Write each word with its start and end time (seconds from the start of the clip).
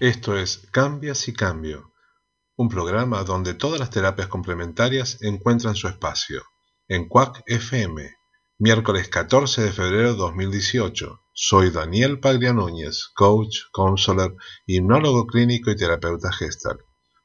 Esto 0.00 0.34
es 0.34 0.66
Cambias 0.72 1.28
y 1.28 1.34
Cambio, 1.34 1.92
un 2.56 2.70
programa 2.70 3.22
donde 3.22 3.52
todas 3.52 3.78
las 3.78 3.90
terapias 3.90 4.28
complementarias 4.28 5.18
encuentran 5.20 5.74
su 5.74 5.88
espacio. 5.88 6.42
En 6.88 7.06
CUAC 7.06 7.42
FM, 7.44 8.10
miércoles 8.58 9.10
14 9.10 9.60
de 9.60 9.72
febrero 9.72 10.12
de 10.12 10.16
2018. 10.16 11.20
Soy 11.34 11.70
Daniel 11.70 12.18
Paglia 12.18 12.54
Núñez, 12.54 13.10
coach, 13.14 13.54
counselor, 13.72 14.36
hipnólogo 14.64 15.26
clínico 15.26 15.70
y 15.70 15.76
terapeuta 15.76 16.32
gestal. 16.32 16.78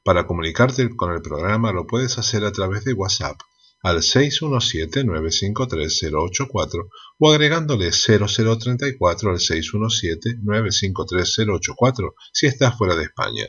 Para 0.04 0.26
comunicarte 0.26 0.94
con 0.96 1.14
el 1.14 1.22
programa 1.22 1.72
lo 1.72 1.86
puedes 1.86 2.18
hacer 2.18 2.44
a 2.44 2.52
través 2.52 2.84
de 2.84 2.92
WhatsApp 2.92 3.40
al 3.86 3.98
617-953-084 3.98 6.88
o 7.18 7.30
agregándole 7.30 7.92
0034 7.92 9.30
al 9.30 9.36
617-953-084 9.36 12.14
si 12.32 12.46
estás 12.46 12.76
fuera 12.76 12.96
de 12.96 13.04
España. 13.04 13.46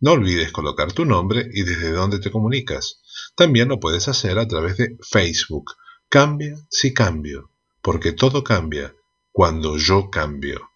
No 0.00 0.10
olvides 0.12 0.50
colocar 0.50 0.92
tu 0.92 1.04
nombre 1.04 1.48
y 1.52 1.62
desde 1.62 1.92
dónde 1.92 2.18
te 2.18 2.32
comunicas. 2.32 3.00
También 3.36 3.68
lo 3.68 3.78
puedes 3.78 4.08
hacer 4.08 4.40
a 4.40 4.48
través 4.48 4.78
de 4.78 4.98
Facebook. 5.08 5.74
Cambia 6.08 6.56
si 6.68 6.92
cambio, 6.92 7.52
porque 7.80 8.10
todo 8.10 8.42
cambia 8.42 8.96
cuando 9.30 9.76
yo 9.76 10.10
cambio. 10.10 10.72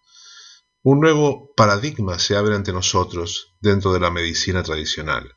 Un 0.81 1.01
nuevo 1.01 1.51
paradigma 1.57 2.19
se 2.19 2.37
abre 2.37 2.55
ante 2.55 2.71
nosotros 2.71 3.53
dentro 3.59 3.91
de 3.91 3.99
la 3.99 4.11
medicina 4.11 4.63
tradicional 4.63 5.29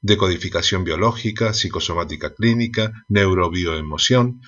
decodificación 0.00 0.84
biológica, 0.84 1.54
psicosomática 1.54 2.34
clínica, 2.34 2.92
neurobioemoción. 3.08 4.40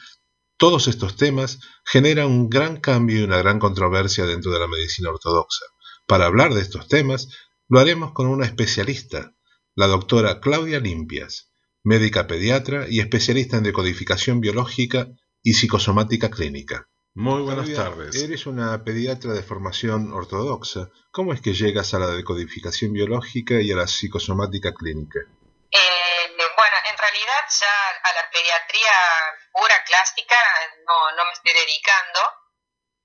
Todos 0.56 0.88
estos 0.88 1.16
temas 1.16 1.60
generan 1.84 2.26
un 2.26 2.48
gran 2.48 2.78
cambio 2.78 3.20
y 3.20 3.24
una 3.24 3.38
gran 3.38 3.58
controversia 3.58 4.26
dentro 4.26 4.52
de 4.52 4.58
la 4.58 4.68
medicina 4.68 5.10
ortodoxa. 5.10 5.64
Para 6.06 6.26
hablar 6.26 6.54
de 6.54 6.62
estos 6.62 6.88
temas, 6.88 7.28
lo 7.68 7.80
haremos 7.80 8.12
con 8.12 8.26
una 8.26 8.46
especialista, 8.46 9.34
la 9.74 9.86
doctora 9.86 10.40
Claudia 10.40 10.80
Limpias, 10.80 11.50
médica 11.84 12.26
pediatra 12.26 12.86
y 12.88 13.00
especialista 13.00 13.58
en 13.58 13.64
decodificación 13.64 14.40
biológica 14.40 15.08
y 15.42 15.54
psicosomática 15.54 16.30
clínica. 16.30 16.88
Muy 17.14 17.42
buenas 17.42 17.72
tardes. 17.72 18.14
Eres 18.16 18.46
una 18.46 18.84
pediatra 18.84 19.32
de 19.32 19.42
formación 19.42 20.12
ortodoxa. 20.12 20.90
¿Cómo 21.10 21.32
es 21.32 21.40
que 21.40 21.52
llegas 21.52 21.94
a 21.94 21.98
la 21.98 22.08
decodificación 22.08 22.92
biológica 22.92 23.60
y 23.60 23.72
a 23.72 23.76
la 23.76 23.86
psicosomática 23.86 24.72
clínica? 24.72 25.20
Eh, 25.70 26.36
bueno, 26.56 26.76
en 26.84 26.96
realidad 26.96 27.44
ya 27.60 27.88
a 28.02 28.12
la 28.14 28.30
pediatría 28.30 28.92
pura 29.52 29.84
clásica 29.84 30.36
no, 30.86 31.12
no 31.12 31.24
me 31.26 31.32
estoy 31.32 31.52
dedicando 31.52 32.20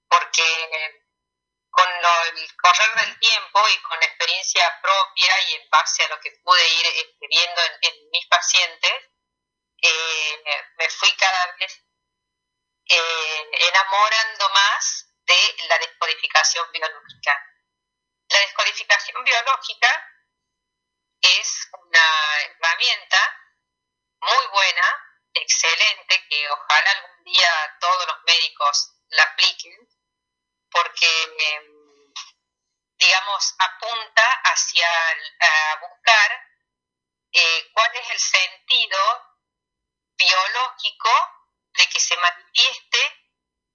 porque 0.07 1.03
con 1.73 1.89
el 1.89 2.55
correr 2.55 2.95
del 3.01 3.19
tiempo 3.19 3.67
y 3.67 3.81
con 3.81 4.01
experiencia 4.03 4.79
propia 4.81 5.41
y 5.49 5.53
en 5.55 5.69
base 5.69 6.03
a 6.03 6.07
lo 6.09 6.19
que 6.19 6.31
pude 6.43 6.67
ir 6.67 6.85
este, 6.85 7.27
viendo 7.27 7.61
en, 7.81 8.09
mis 8.11 8.27
pacientes, 8.27 8.93
eh, 9.81 10.43
me 10.77 10.89
fui 10.89 11.11
cada 11.15 11.51
vez 11.53 11.83
eh, 12.85 13.49
enamorando 13.51 14.49
más 14.49 15.09
de 15.25 15.55
la 15.67 15.79
descodificación 15.79 16.71
biológica. 16.71 17.43
La 18.29 18.39
descodificación 18.39 19.23
biológica 19.23 20.13
es 21.21 21.69
una 21.93 22.41
herramienta 22.41 23.39
muy 24.21 24.47
buena, 24.47 25.17
excelente, 25.33 26.27
que 26.27 26.49
ojalá 26.49 26.91
algún 26.91 27.23
día 27.23 27.77
todos 27.79 28.07
los 28.07 28.23
médicos 28.25 28.93
la 29.09 29.23
apliquen, 29.23 29.77
porque, 30.71 31.23
em, 31.37 32.13
digamos, 32.97 33.55
apunta 33.59 34.41
hacia 34.45 34.89
buscar 35.81 36.49
eh, 37.35 37.71
cuál 37.73 37.95
es 37.95 38.09
el 38.11 38.19
sentido 38.19 38.99
biológico 40.17 41.09
de 41.73 41.87
que 41.89 41.99
se 41.99 42.15
manifieste 42.17 42.99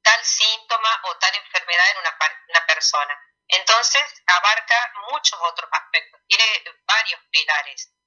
tal 0.01 0.25
síntoma 0.25 1.01
o 1.05 1.17
tal 1.19 1.35
enfermedad 1.35 1.91
en 1.91 1.99
una, 1.99 2.17
una 2.49 2.67
persona. 2.67 3.21
Entonces 3.49 4.23
abarca 4.27 4.93
muchos 5.11 5.39
otros 5.43 5.69
aspectos, 5.73 6.21
tiene 6.29 6.65
varios 6.87 7.21
pilares. 7.31 7.98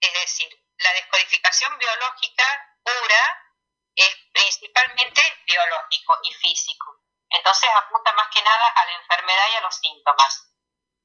Es 0.00 0.12
decir, 0.12 0.48
la 0.78 0.92
descodificación 0.92 1.76
biológica 1.78 2.44
pura 2.82 3.48
es 3.94 4.16
principalmente 4.32 5.22
biológico 5.46 6.18
y 6.22 6.32
físico. 6.34 7.02
Entonces 7.30 7.68
apunta 7.74 8.12
más 8.12 8.28
que 8.28 8.42
nada 8.42 8.68
a 8.68 8.84
la 8.86 8.92
enfermedad 8.92 9.46
y 9.52 9.56
a 9.56 9.60
los 9.60 9.74
síntomas. 9.76 10.50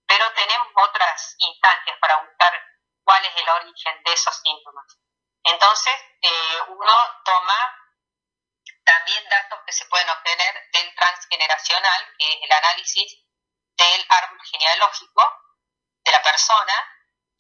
Pero 0.05 0.31
tenemos 0.33 0.67
otras 0.75 1.35
instancias 1.39 1.97
para 1.99 2.21
buscar 2.21 2.53
cuál 3.03 3.25
es 3.25 3.35
el 3.35 3.49
origen 3.49 4.03
de 4.03 4.13
esos 4.13 4.35
síntomas. 4.41 4.85
Entonces 5.43 5.93
eh, 6.21 6.61
uno 6.67 7.21
toma 7.25 7.79
también 8.85 9.27
datos 9.29 9.59
que 9.65 9.73
se 9.73 9.85
pueden 9.85 10.09
obtener 10.09 10.69
del 10.71 10.95
transgeneracional, 10.95 12.15
que 12.17 12.29
es 12.29 12.37
el 12.43 12.51
análisis 12.51 13.23
del 13.77 14.05
árbol 14.09 14.39
genealógico 14.51 15.23
de 16.03 16.11
la 16.11 16.21
persona, 16.21 16.73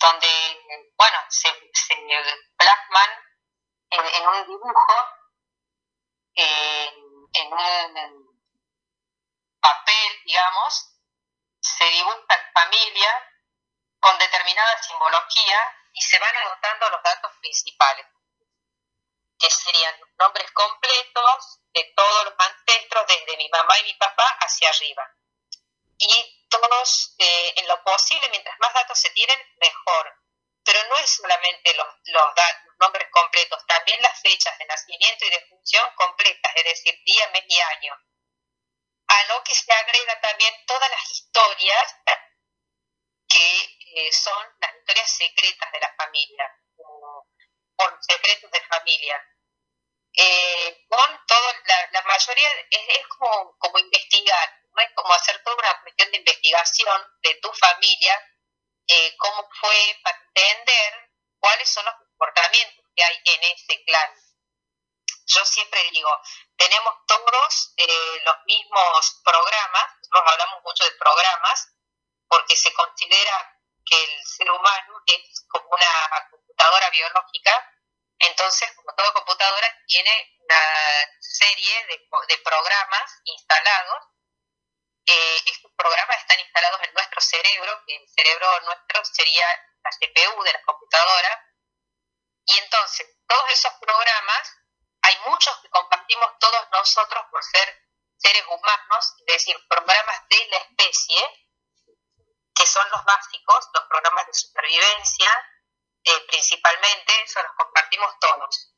donde, 0.03 0.91
bueno, 0.97 1.17
se, 1.29 1.49
plasman 2.57 3.09
en, 3.89 4.27
un 4.27 4.47
dibujo, 4.47 4.95
en 6.35 7.53
un 7.53 8.39
papel, 9.61 10.21
digamos, 10.25 10.89
se 11.61 11.85
dibuja 11.85 12.51
familia 12.53 13.29
con 14.01 14.17
determinada 14.17 14.83
simbología 14.83 15.77
y 15.93 16.01
se 16.01 16.19
van 16.19 16.35
anotando 16.35 16.89
los 16.89 17.01
datos 17.01 17.31
principales, 17.39 18.05
que 19.39 19.49
serían 19.49 19.95
nombres 20.19 20.51
completos 20.51 21.61
de 21.73 21.93
todos 21.95 22.25
los 22.25 22.33
ancestros, 22.37 23.07
desde 23.07 23.37
mi 23.37 23.47
mamá 23.49 23.79
y 23.79 23.83
mi 23.83 23.93
papá 23.93 24.37
hacia 24.41 24.69
arriba. 24.69 25.09
Y 25.97 26.42
todos, 26.61 27.15
eh, 27.17 27.53
en 27.57 27.67
lo 27.67 27.83
posible, 27.83 28.29
mientras 28.29 28.57
más 28.59 28.73
datos 28.73 28.99
se 28.99 29.09
tienen, 29.11 29.39
mejor. 29.57 30.13
Pero 30.63 30.79
no 30.87 30.97
es 30.97 31.09
solamente 31.09 31.73
los, 31.73 31.87
los, 32.05 32.33
nombres 32.79 33.07
completos, 33.11 33.65
también 33.67 34.01
las 34.01 34.21
fechas 34.21 34.57
de 34.59 34.65
nacimiento 34.65 35.25
y 35.25 35.29
de 35.29 35.45
función 35.47 35.89
completas, 35.95 36.51
es 36.55 36.63
decir, 36.63 36.99
día, 37.05 37.27
mes 37.29 37.43
y 37.47 37.59
año. 37.59 37.97
A 39.07 39.23
lo 39.25 39.43
que 39.43 39.53
se 39.53 39.71
agrega 39.71 40.19
también 40.21 40.53
todas 40.65 40.89
las 40.89 41.11
historias 41.11 41.95
que 43.27 43.77
eh, 43.95 44.11
son 44.11 44.47
las 44.59 44.75
historias 44.75 45.17
secretas 45.17 45.71
de 45.71 45.79
la 45.79 45.93
familia, 45.95 46.57
o, 46.77 47.27
secretos 48.01 48.51
de 48.51 48.61
familia. 48.61 49.27
Eh, 50.15 50.85
con 50.87 51.25
todo, 51.25 51.53
la, 51.91 52.01
mayoría 52.03 52.49
es, 52.69 52.81
es 52.87 53.07
como, 53.07 53.57
como 53.57 53.79
investigar, 53.79 54.62
es 54.81 54.89
como 54.95 55.13
hacer 55.13 55.41
toda 55.43 55.55
una 55.57 55.81
cuestión 55.81 56.11
de 56.11 56.17
investigación 56.17 57.01
de 57.21 57.35
tu 57.35 57.51
familia, 57.53 58.19
eh, 58.87 59.15
cómo 59.17 59.47
fue 59.59 59.99
para 60.03 60.17
entender 60.17 61.11
cuáles 61.39 61.69
son 61.69 61.85
los 61.85 61.95
comportamientos 61.95 62.85
que 62.95 63.03
hay 63.03 63.21
en 63.23 63.43
ese 63.43 63.83
clan. 63.85 64.13
Yo 65.25 65.45
siempre 65.45 65.81
digo, 65.91 66.09
tenemos 66.57 66.93
todos 67.07 67.73
eh, 67.77 68.21
los 68.23 68.35
mismos 68.45 69.21
programas, 69.23 69.85
nosotros 70.01 70.33
hablamos 70.33 70.63
mucho 70.63 70.83
de 70.83 70.91
programas, 70.91 71.67
porque 72.27 72.55
se 72.55 72.73
considera 72.73 73.59
que 73.85 74.03
el 74.03 74.25
ser 74.25 74.51
humano 74.51 75.01
es 75.05 75.45
como 75.49 75.69
una 75.69 76.27
computadora 76.29 76.89
biológica, 76.89 77.69
entonces, 78.19 78.71
como 78.75 78.93
toda 78.95 79.11
computadora, 79.13 79.67
tiene 79.85 80.37
una 80.39 80.61
serie 81.19 81.85
de, 81.87 82.07
de 82.27 82.37
programas 82.37 83.21
instalados 83.25 84.12
eh, 85.05 85.41
estos 85.45 85.71
programas 85.75 86.17
están 86.19 86.39
instalados 86.39 86.81
en 86.83 86.93
nuestro 86.93 87.21
cerebro, 87.21 87.83
que 87.85 87.95
el 87.95 88.07
cerebro 88.07 88.61
nuestro 88.61 89.03
sería 89.05 89.47
la 89.83 89.89
CPU 89.91 90.43
de 90.43 90.53
la 90.53 90.61
computadora, 90.63 91.53
y 92.45 92.57
entonces 92.57 93.07
todos 93.27 93.51
esos 93.51 93.73
programas, 93.81 94.55
hay 95.01 95.17
muchos 95.25 95.57
que 95.61 95.69
compartimos 95.69 96.37
todos 96.39 96.67
nosotros 96.71 97.25
por 97.31 97.43
ser 97.43 97.83
seres 98.17 98.43
humanos, 98.47 99.13
es 99.19 99.25
decir, 99.25 99.57
programas 99.67 100.27
de 100.29 100.47
la 100.47 100.57
especie, 100.57 101.49
que 102.55 102.65
son 102.65 102.89
los 102.91 103.03
básicos, 103.03 103.69
los 103.73 103.83
programas 103.89 104.27
de 104.27 104.33
supervivencia, 104.33 105.49
eh, 106.05 106.19
principalmente, 106.27 107.23
eso 107.23 107.41
los 107.41 107.51
compartimos 107.57 108.13
todos. 108.19 108.73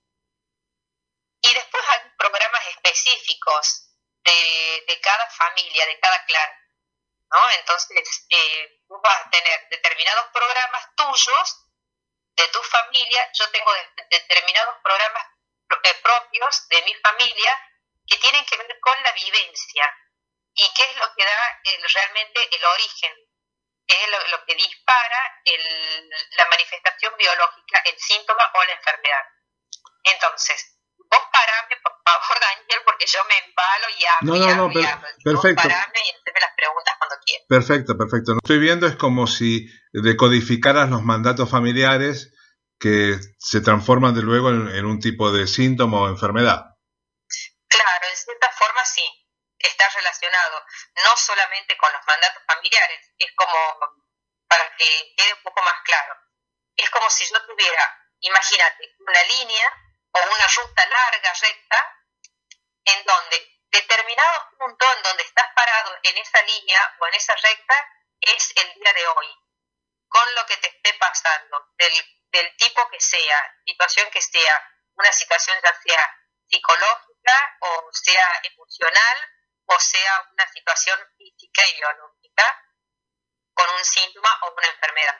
Y 1.42 1.54
después 1.54 1.83
hay 1.89 2.00
programas 2.18 2.68
específicos 2.68 3.85
de, 4.25 5.00
cada 5.01 5.30
familia, 5.30 5.86
de 5.86 6.00
cada 6.00 6.25
clan. 6.25 6.50
¿no? 7.31 7.50
Entonces, 7.51 8.25
eh, 8.30 8.81
tú 8.88 9.00
vas 9.04 9.25
a 9.25 9.30
tener 9.30 9.68
determinados 9.69 10.25
programas 10.33 10.95
tuyos, 10.95 11.62
de 12.36 12.48
tu 12.50 12.62
familia, 12.63 13.31
yo 13.33 13.50
tengo 13.50 13.72
determinados 14.10 14.75
programas 14.83 15.25
eh, 15.83 15.94
propios 16.04 16.68
de 16.68 16.81
mi 16.81 16.94
familia 16.95 17.72
que 18.06 18.18
tienen 18.18 18.45
que 18.45 18.57
ver 18.57 18.80
con 18.81 19.04
la 19.04 19.12
vivencia 19.13 19.98
y 20.54 20.74
qué 20.74 20.83
es 20.83 20.98
lo 20.98 21.13
que 21.16 21.24
da 21.24 21.62
realmente 21.94 22.56
el 22.56 22.66
origen 22.66 23.13
es 23.88 24.30
lo, 24.30 24.45
que 24.45 24.56
dispara 24.56 25.42
la 26.31 26.45
manifestación 26.50 27.16
biológica, 27.18 27.81
el 27.86 28.00
síntoma 28.00 28.51
o 28.56 28.63
la 28.63 28.74
enfermedad. 28.74 29.24
Entonces, 30.04 30.77
vos 30.98 31.22
parame, 31.31 31.75
favor, 32.06 32.40
Daniel, 32.40 32.81
porque 32.86 33.06
yo 33.07 33.19
me 33.25 33.38
embalo 33.38 33.88
y 33.98 34.06
hablo. 34.06 34.36
No, 34.36 34.56
no, 34.56 34.68
no, 34.68 34.74
perfecto. 35.24 35.63
Parame 35.63 36.00
y 36.00 36.40
las 36.40 36.54
preguntas 36.56 36.96
cuando 36.98 37.16
quieras. 37.25 37.46
Perfecto, 37.48 37.98
perfecto. 37.98 38.31
Lo 38.31 38.40
que 38.40 38.46
estoy 38.46 38.60
viendo 38.60 38.88
es 38.88 38.96
como 38.96 39.28
si 39.28 39.68
decodificaras 39.92 40.90
los 40.90 41.04
mandatos 41.04 41.50
familiares 41.50 42.31
que 42.80 43.18
se 43.40 43.62
transforman 43.62 44.13
de 44.13 44.22
luego 44.22 44.50
en, 44.50 44.86
un 44.86 45.00
tipo 45.00 45.31
de 45.31 45.48
síntoma 45.48 46.02
o 46.02 46.10
enfermedad. 46.10 46.75
Claro, 47.68 48.06
en 48.10 48.18
cierta 48.18 48.51
forma 48.51 48.84
sí, 48.86 49.06
está 49.58 49.90
relacionado 49.90 50.60
no 51.04 51.16
solamente 51.16 51.78
con 51.78 51.92
los 51.92 52.01
mandatos 52.06 52.44
familiares, 52.46 53.00
es 53.18 53.31
como, 53.36 53.58
para 54.48 54.63
que 54.78 55.13
quede 55.16 55.34
un 55.34 55.44
poco 55.44 55.63
más 55.63 55.75
claro, 55.86 56.16
es 56.75 56.90
como 56.90 57.10
si 57.10 57.25
yo 57.25 57.42
tuviera, 57.48 57.84
imagínate, 58.19 58.96
una 59.00 59.24
línea 59.24 59.85
o 60.15 60.33
una 60.33 60.47
ruta 60.47 60.85
larga, 60.85 61.33
recta, 61.41 62.01
en 62.85 63.03
donde 63.03 63.59
determinado 63.69 64.50
punto 64.57 64.85
en 64.95 65.03
donde 65.03 65.23
estás 65.23 65.47
parado 65.56 65.97
en 66.03 66.17
esa 66.17 66.41
línea 66.44 66.95
o 67.00 67.07
en 67.07 67.13
esa 67.15 67.35
recta 67.35 67.75
es 68.21 68.53
el 68.56 68.73
día 68.73 68.94
de 68.94 69.07
hoy, 69.07 69.35
con 70.07 70.35
lo 70.35 70.45
que 70.45 70.57
te 70.57 70.67
esté 70.67 70.94
pasando, 70.94 71.71
del 71.77 71.94
del 72.35 72.56
tipo 72.57 72.89
que 72.89 73.00
sea, 73.00 73.56
situación 73.65 74.09
que 74.12 74.21
sea, 74.21 74.71
una 74.95 75.12
situación 75.12 75.57
ya 75.63 75.73
sea 75.81 76.17
psicológica 76.50 77.57
o 77.62 77.89
sea 77.91 78.41
emocional 78.44 79.17
o 79.67 79.79
sea 79.79 80.29
una 80.31 80.47
situación 80.51 81.00
física 81.17 81.65
y 81.67 81.73
biológica 81.75 82.62
con 83.53 83.69
un 83.69 83.85
síntoma 83.85 84.39
o 84.44 84.53
una 84.53 84.67
enfermedad. 84.67 85.19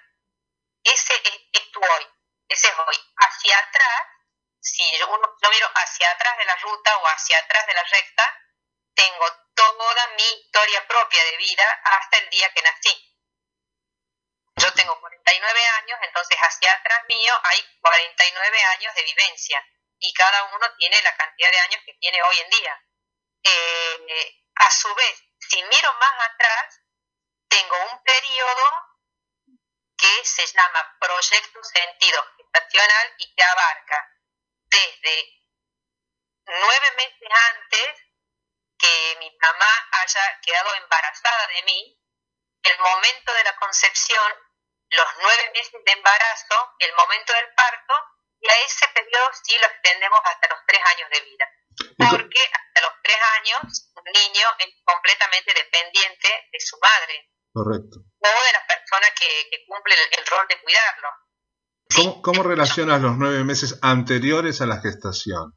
Ese 0.84 1.14
es, 1.54 1.72
tu 1.72 1.80
hoy, 1.80 2.08
ese 2.50 2.68
es 2.68 2.74
hoy. 2.78 2.96
Hacia 3.16 3.58
atrás, 3.58 4.02
si 4.66 4.98
yo, 4.98 5.08
yo 5.08 5.50
miro 5.52 5.70
hacia 5.76 6.10
atrás 6.12 6.38
de 6.38 6.46
la 6.46 6.56
ruta 6.56 6.98
o 6.98 7.06
hacia 7.06 7.38
atrás 7.38 7.68
de 7.68 7.74
la 7.74 7.84
recta, 7.84 8.42
tengo 8.96 9.26
toda 9.54 10.08
mi 10.18 10.24
historia 10.24 10.88
propia 10.88 11.24
de 11.24 11.38
vida 11.38 11.82
hasta 11.84 12.18
el 12.18 12.30
día 12.30 12.52
que 12.52 12.62
nací. 12.64 13.16
Yo 14.56 14.74
tengo 14.74 15.00
49 15.00 15.68
años, 15.82 16.00
entonces 16.02 16.38
hacia 16.38 16.74
atrás 16.74 17.04
mío 17.08 17.40
hay 17.44 17.78
49 17.80 18.64
años 18.78 18.96
de 18.96 19.04
vivencia 19.04 19.64
y 20.00 20.14
cada 20.14 20.44
uno 20.56 20.66
tiene 20.78 21.00
la 21.04 21.16
cantidad 21.16 21.52
de 21.52 21.60
años 21.60 21.82
que 21.86 21.94
tiene 21.96 22.24
hoy 22.24 22.40
en 22.40 22.50
día. 22.50 22.84
Eh, 23.44 24.42
a 24.56 24.72
su 24.72 24.94
vez, 24.96 25.24
si 25.38 25.62
miro 25.64 25.94
más 25.94 26.30
atrás, 26.32 26.82
tengo 27.48 27.76
un 27.92 28.04
periodo 28.04 28.64
que 29.96 30.26
se 30.26 30.46
llama 30.48 30.98
proyecto 31.00 31.64
sentido 31.64 32.26
gestacional 32.38 33.14
y 33.20 33.36
que 33.36 33.44
abarca 33.44 34.15
desde 34.70 35.44
nueve 36.46 36.92
meses 36.98 37.30
antes 37.54 38.02
que 38.78 39.18
mi 39.20 39.38
mamá 39.42 39.90
haya 39.92 40.40
quedado 40.42 40.76
embarazada 40.76 41.48
de 41.48 41.64
mí, 41.64 42.00
el 42.64 42.80
momento 42.80 43.34
de 43.34 43.44
la 43.44 43.56
concepción 43.58 44.34
los 44.92 45.08
nueve 45.22 45.52
meses 45.54 45.84
de 45.84 45.92
embarazo, 45.92 46.76
el 46.80 46.94
momento 46.96 47.34
del 47.34 47.54
parto, 47.54 47.94
y 48.40 48.50
a 48.50 48.60
ese 48.66 48.88
periodo 48.90 49.32
sí 49.44 49.58
lo 49.60 49.68
extendemos 49.68 50.20
hasta 50.24 50.48
los 50.50 50.60
tres 50.68 50.82
años 50.94 51.10
de 51.10 51.22
vida. 51.22 51.50
Porque 51.98 52.40
hasta 52.40 52.82
los 52.82 52.94
tres 53.04 53.18
años 53.40 53.92
un 53.96 54.04
niño 54.06 54.48
es 54.60 54.68
completamente 54.84 55.54
dependiente 55.54 56.48
de 56.52 56.60
su 56.60 56.78
madre. 56.80 57.32
Correcto. 57.54 58.00
O 58.20 58.44
de 58.44 58.52
la 58.52 58.68
persona 58.68 59.08
que, 59.12 59.66
cumple 59.68 59.96
el, 59.96 60.26
rol 60.28 60.48
de 60.48 60.62
cuidarlo. 60.62 61.10
¿Cómo, 61.94 62.22
¿Cómo, 62.22 62.44
relacionas 62.44 63.02
los 63.02 63.18
nueve 63.18 63.44
meses 63.44 63.78
anteriores 63.82 64.62
a 64.62 64.66
la 64.66 64.82
gestación? 64.82 65.54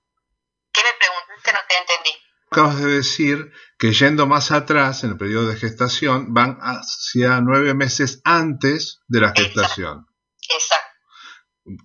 ¿Qué 0.73 0.81
me 0.83 0.99
preguntas? 0.99 1.43
Que 1.43 1.53
no 1.53 1.59
te 1.69 1.77
entendí. 1.79 2.11
Acabas 2.51 2.79
de 2.79 2.91
decir 2.91 3.53
que 3.79 3.93
yendo 3.93 4.27
más 4.27 4.51
atrás 4.53 5.05
en 5.05 5.11
el 5.11 5.17
periodo 5.17 5.49
de 5.49 5.57
gestación 5.57 6.33
van 6.35 6.59
hacia 6.61 7.41
nueve 7.41 7.75
meses 7.75 8.21
antes 8.25 9.01
de 9.09 9.21
la 9.21 9.33
gestación. 9.35 10.07
Exacto. 10.49 10.89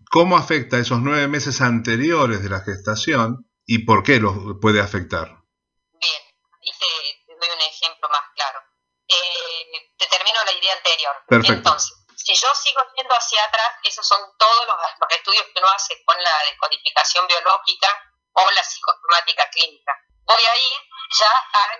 ¿Cómo 0.09 0.37
afecta 0.37 0.77
esos 0.77 0.99
nueve 0.99 1.27
meses 1.27 1.59
anteriores 1.61 2.41
de 2.41 2.49
la 2.49 2.61
gestación 2.61 3.49
y 3.65 3.79
por 3.79 4.03
qué 4.03 4.19
los 4.19 4.35
puede 4.61 4.79
afectar? 4.79 5.27
Bien, 5.27 6.21
te, 6.61 7.33
doy 7.33 7.49
un 7.49 7.61
ejemplo 7.61 8.07
más 8.09 8.21
claro. 8.35 8.59
Eh, 9.07 9.91
te 9.97 10.07
termino 10.07 10.37
la 10.45 10.53
idea 10.53 10.73
anterior. 10.77 11.13
Perfecto. 11.27 11.69
Entonces, 11.69 12.02
si 12.23 12.35
yo 12.35 12.53
sigo 12.55 12.81
yendo 12.95 13.13
hacia 13.13 13.43
atrás, 13.43 13.77
esos 13.83 14.07
son 14.07 14.19
todos 14.37 14.67
los, 14.67 14.77
los 14.99 15.09
estudios 15.11 15.45
que 15.45 15.59
uno 15.59 15.69
hace 15.69 16.03
con 16.05 16.21
la 16.21 16.43
descodificación 16.49 17.27
biológica 17.27 17.89
o 18.33 18.51
la 18.51 18.63
psicosomática 18.63 19.49
clínica 19.49 20.03
voy 20.25 20.43
a 20.43 20.55
ir 20.55 20.79
ya 21.19 21.31
al 21.53 21.79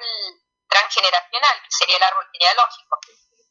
transgeneracional, 0.68 1.62
que 1.63 1.72
sería 1.72 1.98
el 1.98 2.04
árbol 2.04 2.28
genealógico. 2.31 3.00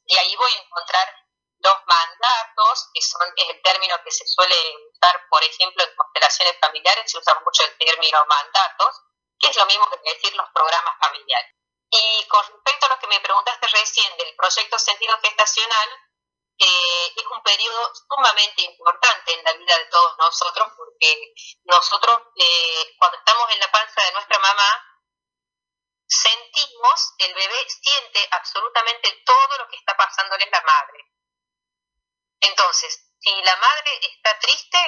Y 0.06 0.17
ahí 0.17 0.37
voy 0.37 0.53
a 0.53 0.62
encontrar 0.62 1.15
los 1.59 1.77
mandatos, 1.87 2.91
que 2.93 3.00
son 3.00 3.33
es 3.37 3.49
el 3.49 3.62
término 3.62 3.94
que 4.03 4.11
se 4.11 4.27
suele 4.27 4.56
usar, 4.91 5.29
por 5.29 5.43
ejemplo, 5.44 5.85
en 5.85 5.94
constelaciones 5.94 6.59
familiares, 6.61 7.11
se 7.11 7.19
usa 7.19 7.41
mucho 7.44 7.62
el 7.62 7.79
término 7.79 8.25
mandatos, 8.27 9.00
que 9.39 9.49
es 9.49 9.56
lo 9.56 9.67
mismo 9.67 9.89
que 9.91 10.12
decir 10.12 10.35
los 10.35 10.49
programas 10.50 10.99
familiares. 10.99 11.55
Y 11.91 12.27
con 12.27 12.44
respecto 12.47 12.87
a 12.87 12.89
lo 12.89 12.99
que 12.99 13.06
me 13.06 13.21
preguntaste 13.21 13.67
recién 13.69 14.17
del 14.17 14.35
proyecto 14.35 14.79
sentido 14.79 15.17
gestacional, 15.23 15.89
es 16.64 17.26
un 17.31 17.43
periodo 17.43 17.93
sumamente 17.94 18.62
importante 18.62 19.35
en 19.35 19.44
la 19.44 19.53
vida 19.55 19.79
de 19.79 19.87
todos 19.87 20.17
nosotros 20.19 20.69
porque 20.76 21.35
nosotros 21.64 22.23
eh, 22.37 22.94
cuando 22.99 23.19
estamos 23.19 23.50
en 23.53 23.61
la 23.61 23.70
panza 23.70 24.05
de 24.05 24.12
nuestra 24.12 24.38
mamá 24.38 24.93
sentimos, 26.06 27.15
el 27.19 27.34
bebé 27.34 27.67
siente 27.69 28.29
absolutamente 28.31 29.22
todo 29.25 29.58
lo 29.58 29.69
que 29.69 29.77
está 29.77 29.96
pasándole 29.96 30.44
a 30.44 30.51
la 30.51 30.63
madre. 30.63 31.05
Entonces, 32.41 33.08
si 33.19 33.31
la 33.43 33.56
madre 33.56 33.98
está 34.03 34.39
triste, 34.39 34.79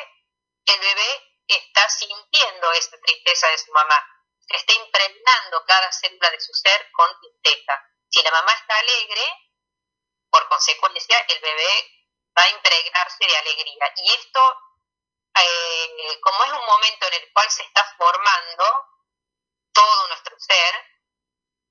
el 0.67 0.81
bebé 0.81 1.35
está 1.47 1.89
sintiendo 1.89 2.73
esa 2.73 2.99
tristeza 3.01 3.49
de 3.49 3.59
su 3.59 3.73
mamá, 3.73 4.07
está 4.49 4.73
impregnando 4.75 5.65
cada 5.67 5.91
célula 5.93 6.31
de 6.31 6.41
su 6.41 6.53
ser 6.53 6.91
con 6.93 7.09
tristeza. 7.21 7.81
Si 8.09 8.23
la 8.23 8.31
mamá 8.31 8.53
está 8.53 8.79
alegre, 8.79 9.23
por 10.35 10.49
consecuencia 10.49 11.17
el 11.29 11.41
bebé 11.41 11.73
va 12.37 12.43
a 12.43 12.49
impregnarse 12.49 13.25
de 13.25 13.37
alegría. 13.37 13.93
Y 13.99 14.11
esto, 14.15 14.41
eh, 15.39 16.21
como 16.21 16.43
es 16.43 16.51
un 16.51 16.67
momento 16.67 17.07
en 17.07 17.15
el 17.15 17.33
cual 17.33 17.49
se 17.49 17.63
está 17.63 17.85
formando 17.97 18.65
todo 19.73 20.09
nuestro 20.09 20.35
ser, 20.41 20.75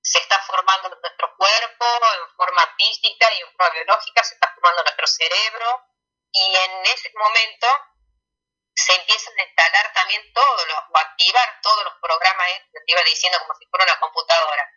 se 0.01 0.19
está 0.19 0.39
formando 0.43 0.87
nuestro 0.95 1.35
cuerpo 1.35 1.85
en 2.15 2.35
forma 2.37 2.73
física 2.77 3.33
y 3.33 3.41
en 3.41 3.51
forma 3.51 3.69
biológica, 3.71 4.23
se 4.23 4.35
está 4.35 4.49
formando 4.53 4.83
nuestro 4.83 5.07
cerebro 5.07 5.83
y 6.31 6.55
en 6.55 6.85
ese 6.85 7.11
momento 7.15 7.67
se 8.75 8.95
empiezan 8.95 9.37
a 9.39 9.43
instalar 9.43 9.91
también 9.93 10.23
todos 10.33 10.67
los, 10.67 10.77
o 10.89 10.97
activar 10.99 11.59
todos 11.61 11.83
los 11.83 11.93
programas, 12.01 12.47
eh, 12.49 12.65
te 12.71 12.91
iba 12.93 13.03
diciendo 13.03 13.39
como 13.39 13.55
si 13.55 13.65
fuera 13.65 13.83
una 13.83 13.99
computadora, 13.99 14.71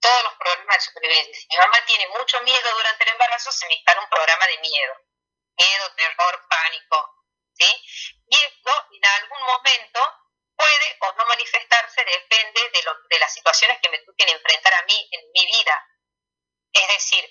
todos 0.00 0.22
los 0.22 0.34
problemas 0.34 0.76
de 0.76 0.80
supervivencia. 0.80 1.46
Mi 1.50 1.56
mamá 1.56 1.84
tiene 1.86 2.08
mucho 2.08 2.40
miedo 2.42 2.74
durante 2.76 3.04
el 3.04 3.10
embarazo, 3.10 3.52
se 3.52 3.66
me 3.66 3.74
instala 3.74 4.00
un 4.00 4.08
programa 4.08 4.46
de 4.46 4.58
miedo. 4.58 4.94
Miedo, 5.58 5.94
terror, 5.94 6.46
pánico. 6.48 7.16
¿sí? 7.54 7.84
Y 8.28 8.36
esto 8.36 8.70
en 8.92 9.06
algún 9.22 9.42
momento 9.42 10.00
puede 10.56 10.96
o 11.00 11.12
no 11.12 11.26
manifestarse, 11.26 12.04
depende 12.04 12.70
de, 12.70 12.82
lo, 12.82 12.94
de 13.08 13.18
las 13.18 13.32
situaciones 13.32 13.78
que 13.80 13.90
me 13.90 13.98
toquen 13.98 14.28
enfrentar 14.28 14.74
a 14.74 14.82
mí 14.84 15.08
en 15.12 15.20
mi 15.32 15.46
vida. 15.46 15.86
Es 16.72 16.88
decir, 16.88 17.24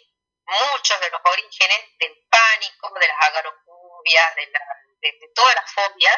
muchos 0.46 1.00
de 1.00 1.10
los 1.10 1.22
orígenes 1.24 1.98
del 2.00 2.26
pánico, 2.30 2.94
de 3.00 3.08
las 3.08 3.22
agarofobias, 3.22 4.36
de, 4.36 4.46
de 5.02 5.32
todas 5.34 5.56
las 5.56 5.72
fobias, 5.72 6.18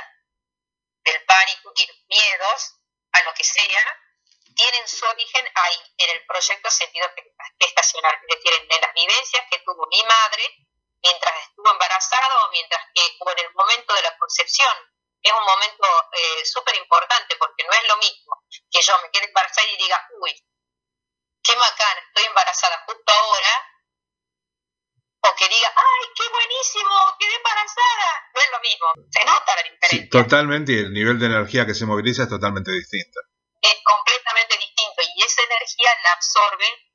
del 1.04 1.24
pánico 1.26 1.72
y 1.76 2.06
miedos 2.10 2.76
a 3.14 3.24
lo 3.24 3.34
que 3.34 3.44
sea, 3.44 4.04
tienen 4.58 4.88
su 4.88 5.06
origen 5.06 5.46
ahí, 5.54 5.78
en 5.98 6.18
el 6.18 6.26
proyecto 6.26 6.70
sentido 6.70 7.08
gestacional, 7.60 8.18
es 8.28 8.36
decir, 8.36 8.54
en, 8.58 8.82
las 8.82 8.94
vivencias 8.94 9.46
que 9.50 9.60
tuvo 9.60 9.86
mi 9.88 10.02
madre 10.04 10.44
mientras 11.02 11.34
estuvo 11.46 11.72
embarazada 11.72 12.44
o 12.44 12.52
mientras 12.52 12.82
que, 12.94 13.02
o 13.20 13.32
en 13.32 13.40
el 13.40 13.54
momento 13.54 13.94
de 13.94 14.02
la 14.02 14.18
concepción. 14.18 14.76
Es 15.22 15.32
un 15.32 15.46
momento 15.46 15.88
eh, 16.14 16.46
súper 16.46 16.76
importante 16.76 17.36
porque 17.38 17.64
no 17.66 17.74
es 17.74 17.88
lo 17.88 17.98
mismo 17.98 18.34
que 18.70 18.82
yo 18.82 18.94
me 19.02 19.12
quede 19.12 19.26
embarazada 19.26 19.68
y 19.68 19.78
diga, 19.78 20.08
uy, 20.22 20.34
qué 21.44 21.56
bacán, 21.56 21.98
estoy 22.08 22.26
embarazada 22.26 22.84
justo 22.86 23.14
ahora, 23.14 23.54
o 25.22 25.36
que 25.36 25.50
diga, 25.50 25.74
ay, 25.76 26.08
qué 26.16 26.30
buenísimo, 26.30 27.16
quedé 27.20 27.36
embarazada. 27.36 28.10
No 28.34 28.42
es 28.42 28.52
lo 28.52 28.60
mismo, 28.62 28.88
se 29.12 29.26
nota 29.26 29.56
la 29.56 29.64
diferencia. 29.64 29.90
Sí, 29.90 30.10
totalmente, 30.10 30.72
y 30.74 30.80
el 30.80 30.94
nivel 30.94 31.20
de 31.20 31.26
energía 31.28 31.66
que 31.66 31.74
se 31.74 31.86
moviliza 31.86 32.24
es 32.24 32.30
totalmente 32.30 32.72
distinto 32.72 33.20
es 33.62 33.76
completamente 33.84 34.58
distinto 34.58 35.02
y 35.02 35.24
esa 35.24 35.42
energía 35.44 36.00
la 36.04 36.12
absorbe 36.14 36.88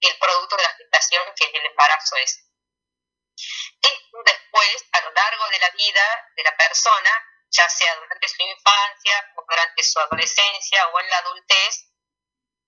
el 0.00 0.18
producto 0.18 0.56
de 0.56 0.62
la 0.62 0.74
gestación 0.74 1.24
que 1.34 1.44
es 1.44 1.54
el 1.54 1.66
embarazo 1.66 2.16
ese. 2.16 2.48
Después, 4.24 4.88
a 4.92 5.00
lo 5.02 5.12
largo 5.12 5.48
de 5.48 5.58
la 5.60 5.70
vida 5.70 6.30
de 6.36 6.42
la 6.42 6.56
persona, 6.56 7.10
ya 7.50 7.68
sea 7.68 7.94
durante 7.96 8.28
su 8.28 8.42
infancia 8.42 9.32
o 9.36 9.44
durante 9.48 9.82
su 9.82 9.98
adolescencia 10.00 10.86
o 10.88 11.00
en 11.00 11.08
la 11.08 11.18
adultez, 11.18 11.88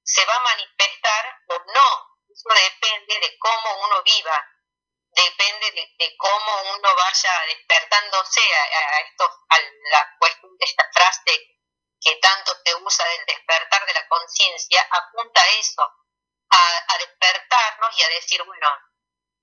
se 0.03 0.25
va 0.25 0.37
a 0.37 0.41
manifestar 0.41 1.43
o 1.49 1.59
no. 1.59 2.17
Eso 2.29 2.49
depende 2.55 3.19
de 3.19 3.39
cómo 3.39 3.85
uno 3.85 4.03
viva, 4.03 4.47
depende 5.11 5.73
de, 5.73 6.17
cómo 6.17 6.63
uno 6.75 6.95
vaya 6.95 7.47
despertándose 7.47 8.41
a, 8.55 8.63
a 9.49 9.59
la 9.59 9.61
cuestión 9.61 9.70
conciencia, 14.31 14.87
apunta 14.91 15.43
a 15.43 15.49
eso, 15.49 15.83
a, 16.51 16.99
despertarnos 16.99 17.99
y 17.99 18.03
a 18.03 18.09
decir, 18.09 18.43
bueno, 18.45 18.69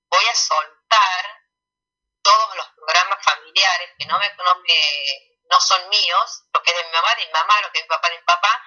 voy 0.10 0.26
a 0.26 0.36
soltar 0.36 1.42
todos 2.22 2.56
los 2.56 2.68
programas 2.76 3.24
familiares 3.24 3.92
que 3.98 4.06
no 4.06 4.18
me, 4.20 4.34
no 4.36 4.56
me 4.56 5.38
no 5.50 5.60
son 5.62 5.88
míos, 5.90 6.44
lo 6.54 6.62
que 6.62 6.72
es 6.72 6.78
de 6.78 6.84
mi 6.84 6.92
mamá, 6.92 7.16
de 7.16 7.26
mi 7.26 7.32
mamá, 7.32 7.62
lo 7.62 7.72
que 7.72 7.80
es 7.80 7.84
de 7.84 7.88
mi 7.88 7.96
papá, 7.96 8.10
de 8.10 8.18
mi 8.18 8.24
papá, 8.24 8.64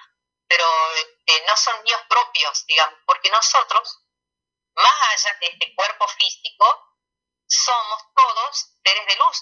pero 0.47 0.65
este, 0.95 1.45
no 1.47 1.55
son 1.55 1.83
míos 1.83 2.01
propios, 2.09 2.65
digamos, 2.65 2.99
porque 3.05 3.29
nosotros, 3.29 4.03
más 4.75 5.01
allá 5.09 5.37
de 5.39 5.47
este 5.47 5.75
cuerpo 5.75 6.07
físico, 6.07 6.97
somos 7.47 8.01
todos 8.15 8.73
seres 8.83 9.05
de 9.05 9.15
luz, 9.17 9.37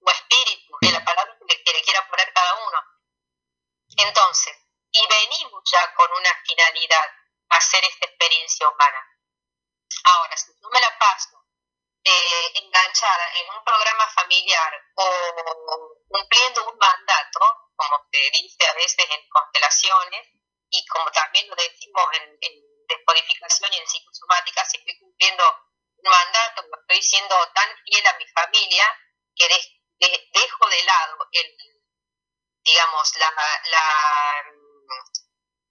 o 0.00 0.10
espíritu, 0.10 0.72
que 0.80 0.90
la 0.90 1.04
palabra 1.04 1.36
que 1.48 1.72
le 1.72 1.82
quiera 1.82 2.08
poner 2.08 2.32
cada 2.32 2.54
uno. 2.66 2.78
Entonces, 3.96 4.63
y 4.94 5.06
venimos 5.08 5.62
ya 5.70 5.92
con 5.94 6.10
una 6.12 6.30
finalidad, 6.46 7.10
hacer 7.48 7.84
esta 7.84 8.06
experiencia 8.06 8.68
humana. 8.68 9.04
Ahora, 10.04 10.36
si 10.36 10.52
yo 10.52 10.68
me 10.70 10.80
la 10.80 10.96
paso 10.98 11.44
eh, 12.04 12.52
enganchada 12.54 13.28
en 13.34 13.50
un 13.50 13.64
programa 13.64 14.06
familiar 14.14 14.72
o 14.94 15.98
cumpliendo 16.06 16.64
un 16.70 16.78
mandato, 16.78 17.40
como 17.74 18.06
se 18.12 18.30
dice 18.30 18.66
a 18.66 18.74
veces 18.74 19.06
en 19.10 19.28
constelaciones, 19.28 20.28
y 20.70 20.86
como 20.86 21.10
también 21.10 21.48
lo 21.48 21.56
decimos 21.56 22.04
en, 22.12 22.38
descodificación 22.86 23.72
y 23.72 23.78
en 23.78 23.88
psicosomática, 23.88 24.64
si 24.66 24.76
estoy 24.76 24.98
cumpliendo 24.98 25.42
un 25.96 26.10
mandato, 26.10 26.62
estoy 26.82 27.02
siendo 27.02 27.34
tan 27.52 27.68
fiel 27.84 28.06
a 28.06 28.18
mi 28.18 28.26
familia 28.28 28.84
que 29.34 29.48
dejo 30.32 30.68
de 30.68 30.82
lado 30.84 31.16
el, 31.32 31.56
digamos, 32.64 33.16
la, 33.16 33.30
la, 33.64 34.44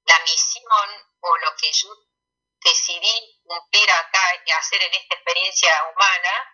la 0.05 0.20
misión 0.20 0.89
o 1.20 1.38
lo 1.38 1.55
que 1.55 1.72
yo 1.72 1.89
decidí 2.63 3.41
cumplir 3.43 3.91
acá 3.91 4.43
y 4.46 4.51
hacer 4.51 4.82
en 4.84 4.93
esta 4.93 5.15
experiencia 5.15 5.70
humana 5.93 6.53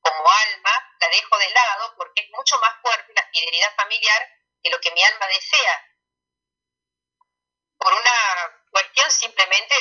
como 0.00 0.28
alma, 0.28 0.70
la 1.00 1.08
dejo 1.08 1.38
de 1.38 1.50
lado 1.50 1.94
porque 1.96 2.22
es 2.22 2.30
mucho 2.30 2.58
más 2.58 2.74
fuerte 2.82 3.12
la 3.14 3.28
fidelidad 3.32 3.74
familiar 3.76 4.28
que 4.62 4.70
lo 4.70 4.80
que 4.80 4.90
mi 4.90 5.02
alma 5.02 5.26
desea. 5.28 5.88
Por 7.78 7.92
una 7.92 8.62
cuestión 8.70 9.10
simplemente 9.10 9.74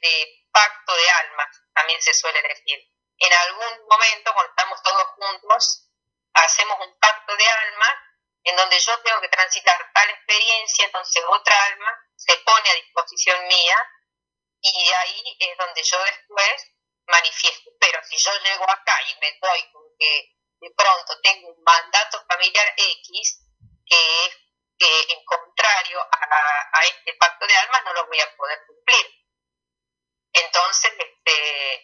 de, 0.00 0.46
pacto 0.52 0.94
de 0.94 1.10
alma, 1.10 1.50
también 1.72 2.00
se 2.00 2.14
suele 2.14 2.40
decir. 2.42 2.78
En 3.18 3.32
algún 3.32 3.86
momento, 3.88 4.32
cuando 4.32 4.50
estamos 4.50 4.82
todos 4.82 5.06
juntos, 5.16 5.90
hacemos 6.34 6.78
un 6.86 6.98
pacto 6.98 7.36
de 7.36 7.46
alma 7.46 8.03
en 8.44 8.56
donde 8.56 8.78
yo 8.78 8.98
tengo 9.00 9.20
que 9.20 9.28
transitar 9.28 9.90
tal 9.92 10.10
experiencia, 10.10 10.84
entonces 10.84 11.24
otra 11.28 11.64
alma 11.64 11.90
se 12.14 12.36
pone 12.38 12.70
a 12.70 12.74
disposición 12.74 13.46
mía 13.46 13.76
y 14.60 14.92
ahí 14.92 15.36
es 15.38 15.58
donde 15.58 15.82
yo 15.82 15.98
después 16.04 16.72
manifiesto. 17.06 17.70
Pero 17.80 18.02
si 18.04 18.16
yo 18.16 18.30
llego 18.44 18.70
acá 18.70 18.98
y 19.08 19.18
me 19.20 19.38
doy 19.40 19.72
con 19.72 19.82
que 19.98 20.30
de 20.60 20.70
pronto 20.76 21.20
tengo 21.22 21.48
un 21.48 21.62
mandato 21.62 22.24
familiar 22.28 22.72
X 22.76 23.40
que 23.86 24.26
es 24.26 24.44
en 24.78 25.24
contrario 25.24 26.00
a, 26.00 26.84
este 26.84 27.14
pacto 27.14 27.46
de 27.46 27.56
almas 27.56 27.84
no 27.84 27.94
lo 27.94 28.06
voy 28.06 28.20
a 28.20 28.36
poder 28.36 28.58
cumplir. 28.66 29.06
Entonces, 30.32 30.92
este, 30.98 31.83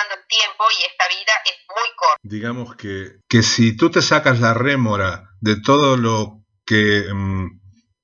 pasando 0.00 0.14
el 0.14 0.26
tiempo 0.28 0.64
y 0.78 0.84
esta 0.84 1.04
vida 1.08 1.32
es 1.44 1.56
muy 1.68 1.88
corta. 1.96 2.16
Digamos 2.22 2.76
que, 2.76 3.20
que 3.28 3.42
si 3.42 3.76
tú 3.76 3.90
te 3.90 4.02
sacas 4.02 4.40
la 4.40 4.54
rémora 4.54 5.30
de 5.40 5.60
todo 5.60 5.96
lo 5.96 6.44
que 6.64 7.04
mm, 7.12 7.60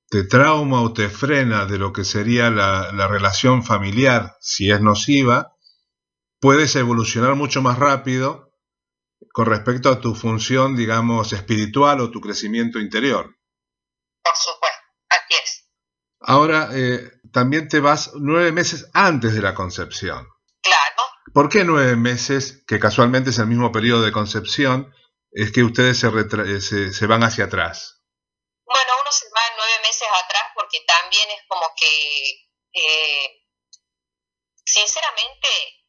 te 0.09 0.23
trauma 0.23 0.81
o 0.81 0.93
te 0.93 1.09
frena 1.09 1.65
de 1.65 1.77
lo 1.77 1.93
que 1.93 2.03
sería 2.03 2.49
la, 2.49 2.91
la 2.93 3.07
relación 3.07 3.63
familiar, 3.63 4.35
si 4.39 4.71
es 4.71 4.81
nociva, 4.81 5.53
puedes 6.39 6.75
evolucionar 6.75 7.35
mucho 7.35 7.61
más 7.61 7.77
rápido 7.79 8.51
con 9.33 9.45
respecto 9.45 9.89
a 9.89 9.99
tu 9.99 10.15
función, 10.15 10.75
digamos, 10.75 11.33
espiritual 11.33 12.01
o 12.01 12.11
tu 12.11 12.21
crecimiento 12.21 12.79
interior. 12.79 13.35
Por 14.23 14.35
supuesto, 14.35 14.77
así 15.09 15.33
es. 15.43 15.69
Ahora, 16.19 16.69
eh, 16.73 17.11
también 17.31 17.67
te 17.67 17.79
vas 17.79 18.11
nueve 18.15 18.51
meses 18.51 18.89
antes 18.93 19.33
de 19.33 19.41
la 19.41 19.53
concepción. 19.53 20.27
¿Por 21.37 21.49
qué 21.49 21.63
nueve 21.63 21.95
meses, 21.95 22.65
que 22.65 22.79
casualmente 22.79 23.29
es 23.29 23.37
el 23.37 23.45
mismo 23.45 23.71
periodo 23.71 24.01
de 24.01 24.11
concepción, 24.11 24.89
es 25.29 25.51
que 25.53 25.61
ustedes 25.61 25.99
se, 25.99 26.07
eh, 26.09 26.89
se 26.91 27.05
van 27.05 27.21
hacia 27.21 27.45
atrás? 27.45 28.01
Bueno, 28.65 28.91
uno 28.99 29.11
se 29.11 29.29
va 29.29 29.43
nueve 29.55 29.77
meses 29.85 30.07
atrás 30.17 30.49
porque 30.55 30.81
también 30.87 31.29
es 31.29 31.43
como 31.47 31.69
que, 31.77 32.49
eh, 32.73 33.45
sinceramente, 34.65 35.85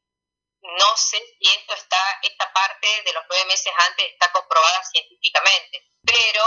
no 0.61 0.95
sé 0.99 1.17
si 1.17 1.49
esto 1.49 1.73
está, 1.73 1.97
esta 2.25 2.52
parte 2.52 2.88
de 3.07 3.12
los 3.14 3.25
nueve 3.31 3.47
meses 3.47 3.73
antes 3.88 4.05
está 4.05 4.31
comprobada 4.31 4.85
científicamente, 4.85 5.81
pero 6.05 6.45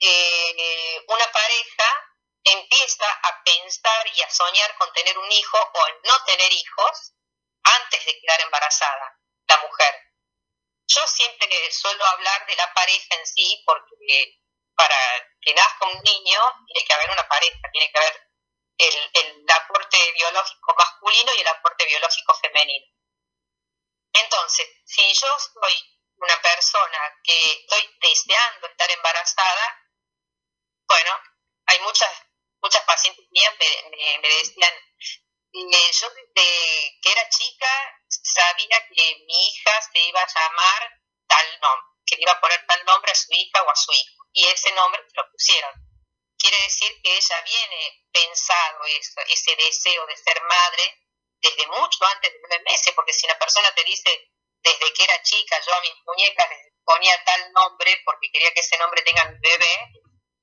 eh, 0.00 1.00
una 1.08 1.32
pareja 1.32 1.88
empieza 2.44 3.08
a 3.08 3.42
pensar 3.42 4.06
y 4.14 4.20
a 4.20 4.28
soñar 4.28 4.76
con 4.76 4.92
tener 4.92 5.16
un 5.16 5.32
hijo 5.32 5.56
o 5.56 5.80
no 6.04 6.24
tener 6.26 6.52
hijos 6.52 7.14
antes 7.64 8.04
de 8.04 8.20
quedar 8.20 8.40
embarazada, 8.40 9.18
la 9.46 9.58
mujer. 9.58 9.94
Yo 10.86 11.06
siempre 11.06 11.48
suelo 11.72 12.04
hablar 12.06 12.46
de 12.46 12.56
la 12.56 12.72
pareja 12.74 13.14
en 13.16 13.26
sí 13.26 13.62
porque 13.66 14.40
para 14.74 14.96
que 15.40 15.54
nazca 15.54 15.86
un 15.86 16.02
niño 16.02 16.40
tiene 16.66 16.86
que 16.86 16.92
haber 16.92 17.10
una 17.10 17.28
pareja, 17.28 17.70
tiene 17.72 17.90
que 17.90 17.98
haber 17.98 18.28
el, 18.78 19.10
el 19.14 19.50
aporte 19.50 20.12
biológico 20.12 20.74
masculino 20.76 21.34
y 21.34 21.40
el 21.40 21.48
aporte 21.48 21.84
biológico 21.86 22.34
femenino. 22.34 22.86
Entonces, 24.12 24.68
si 24.84 25.12
yo 25.14 25.28
soy 25.38 25.76
una 26.16 26.40
persona 26.40 27.20
que 27.22 27.52
estoy 27.52 27.98
deseando 28.00 28.66
estar 28.66 28.90
embarazada, 28.90 29.78
bueno, 30.86 31.10
hay 31.66 31.80
muchas 31.80 32.10
muchas 32.62 32.84
pacientes 32.84 33.26
mías 33.30 33.54
me, 33.58 34.18
me, 34.20 34.28
decían, 34.28 34.72
eh, 34.72 35.31
yo 35.52 36.10
desde 36.10 36.98
que 37.02 37.12
era 37.12 37.28
chica 37.28 38.00
sabía 38.08 38.88
que 38.88 39.16
mi 39.26 39.48
hija 39.48 39.82
se 39.92 40.00
iba 40.00 40.20
a 40.20 40.26
llamar 40.26 41.00
tal 41.26 41.60
nombre, 41.60 41.86
que 42.06 42.16
le 42.16 42.22
iba 42.22 42.32
a 42.32 42.40
poner 42.40 42.64
tal 42.66 42.84
nombre 42.84 43.12
a 43.12 43.14
su 43.14 43.32
hija 43.32 43.62
o 43.62 43.70
a 43.70 43.76
su 43.76 43.92
hijo 43.92 44.24
y 44.32 44.46
ese 44.46 44.72
nombre 44.72 45.02
lo 45.14 45.30
pusieron. 45.30 45.72
Quiere 46.38 46.56
decir 46.62 46.90
que 47.02 47.16
ella 47.16 47.42
viene 47.42 48.04
pensado 48.12 48.80
ese 49.28 49.56
deseo 49.56 50.06
de 50.06 50.16
ser 50.16 50.42
madre 50.42 50.98
desde 51.40 51.66
mucho 51.66 52.04
antes 52.06 52.32
de 52.32 52.38
nueve 52.40 52.64
meses, 52.64 52.92
porque 52.94 53.12
si 53.12 53.26
una 53.26 53.38
persona 53.38 53.72
te 53.74 53.84
dice 53.84 54.30
desde 54.62 54.92
que 54.92 55.04
era 55.04 55.22
chica, 55.22 55.60
yo 55.66 55.74
a 55.74 55.80
mis 55.80 55.94
muñecas 56.06 56.48
les 56.48 56.72
ponía 56.84 57.22
tal 57.24 57.52
nombre 57.52 58.00
porque 58.04 58.30
quería 58.32 58.52
que 58.54 58.60
ese 58.60 58.78
nombre 58.78 59.02
tenga 59.02 59.24
mi 59.24 59.38
bebé, 59.38 59.92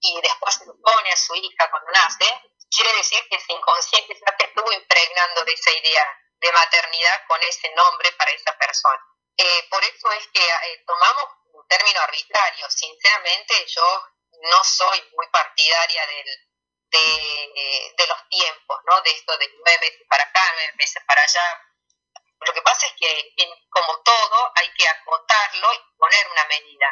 y 0.02 0.22
después 0.22 0.56
se 0.56 0.66
lo 0.66 0.74
pone 0.82 1.12
a 1.12 1.18
su 1.18 1.36
hija 1.36 1.70
cuando 1.70 1.92
nace, 1.92 2.26
quiere 2.70 2.94
decir 2.94 3.20
que 3.30 3.36
ese 3.36 3.54
inconsciente 3.54 4.14
ya 4.14 4.38
te 4.38 4.46
estuvo 4.46 4.72
impregnando 4.72 5.44
de 5.44 5.54
esa 5.54 5.72
idea 5.74 6.06
de 6.40 6.52
maternidad 6.52 7.24
con 7.28 7.42
ese 7.44 7.70
nombre 7.76 8.12
para 8.14 8.32
esa 8.32 8.58
persona. 8.58 9.06
Eh, 9.38 9.68
por 9.70 9.84
eso 9.84 10.12
es 10.12 10.28
que 10.28 10.42
eh, 10.42 10.84
tomamos 10.86 11.40
término 11.70 12.02
arbitrario. 12.02 12.70
Sinceramente, 12.70 13.66
yo 13.68 14.04
no 14.42 14.64
soy 14.64 15.02
muy 15.16 15.28
partidaria 15.28 16.06
del, 16.08 16.28
de, 17.96 18.08
los 18.08 18.30
tiempos, 18.30 18.80
¿no? 18.86 19.02
De 19.02 19.12
esto 19.12 19.38
de 19.38 19.48
nueve 19.64 19.80
meses 19.80 20.08
para 20.10 20.24
acá, 20.24 20.42
nueve 20.54 20.74
meses 20.78 21.04
para 21.06 21.22
allá. 21.22 21.66
Lo 22.42 22.54
que 22.54 22.62
pasa 22.62 22.88
es 22.88 22.94
que, 22.94 23.32
como 23.70 24.02
todo, 24.02 24.52
hay 24.56 24.72
que 24.74 24.88
acotarlo 24.88 25.74
y 25.74 25.98
poner 25.98 26.28
una 26.32 26.46
medida. 26.46 26.88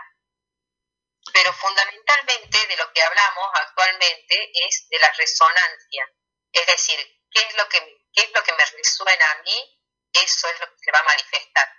Pero 1.34 1.54
fundamentalmente 1.54 2.66
de 2.68 2.78
lo 2.78 2.92
que 2.94 3.02
hablamos 3.02 3.50
actualmente 3.54 4.52
es 4.54 4.88
de 4.90 5.00
la 5.00 5.12
resonancia. 5.14 6.10
Es 6.52 6.66
decir, 6.66 7.00
¿qué 7.32 7.42
es 7.42 7.56
lo 7.56 7.68
que, 7.70 7.80
qué 8.14 8.22
es 8.22 8.32
lo 8.34 8.44
que 8.44 8.54
me 8.54 8.66
resuena 8.66 9.32
a 9.32 9.42
mí? 9.44 9.80
Eso 10.14 10.48
es 10.50 10.60
lo 10.60 10.68
que 10.68 10.80
se 10.84 10.92
va 10.92 11.00
a 11.00 11.04
manifestar. 11.04 11.70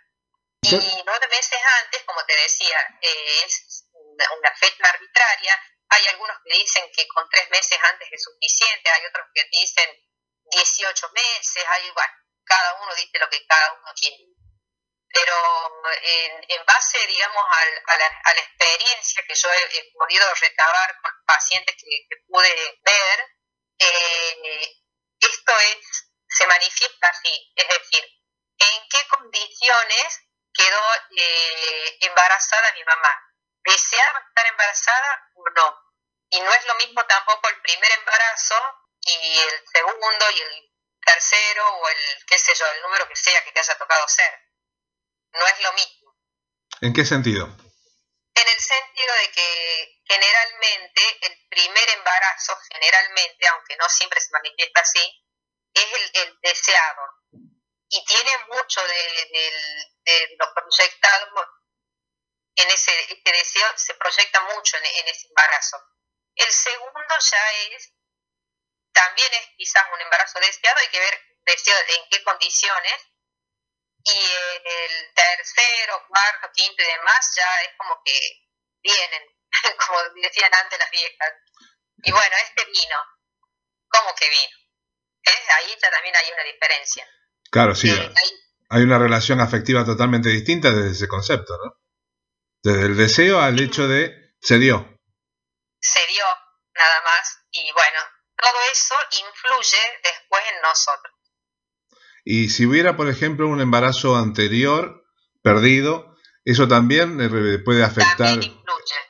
Y 0.63 1.03
nueve 1.05 1.29
meses 1.29 1.59
antes, 1.83 2.03
como 2.05 2.25
te 2.27 2.37
decía, 2.37 2.79
eh, 3.01 3.45
es 3.45 3.85
una, 3.95 4.55
fecha 4.55 4.85
arbitraria. 4.85 5.55
Hay 5.89 6.07
algunos 6.09 6.37
que 6.45 6.59
dicen 6.59 6.91
que 6.95 7.07
con 7.09 7.29
tres 7.31 7.49
meses 7.51 7.79
antes 7.91 8.09
es 8.13 8.23
suficiente, 8.23 8.91
hay 8.91 9.07
otros 9.07 9.27
que 9.35 9.45
dicen 9.51 9.89
18 10.51 11.09
meses, 11.11 11.65
hay, 11.69 11.91
bueno, 11.91 12.13
cada 12.45 12.75
uno 12.83 12.95
dice 12.95 13.19
lo 13.19 13.31
que 13.31 13.47
cada 13.47 13.73
uno 13.73 13.93
quiere. 13.99 14.25
Pero 15.13 15.35
en, 16.03 16.65
base, 16.67 16.99
digamos, 17.07 17.45
a, 17.45 17.97
la, 17.97 18.41
experiencia 18.41 19.23
que 19.27 19.35
yo 19.35 19.49
he, 19.53 19.93
podido 19.93 20.35
recabar 20.35 21.01
con 21.03 21.13
pacientes 21.27 21.77
que, 21.77 22.17
pude 22.29 22.81
ver, 22.83 23.37
eh, 23.79 24.77
esto 25.21 25.59
es, 25.59 26.11
se 26.29 26.47
manifiesta 26.47 27.09
así, 27.09 27.53
es 27.57 27.69
decir, 27.69 28.05
en 28.59 28.89
qué 28.89 29.09
condiciones 29.09 30.21
quedó 30.53 30.83
eh, 31.17 31.99
embarazada 32.01 32.73
mi 32.73 32.85
mamá. 32.85 33.25
¿Deseaba 33.65 34.25
estar 34.29 34.47
embarazada 34.47 35.31
o 35.35 35.45
no? 35.57 35.89
Y 36.31 36.41
no 36.41 36.53
es 36.53 36.65
lo 36.67 36.75
mismo 36.77 37.05
tampoco 37.07 37.49
el 37.49 37.61
primer 37.63 37.93
embarazo 37.93 38.55
y 39.01 39.39
el 39.39 39.65
segundo 39.73 40.31
y 40.31 40.41
el 40.41 40.73
tercero 41.05 41.67
o 41.67 41.89
el, 41.89 42.25
qué 42.27 42.39
sé 42.39 42.55
yo, 42.55 42.67
el 42.67 42.83
número 42.83 43.09
que 43.09 43.17
sea 43.17 43.43
que 43.45 43.53
te 43.53 43.61
haya 43.61 43.79
tocado 43.79 44.07
ser. 44.09 44.48
No 45.33 45.47
es 45.47 45.61
lo 45.63 45.73
mismo. 45.73 46.17
¿En 46.81 46.93
qué 46.93 47.05
sentido? 47.05 47.47
En 47.47 48.49
el 48.49 48.61
sentido 48.61 49.15
de 49.15 49.31
que 49.33 50.01
generalmente 50.05 51.03
el 51.23 51.47
primer 51.49 51.89
embarazo, 51.91 52.57
generalmente, 52.73 53.49
aunque 53.49 53.77
no 53.77 53.89
siempre 53.89 54.21
se 54.21 54.31
manifiesta 54.33 54.81
así, 54.81 55.25
es 55.75 55.87
el, 56.15 56.39
deseado. 56.41 57.03
Y 57.91 58.05
tiene 58.05 58.31
mucho 58.53 58.81
de, 58.87 59.53
de, 60.05 60.37
lo 60.39 60.55
proyectado 60.55 61.27
en 62.57 62.71
ese, 62.71 63.13
este 63.13 63.33
deseo, 63.33 63.67
se 63.77 63.95
proyecta 63.95 64.41
mucho 64.55 64.77
en, 64.77 64.87
en 64.87 65.09
ese 65.09 65.27
embarazo. 65.29 65.79
El 66.35 66.53
segundo 66.53 67.15
ya 67.19 67.53
es 67.73 67.93
también 68.93 69.33
es 69.35 69.49
quizás 69.57 69.85
un 69.95 70.01
embarazo 70.01 70.41
deseado, 70.41 70.79
hay 70.81 70.89
que 70.89 71.01
ver 71.01 71.29
en 71.47 72.09
qué 72.11 72.23
condiciones. 72.25 72.95
Y 74.09 74.21
el 74.65 75.15
tercero, 75.15 76.03
cuarto, 76.09 76.49
quinto 76.55 76.83
y 76.83 76.87
demás 76.87 77.31
ya 77.37 77.63
es 77.63 77.71
como 77.77 78.01
que 78.05 78.19
vienen, 78.83 79.23
como 79.87 79.99
decían 80.23 80.51
antes 80.63 80.79
las 80.79 80.91
viejas. 80.91 81.33
Y 82.05 82.13
bueno, 82.13 82.37
este 82.43 82.65
vino, 82.65 82.97
¿cómo 83.89 84.15
que 84.15 84.29
vino? 84.31 84.57
Ahí 85.57 85.77
ya 85.81 85.91
también 85.91 86.15
hay 86.17 86.33
una 86.33 86.43
diferencia. 86.45 87.07
Claro, 87.51 87.75
sí. 87.75 87.91
Eh, 87.91 88.15
hay 88.71 88.83
una 88.83 88.99
relación 88.99 89.41
afectiva 89.41 89.85
totalmente 89.85 90.29
distinta 90.29 90.71
desde 90.71 90.93
ese 90.93 91.09
concepto, 91.09 91.57
¿no? 91.59 91.81
Desde 92.63 92.87
el 92.87 92.97
deseo 92.97 93.41
al 93.41 93.59
hecho 93.61 93.89
de 93.89 94.35
se 94.41 94.59
dio. 94.59 94.99
Se 95.81 96.07
dio, 96.07 96.25
nada 96.75 97.01
más. 97.03 97.39
Y 97.51 97.73
bueno, 97.73 98.01
todo 98.37 98.59
eso 98.73 98.95
influye 99.27 100.01
después 100.03 100.45
en 100.53 100.61
nosotros. 100.61 101.15
Y 102.29 102.51
si 102.53 102.67
hubiera, 102.67 102.93
por 102.93 103.09
ejemplo, 103.09 103.49
un 103.49 103.65
embarazo 103.65 104.13
anterior 104.15 105.01
perdido, 105.41 106.13
eso 106.45 106.69
también 106.69 107.17
puede 107.65 107.83
afectar. 107.83 108.37
También 108.37 108.53
influye. 108.53 109.01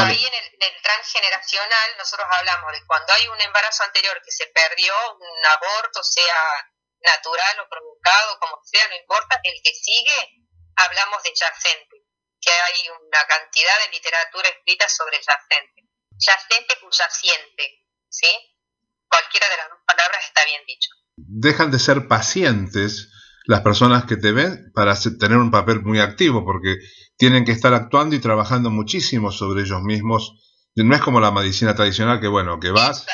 Ahí 0.00 0.24
en 0.24 0.32
el, 0.32 0.72
transgeneracional 0.82 1.90
nosotros 1.98 2.26
hablamos 2.32 2.72
de 2.72 2.80
cuando 2.86 3.12
hay 3.12 3.28
un 3.28 3.40
embarazo 3.42 3.84
anterior 3.84 4.16
que 4.24 4.32
se 4.32 4.46
perdió, 4.46 4.94
un 5.20 5.44
aborto, 5.44 6.02
sea 6.02 6.64
natural 7.00 7.60
o 7.60 7.68
provocado, 7.68 8.38
como 8.40 8.56
sea, 8.64 8.88
no 8.88 8.96
importa, 8.96 9.38
el 9.42 9.60
que 9.62 9.74
sigue, 9.74 10.48
hablamos 10.76 11.22
de 11.24 11.34
yacente, 11.34 11.96
que 12.40 12.52
hay 12.52 12.88
una 12.88 13.20
cantidad 13.28 13.76
de 13.84 13.92
literatura 13.92 14.48
escrita 14.48 14.88
sobre 14.88 15.18
yacente 15.18 15.84
yacente 16.16 16.78
o 16.82 16.88
yaciente, 16.90 17.84
¿sí? 18.08 18.32
Cualquiera 19.08 19.48
de 19.50 19.56
las 19.58 19.68
dos 19.68 19.80
palabras 19.86 20.24
está 20.24 20.42
bien 20.46 20.64
dicho. 20.64 20.88
Dejan 21.16 21.70
de 21.70 21.78
ser 21.78 22.08
pacientes 22.08 23.10
las 23.46 23.62
personas 23.62 24.04
que 24.04 24.16
te 24.16 24.32
ven 24.32 24.72
para 24.74 24.94
tener 25.18 25.38
un 25.38 25.50
papel 25.50 25.80
muy 25.82 26.00
activo, 26.00 26.44
porque 26.44 26.76
tienen 27.16 27.44
que 27.44 27.52
estar 27.52 27.72
actuando 27.72 28.14
y 28.16 28.20
trabajando 28.20 28.70
muchísimo 28.70 29.32
sobre 29.32 29.62
ellos 29.62 29.80
mismos. 29.82 30.34
No 30.74 30.94
es 30.94 31.00
como 31.00 31.20
la 31.20 31.30
medicina 31.30 31.74
tradicional 31.74 32.20
que, 32.20 32.28
bueno, 32.28 32.60
que 32.60 32.70
vas, 32.70 33.06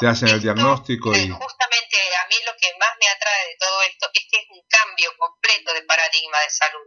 te 0.00 0.06
hacen 0.06 0.28
el 0.28 0.42
diagnóstico 0.42 1.14
y... 1.14 1.30
Justamente 1.30 1.96
a 1.96 2.26
mí 2.28 2.36
lo 2.44 2.52
que 2.60 2.68
más 2.78 2.92
me 3.00 3.08
atrae 3.08 3.48
de 3.48 3.56
todo 3.58 3.82
esto 3.82 4.10
es 4.12 4.24
que 4.28 4.36
es 4.36 4.46
un 4.50 4.62
cambio 4.68 5.10
completo 5.16 5.72
de 5.72 5.82
paradigma 5.82 6.38
de 6.40 6.50
salud, 6.50 6.86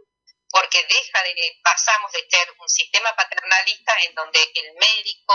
porque 0.50 0.78
deja 0.78 1.18
de, 1.24 1.34
pasamos 1.64 2.12
de 2.12 2.22
ser 2.30 2.46
un 2.60 2.68
sistema 2.68 3.10
paternalista 3.16 3.92
en 4.06 4.14
donde 4.14 4.38
el 4.38 4.70
médico 4.78 5.34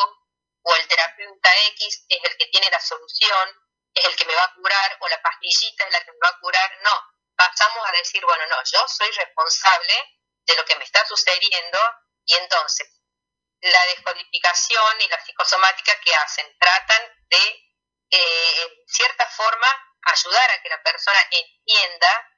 o 0.63 0.75
el 0.75 0.87
terapeuta 0.87 1.49
X 1.75 2.05
es 2.07 2.19
el 2.23 2.37
que 2.37 2.47
tiene 2.47 2.69
la 2.71 2.79
solución, 2.79 3.64
es 3.95 4.05
el 4.05 4.15
que 4.15 4.25
me 4.25 4.35
va 4.35 4.43
a 4.43 4.53
curar, 4.53 4.97
o 4.99 5.07
la 5.07 5.21
pastillita 5.21 5.85
es 5.85 5.91
la 5.91 6.03
que 6.03 6.11
me 6.11 6.19
va 6.19 6.29
a 6.29 6.39
curar. 6.39 6.77
No, 6.83 6.91
pasamos 7.35 7.87
a 7.87 7.91
decir, 7.93 8.23
bueno, 8.25 8.45
no, 8.47 8.57
yo 8.63 8.87
soy 8.87 9.09
responsable 9.11 10.19
de 10.45 10.55
lo 10.55 10.65
que 10.65 10.75
me 10.75 10.83
está 10.83 11.05
sucediendo 11.05 11.79
y 12.25 12.35
entonces 12.35 12.87
la 13.61 13.83
descodificación 13.85 15.01
y 15.01 15.07
la 15.07 15.23
psicosomática 15.23 15.99
que 16.01 16.13
hacen 16.15 16.55
tratan 16.59 17.01
de, 17.29 17.71
eh, 18.11 18.61
en 18.61 18.87
cierta 18.87 19.25
forma, 19.29 19.67
ayudar 20.03 20.51
a 20.51 20.61
que 20.61 20.69
la 20.69 20.83
persona 20.83 21.19
entienda 21.31 22.31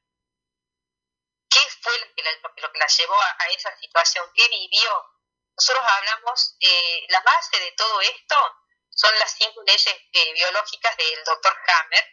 qué 1.49 1.59
fue 1.81 1.97
lo 1.99 2.71
que 2.71 2.79
la, 2.79 2.87
llevó 2.87 3.21
a, 3.21 3.35
a 3.39 3.47
esa 3.47 3.75
situación, 3.77 4.31
qué 4.33 4.47
vivió, 4.47 5.17
nosotros 5.57 5.83
hablamos, 5.87 6.55
eh, 6.59 7.05
la 7.09 7.19
base 7.21 7.59
de 7.59 7.71
todo 7.71 7.99
esto 8.01 8.56
son 8.97 9.17
las 9.19 9.31
cinco 9.37 9.61
leyes 9.65 9.87
eh, 10.11 10.33
biológicas 10.33 10.97
del 10.97 11.23
doctor 11.23 11.55
Hammer, 11.67 12.05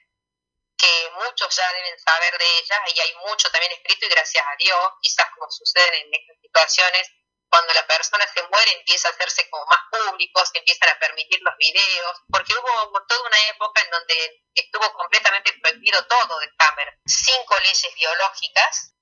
que 0.77 1.11
muchos 1.25 1.57
ya 1.57 1.73
deben 1.73 1.99
saber 1.99 2.37
de 2.39 2.59
ellas 2.59 2.81
y 2.95 3.01
hay 3.01 3.15
mucho 3.27 3.51
también 3.51 3.73
escrito 3.73 4.07
y 4.07 4.11
gracias 4.11 4.45
a 4.47 4.57
Dios, 4.59 4.93
quizás 5.01 5.27
como 5.35 5.51
sucede 5.51 6.01
en 6.01 6.13
estas 6.13 6.37
situaciones, 6.43 7.09
cuando 7.49 7.73
la 7.73 7.87
persona 7.87 8.27
se 8.35 8.43
muere 8.49 8.73
empieza 8.73 9.09
a 9.09 9.13
hacerse 9.13 9.49
como 9.49 9.65
más 9.67 9.81
público, 9.91 10.45
se 10.45 10.59
empiezan 10.59 10.89
a 10.91 10.99
permitir 10.99 11.41
los 11.41 11.57
videos, 11.57 12.21
porque 12.29 12.53
hubo 12.53 13.07
toda 13.07 13.29
una 13.29 13.49
época 13.49 13.81
en 13.81 13.91
donde 13.91 14.43
estuvo 14.55 14.93
completamente 14.93 15.53
prohibido 15.63 16.05
todo 16.07 16.39
de 16.41 16.51
Hammer. 16.59 16.99
Cinco 17.07 17.57
leyes 17.61 17.95
biológicas, 17.95 18.94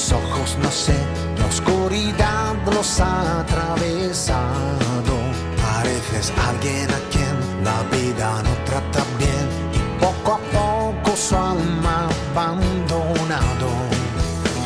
bien, 0.00 0.12
ojos, 0.12 0.56
no 0.62 0.70
sé, 0.70 0.96
la 1.38 1.46
oscuridad 1.46 2.54
los 2.74 3.00
ha 3.00 3.40
atravesado. 3.40 5.14
Pareces 5.60 6.32
alguien 6.48 6.88
a 6.90 7.00
quien 7.10 7.64
la 7.64 7.82
vida 7.96 8.42
no 8.42 8.50
trata 8.64 9.04
bien 9.18 9.48
y 9.72 10.00
poco 10.00 10.34
a 10.34 10.38
poco 10.38 11.16
su 11.16 11.36
alma 11.36 12.08
abandonado. 12.32 13.68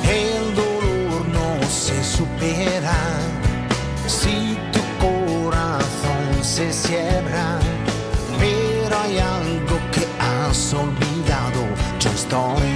El 0.09 0.55
dolor 0.55 1.27
no 1.33 1.69
se 1.69 2.03
supera 2.05 2.97
si 4.07 4.59
tu 4.73 4.81
corazón 5.01 6.43
se 6.43 6.73
cierra, 6.73 7.59
pero 8.39 8.99
hay 8.99 9.19
algo 9.19 9.79
que 9.93 10.07
has 10.19 10.75
olvidado. 10.75 11.63
Yo 12.01 12.11
estoy 12.11 12.74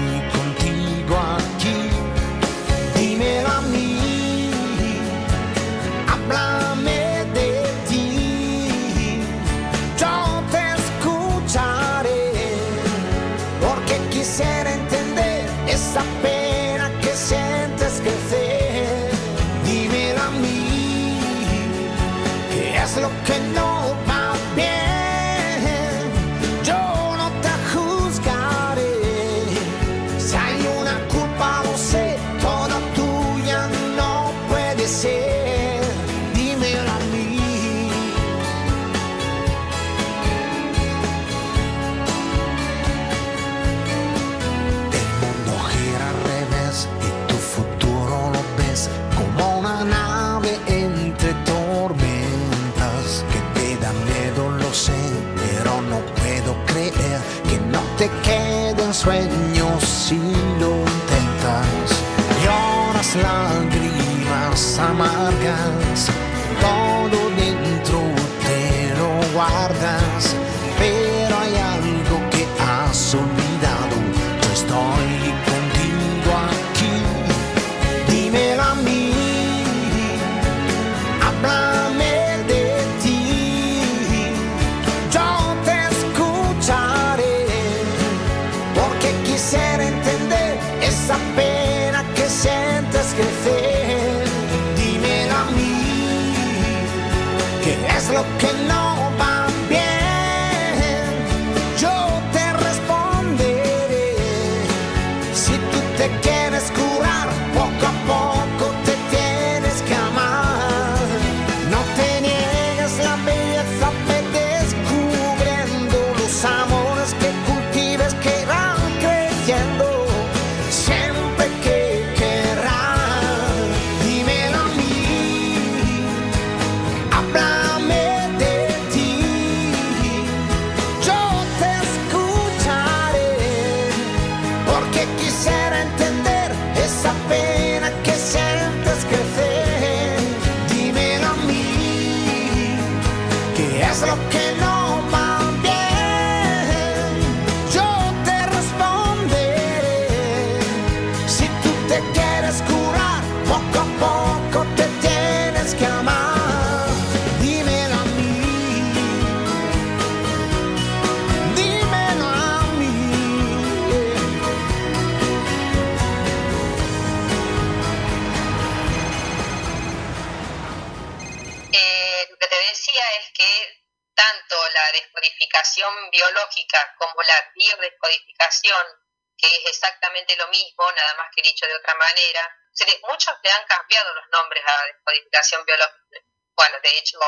que 179.37 179.47
es 179.47 179.67
exactamente 179.67 180.37
lo 180.37 180.49
mismo, 180.49 180.91
nada 180.93 181.15
más 181.15 181.31
que 181.35 181.43
dicho 181.43 181.67
de 181.67 181.77
otra 181.77 181.95
manera, 181.95 182.59
muchos 183.03 183.35
le 183.43 183.51
han 183.51 183.65
cambiado 183.67 184.15
los 184.15 184.29
nombres 184.31 184.65
a 184.67 184.85
descodificación 184.85 185.65
biológica. 185.65 186.21
Bueno, 186.57 186.81
de 186.83 186.99
hecho, 186.99 187.19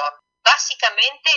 básicamente 0.42 1.30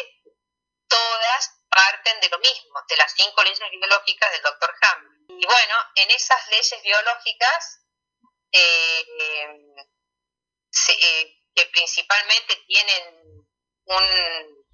todas 0.87 1.49
parten 1.69 2.19
de 2.19 2.29
lo 2.29 2.39
mismo, 2.39 2.81
de 2.87 2.97
las 2.97 3.13
cinco 3.15 3.43
leyes 3.43 3.59
biológicas 3.71 4.31
del 4.31 4.41
doctor 4.41 4.75
Hammond. 4.81 5.31
Y 5.41 5.45
bueno, 5.45 5.75
en 5.95 6.11
esas 6.11 6.47
leyes 6.49 6.81
biológicas 6.83 7.79
eh, 8.51 9.05
eh, 10.99 11.43
que 11.55 11.65
principalmente 11.67 12.55
tienen 12.67 13.15
un, 13.85 14.65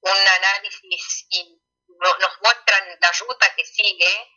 un 0.00 0.28
análisis 0.36 1.26
y 1.30 1.59
no- 2.00 2.16
nos 2.18 2.40
muestran 2.42 2.98
la 3.00 3.12
ruta 3.12 3.54
que 3.54 3.64
sigue 3.64 4.32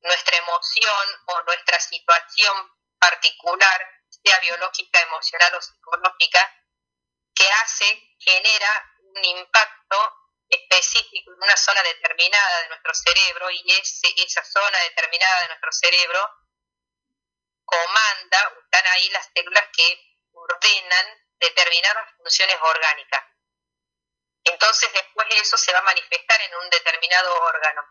nuestra 0.00 0.36
emoción 0.36 1.20
o 1.26 1.42
nuestra 1.42 1.78
situación 1.80 2.72
particular, 2.98 3.86
sea 4.08 4.38
biológica, 4.40 5.00
emocional 5.00 5.54
o 5.54 5.62
psicológica, 5.62 6.40
que 7.34 7.48
hace, 7.50 8.14
genera 8.18 8.92
un 8.98 9.24
impacto 9.24 10.18
específico 10.48 11.32
en 11.32 11.42
una 11.42 11.56
zona 11.56 11.82
determinada 11.82 12.62
de 12.62 12.68
nuestro 12.68 12.94
cerebro 12.94 13.50
y 13.50 13.64
ese, 13.72 14.08
esa 14.16 14.44
zona 14.44 14.78
determinada 14.80 15.42
de 15.42 15.48
nuestro 15.48 15.72
cerebro 15.72 16.30
comanda, 17.64 18.52
están 18.64 18.86
ahí 18.88 19.08
las 19.10 19.30
células 19.34 19.64
que 19.72 20.16
ordenan 20.32 21.06
determinadas 21.38 22.12
funciones 22.16 22.56
orgánicas. 22.60 23.24
Entonces 24.44 24.92
después 24.92 25.26
eso 25.30 25.56
se 25.56 25.72
va 25.72 25.78
a 25.78 25.82
manifestar 25.82 26.40
en 26.40 26.54
un 26.56 26.70
determinado 26.70 27.34
órgano. 27.42 27.82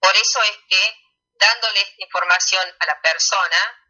Por 0.00 0.16
eso 0.16 0.42
es 0.42 0.58
que 0.68 0.96
dándole 1.34 1.80
esta 1.80 2.02
información 2.02 2.76
a 2.78 2.86
la 2.86 3.00
persona, 3.00 3.82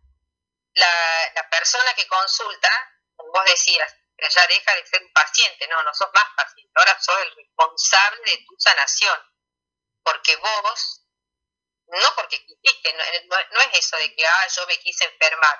la, 0.75 1.49
persona 1.51 1.95
que 1.95 2.07
consulta, 2.07 2.71
como 3.17 3.33
vos 3.33 3.45
decías, 3.45 3.95
ya 4.19 4.47
deja 4.47 4.75
de 4.75 4.87
ser 4.87 5.03
un 5.03 5.13
paciente, 5.13 5.67
no, 5.69 5.83
no 5.83 5.93
sos 5.95 6.09
más 6.15 6.27
paciente, 6.37 6.71
ahora 6.77 6.99
sos 7.01 7.19
el 7.21 7.35
responsable 7.35 8.31
de 8.31 8.45
tu 8.47 8.55
sanación, 8.59 9.19
porque 10.03 10.37
vos, 10.37 11.07
no 11.87 12.15
porque 12.15 12.45
quisiste, 12.47 12.93
no- 12.95 13.37
no 13.51 13.61
es 13.61 13.79
eso 13.79 13.97
de 13.97 14.15
que, 14.15 14.27
ah, 14.27 14.47
yo 14.49 14.67
me 14.67 14.79
quise 14.79 15.05
enfermar, 15.05 15.59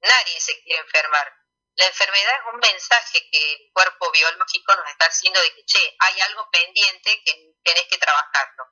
nadie 0.00 0.40
se 0.40 0.60
quiere 0.62 0.80
enfermar. 0.80 1.32
La 1.76 1.86
enfermedad 1.86 2.32
es 2.36 2.54
un 2.54 2.60
mensaje 2.60 3.18
que 3.30 3.52
el 3.54 3.70
cuerpo 3.72 4.10
biológico 4.12 4.74
nos 4.76 4.88
está 4.90 5.06
haciendo 5.06 5.40
de 5.40 5.54
que, 5.54 5.64
che, 5.64 5.96
hay 5.98 6.20
algo 6.20 6.48
pendiente 6.52 7.22
que 7.24 7.32
tenés 7.64 7.86
que 7.90 7.98
trabajarlo. 7.98 8.64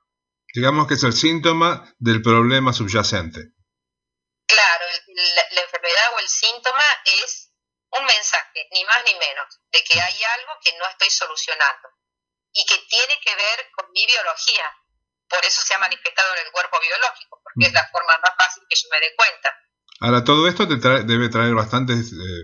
Digamos 0.53 0.87
que 0.87 0.93
es 0.95 1.03
el 1.03 1.13
síntoma 1.13 1.93
del 1.97 2.21
problema 2.21 2.73
subyacente. 2.73 3.39
Claro, 4.45 4.85
el- 5.07 5.35
la, 5.35 5.43
la 5.51 5.61
enfermedad 5.61 6.13
o 6.15 6.19
el 6.19 6.27
síntoma 6.27 6.83
es 7.05 7.51
un 7.91 8.05
mensaje, 8.05 8.67
ni 8.71 8.83
más 8.85 9.03
ni 9.05 9.15
menos, 9.15 9.47
de 9.71 9.83
que 9.83 9.99
hay 9.99 10.17
algo 10.39 10.53
que 10.63 10.77
no 10.77 10.85
estoy 10.87 11.09
solucionando 11.09 11.89
y 12.53 12.65
que 12.65 12.77
tiene 12.89 13.19
que 13.23 13.35
ver 13.35 13.71
con 13.75 13.91
mi 13.91 14.05
biología. 14.05 14.65
Por 15.27 15.43
eso 15.45 15.61
se 15.61 15.73
ha 15.73 15.79
manifestado 15.79 16.35
en 16.35 16.45
el 16.45 16.51
cuerpo 16.51 16.77
biológico, 16.81 17.41
porque 17.43 17.67
es 17.67 17.73
la 17.73 17.87
forma 17.89 18.17
más 18.21 18.35
fácil 18.37 18.63
que 18.69 18.75
yo 18.75 18.87
me 18.91 18.99
dé 18.99 19.15
cuenta. 19.15 19.57
Ahora, 20.01 20.23
todo 20.23 20.47
esto 20.47 20.67
te 20.67 20.75
trae- 20.75 21.03
debe 21.05 21.29
traer 21.29 21.53
bastantes 21.55 22.11
eh, 22.11 22.43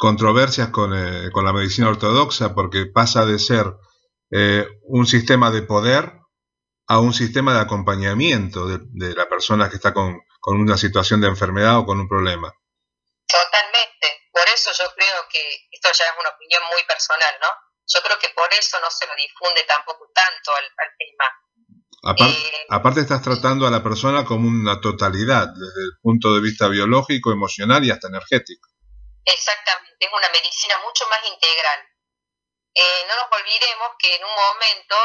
controversias 0.00 0.70
con, 0.70 0.96
eh, 0.96 1.30
con 1.30 1.44
la 1.44 1.52
medicina 1.52 1.90
ortodoxa, 1.90 2.54
porque 2.54 2.86
pasa 2.86 3.26
de 3.26 3.38
ser 3.38 3.66
eh, 4.30 4.66
un 4.84 5.06
sistema 5.06 5.50
de 5.50 5.60
poder 5.60 6.14
a 6.88 6.98
un 7.00 7.12
sistema 7.12 7.52
de 7.52 7.60
acompañamiento 7.60 8.66
de, 8.66 8.78
de 8.80 9.14
la 9.14 9.28
persona 9.28 9.68
que 9.68 9.76
está 9.76 9.92
con, 9.92 10.18
con 10.40 10.58
una 10.58 10.78
situación 10.78 11.20
de 11.20 11.28
enfermedad 11.28 11.76
o 11.76 11.84
con 11.84 12.00
un 12.00 12.08
problema. 12.08 12.50
Totalmente. 13.28 14.06
Por 14.32 14.48
eso 14.48 14.70
yo 14.72 14.88
creo 14.96 15.20
que, 15.30 15.68
esto 15.70 15.90
ya 15.92 16.04
es 16.06 16.16
una 16.18 16.30
opinión 16.30 16.62
muy 16.72 16.82
personal, 16.88 17.34
¿no? 17.38 17.48
Yo 17.86 18.00
creo 18.00 18.18
que 18.18 18.30
por 18.34 18.48
eso 18.58 18.80
no 18.80 18.90
se 18.90 19.06
lo 19.06 19.12
difunde 19.14 19.64
tampoco 19.68 20.08
tanto 20.14 20.50
al, 20.56 20.64
al 20.64 20.90
tema. 20.96 22.26
Eh, 22.26 22.66
aparte 22.70 23.00
estás 23.00 23.20
tratando 23.20 23.66
a 23.66 23.70
la 23.70 23.82
persona 23.82 24.24
como 24.24 24.48
una 24.48 24.80
totalidad, 24.80 25.48
desde 25.48 25.84
el 25.84 25.92
punto 26.00 26.34
de 26.34 26.40
vista 26.40 26.68
biológico, 26.68 27.32
emocional 27.32 27.84
y 27.84 27.90
hasta 27.90 28.08
energético. 28.08 28.69
Exactamente, 29.24 30.06
es 30.06 30.12
una 30.12 30.28
medicina 30.30 30.78
mucho 30.78 31.06
más 31.08 31.24
integral. 31.26 31.88
Eh, 32.74 33.04
no 33.08 33.16
nos 33.16 33.32
olvidemos 33.32 33.90
que 33.98 34.14
en 34.14 34.24
un 34.24 34.34
momento, 34.34 34.96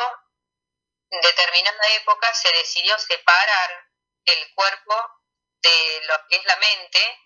en 1.09 1.21
determinada 1.21 1.87
época, 1.95 2.33
se 2.33 2.49
decidió 2.51 2.97
separar 2.97 3.89
el 4.25 4.53
cuerpo 4.53 4.95
de 5.61 6.01
lo 6.05 6.27
que 6.27 6.35
es 6.37 6.45
la 6.45 6.55
mente 6.57 7.19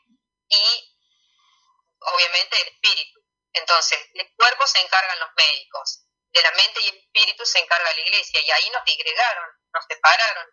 y 0.50 0.96
obviamente 2.00 2.62
el 2.62 2.68
espíritu. 2.70 3.20
Entonces, 3.54 4.00
del 4.14 4.34
cuerpo 4.36 4.66
se 4.68 4.80
encargan 4.80 5.20
los 5.20 5.30
médicos, 5.36 6.06
de 6.32 6.42
la 6.42 6.52
mente 6.52 6.82
y 6.82 6.90
el 6.90 6.98
espíritu 6.98 7.46
se 7.46 7.60
encarga 7.60 7.94
la 7.94 8.02
iglesia 8.02 8.42
y 8.42 8.52
ahí 8.52 8.70
nos 8.70 8.84
digregaron, 8.86 9.50
nos 9.74 9.86
separaron. 9.86 10.48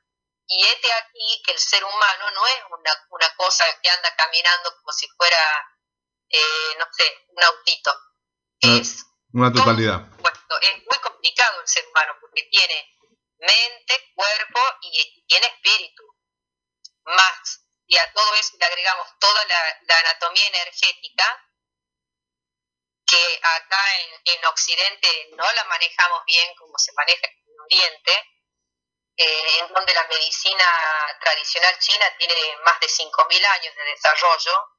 Y 0.49 0.64
este 0.64 0.92
aquí 0.92 1.42
que 1.44 1.53
el 1.53 1.59
ser 1.59 1.85
humano 1.85 2.31
no 2.31 2.46
es 2.46 2.62
una, 2.70 3.07
una 3.11 3.35
cosa 3.35 3.64
que 3.81 3.90
anda 3.90 4.14
caminando 4.16 4.75
como 4.77 4.92
si 4.92 5.09
fuera 5.16 5.75
eh, 6.37 6.77
no 6.79 6.87
sé, 6.92 7.25
un 7.29 7.42
autito. 7.44 7.90
Ah. 7.90 8.79
Es, 8.81 9.07
Una 9.33 9.53
totalidad. 9.53 10.09
compuesto. 10.11 10.61
es 10.61 10.75
muy 10.85 10.99
complicado 11.03 11.61
el 11.61 11.68
ser 11.68 11.87
humano 11.88 12.14
porque 12.20 12.42
tiene 12.51 12.96
mente, 13.38 14.12
cuerpo 14.14 14.61
y, 14.83 15.01
y 15.01 15.27
tiene 15.27 15.46
espíritu. 15.46 16.05
Más 17.05 17.66
y 17.87 17.96
a 17.99 18.12
todo 18.12 18.35
eso 18.35 18.57
le 18.59 18.66
agregamos 18.66 19.09
toda 19.18 19.44
la, 19.44 19.99
anatomía 19.99 20.46
energética, 20.49 21.44
que 23.07 23.40
acá 23.42 23.83
en, 24.25 24.44
Occidente 24.46 25.29
no 25.37 25.53
la 25.53 25.64
manejamos 25.64 26.25
bien 26.25 26.55
como 26.57 26.77
se 26.79 26.92
maneja 26.92 27.27
en 27.27 27.61
Oriente, 27.61 28.12
eh, 29.16 29.59
en 29.61 29.72
donde 29.72 29.94
la 29.94 30.05
medicina 30.09 30.64
tradicional 31.20 31.79
china 31.79 32.07
tiene 32.18 32.35
más 32.64 32.79
de 32.81 32.87
5.000 32.87 33.46
años 33.46 33.75
de 33.75 33.85
desarrollo 33.85 34.75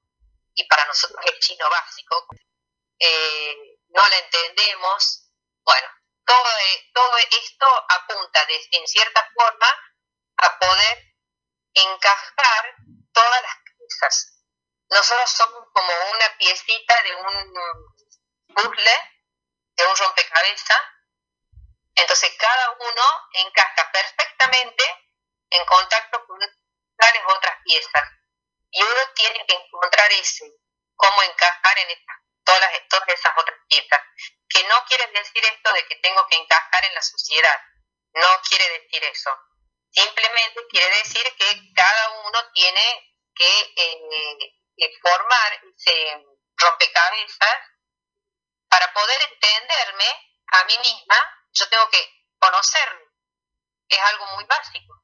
y 0.58 0.68
para 0.68 0.86
nosotros 0.86 1.24
es 1.26 1.40
chino 1.40 1.70
básico. 1.70 2.26
Eh, 3.00 3.78
no 3.90 4.08
la 4.08 4.18
entendemos. 4.18 5.30
Bueno, 5.64 5.88
todo, 6.26 6.50
todo 6.94 7.18
esto 7.18 7.66
apunta 7.90 8.44
de, 8.46 8.68
en 8.72 8.88
cierta 8.88 9.32
forma 9.36 9.68
a 10.38 10.60
poder 10.60 11.14
encajar 11.76 12.76
todas 13.14 13.42
las 13.44 13.56
piezas. 13.78 14.44
Nosotros 14.90 15.30
somos 15.30 15.64
como 15.74 15.94
una 16.14 16.38
piecita 16.40 17.04
de 17.04 17.16
un 17.16 17.54
puzzle, 18.56 19.22
de 19.76 19.84
un 19.86 19.96
rompecabezas. 19.96 20.82
Entonces 21.94 22.32
cada 22.40 22.72
uno 22.72 23.04
encaja 23.34 23.92
perfectamente 23.92 24.84
en 25.52 25.66
contacto 25.66 26.26
con 26.26 26.40
tales 26.98 27.22
otras 27.28 27.58
piezas. 27.64 28.17
Y 28.72 28.82
uno 28.82 29.02
tiene 29.16 29.46
que 29.48 29.54
encontrar 29.54 30.12
ese, 30.12 30.46
cómo 30.96 31.24
encajar 31.24 31.78
en 31.80 31.88
todas, 32.44 32.72
todas 32.90 33.08
esas 33.10 33.34
otras 33.38 33.58
piezas. 33.68 34.02
Que 34.50 34.64
no 34.66 34.84
quiere 34.88 35.08
decir 35.08 35.44
esto 35.46 35.74
de 35.74 35.88
que 35.88 35.96
tengo 35.98 36.26
que 36.28 36.36
encajar 36.36 36.86
en 36.86 36.94
la 36.96 37.02
sociedad. 37.02 37.62
No 38.14 38.28
quiere 38.48 38.70
decir 38.80 39.04
eso 39.04 39.32
Simplemente 39.98 40.68
quiere 40.70 40.96
decir 40.98 41.24
que 41.38 41.74
cada 41.74 42.10
uno 42.22 42.52
tiene 42.54 43.16
que 43.34 43.74
eh, 43.76 45.00
formar 45.02 45.60
ese 45.76 46.24
rompecabezas 46.56 47.58
para 48.70 48.94
poder 48.94 49.22
entenderme 49.32 50.06
a 50.52 50.64
mí 50.66 50.78
misma, 50.80 51.16
yo 51.52 51.68
tengo 51.70 51.90
que 51.90 52.26
conocerme. 52.38 53.06
Es 53.90 54.00
algo 54.00 54.28
muy 54.36 54.44
básico. 54.46 55.02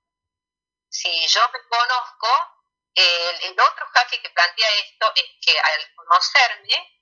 Si 0.89 1.27
yo 1.27 1.41
me 1.51 1.59
conozco, 1.67 2.52
el, 2.95 3.59
otro 3.59 3.85
jaque 3.93 4.21
que 4.21 4.29
plantea 4.29 4.69
esto 4.85 5.11
es 5.15 5.25
que 5.41 5.59
al 5.59 5.95
conocerme, 5.95 7.01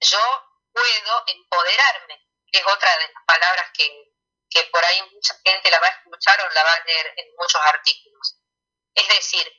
yo 0.00 0.20
puedo 0.72 1.24
empoderarme. 1.26 2.24
Es 2.50 2.66
otra 2.66 2.96
de 2.98 3.12
las 3.12 3.24
palabras 3.26 3.70
que 3.74 4.08
que 4.50 4.64
por 4.64 4.84
ahí 4.84 5.02
mucha 5.12 5.34
gente 5.44 5.70
la 5.70 5.80
va 5.80 5.86
a 5.86 5.90
escuchar 5.90 6.40
o 6.40 6.50
la 6.50 6.64
va 6.64 6.72
a 6.72 6.84
leer 6.84 7.14
en 7.16 7.34
muchos 7.36 7.60
artículos. 7.62 8.36
Es 8.94 9.08
decir, 9.08 9.52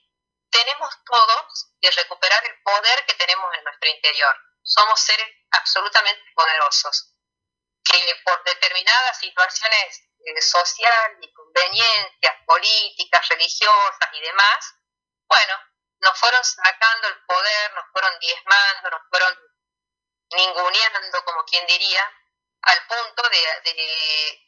tenemos 0.49 0.89
todos 1.05 1.71
que 1.79 1.91
recuperar 1.91 2.43
el 2.45 2.61
poder 2.63 3.05
que 3.05 3.13
tenemos 3.13 3.53
en 3.55 3.63
nuestro 3.63 3.89
interior. 3.89 4.35
Somos 4.63 4.99
seres 4.99 5.27
absolutamente 5.51 6.23
poderosos, 6.35 7.13
que 7.83 8.21
por 8.25 8.43
determinadas 8.43 9.19
situaciones 9.19 10.01
eh, 10.25 10.41
sociales 10.41 11.17
y 11.21 11.33
conveniencias 11.33 12.35
políticas, 12.45 13.29
religiosas 13.29 14.09
y 14.13 14.21
demás, 14.21 14.75
bueno, 15.27 15.53
nos 16.01 16.19
fueron 16.19 16.43
sacando 16.43 17.07
el 17.07 17.25
poder, 17.25 17.73
nos 17.73 17.85
fueron 17.91 18.19
diezmando, 18.19 18.89
nos 18.89 19.01
fueron 19.09 19.37
ninguneando, 20.31 21.25
como 21.25 21.43
quien 21.45 21.65
diría, 21.65 22.11
al 22.61 22.85
punto 22.87 23.23
de, 23.29 23.71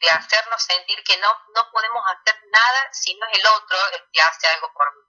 de, 0.00 0.10
hacernos 0.10 0.62
sentir 0.62 1.02
que 1.04 1.16
no, 1.16 1.28
no 1.54 1.70
podemos 1.70 2.04
hacer 2.06 2.38
nada 2.50 2.88
si 2.92 3.14
no 3.14 3.26
es 3.28 3.38
el 3.38 3.46
otro 3.46 3.88
el 3.88 4.04
que 4.12 4.20
hace 4.20 4.46
algo 4.48 4.72
por 4.72 4.94
mí. 4.94 5.02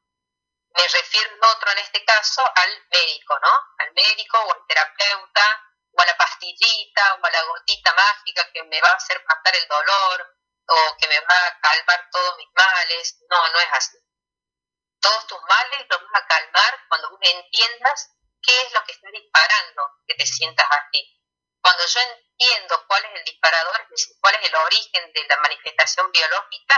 Me 0.75 0.87
refiero 0.87 1.29
al 1.29 1.55
otro 1.55 1.71
en 1.71 1.79
este 1.79 2.03
caso 2.05 2.41
al 2.55 2.87
médico, 2.89 3.37
¿no? 3.39 3.51
Al 3.77 3.93
médico 3.93 4.39
o 4.39 4.53
al 4.53 4.65
terapeuta 4.67 5.63
o 5.91 6.01
a 6.01 6.05
la 6.05 6.17
pastillita 6.17 7.13
o 7.15 7.25
a 7.25 7.29
la 7.29 7.43
gotita 7.43 7.93
mágica 7.93 8.49
que 8.51 8.63
me 8.63 8.81
va 8.81 8.89
a 8.89 8.95
hacer 8.95 9.23
pasar 9.23 9.55
el 9.55 9.67
dolor 9.67 10.35
o 10.65 10.97
que 10.97 11.07
me 11.07 11.19
va 11.19 11.47
a 11.47 11.59
calmar 11.59 12.09
todos 12.11 12.37
mis 12.37 12.49
males. 12.55 13.17
No, 13.29 13.49
no 13.49 13.59
es 13.59 13.73
así. 13.73 13.97
Todos 15.03 15.27
tus 15.27 15.41
males 15.43 15.85
los 15.89 16.01
vas 16.01 16.23
a 16.23 16.27
calmar 16.27 16.79
cuando 16.87 17.09
vos 17.09 17.19
entiendas 17.21 18.09
qué 18.41 18.61
es 18.61 18.71
lo 18.71 18.83
que 18.85 18.93
está 18.93 19.09
disparando 19.11 19.99
que 20.07 20.15
te 20.15 20.25
sientas 20.25 20.65
así 20.71 21.19
cuando 21.63 21.85
yo 21.87 21.99
entiendo 22.01 22.85
cuál 22.87 23.05
es 23.05 23.11
el 23.15 23.23
disparador, 23.23 23.81
es 23.81 23.89
decir, 23.89 24.15
cuál 24.19 24.35
es 24.35 24.49
el 24.49 24.55
origen 24.55 25.13
de 25.13 25.25
la 25.29 25.37
manifestación 25.37 26.11
biológica, 26.11 26.75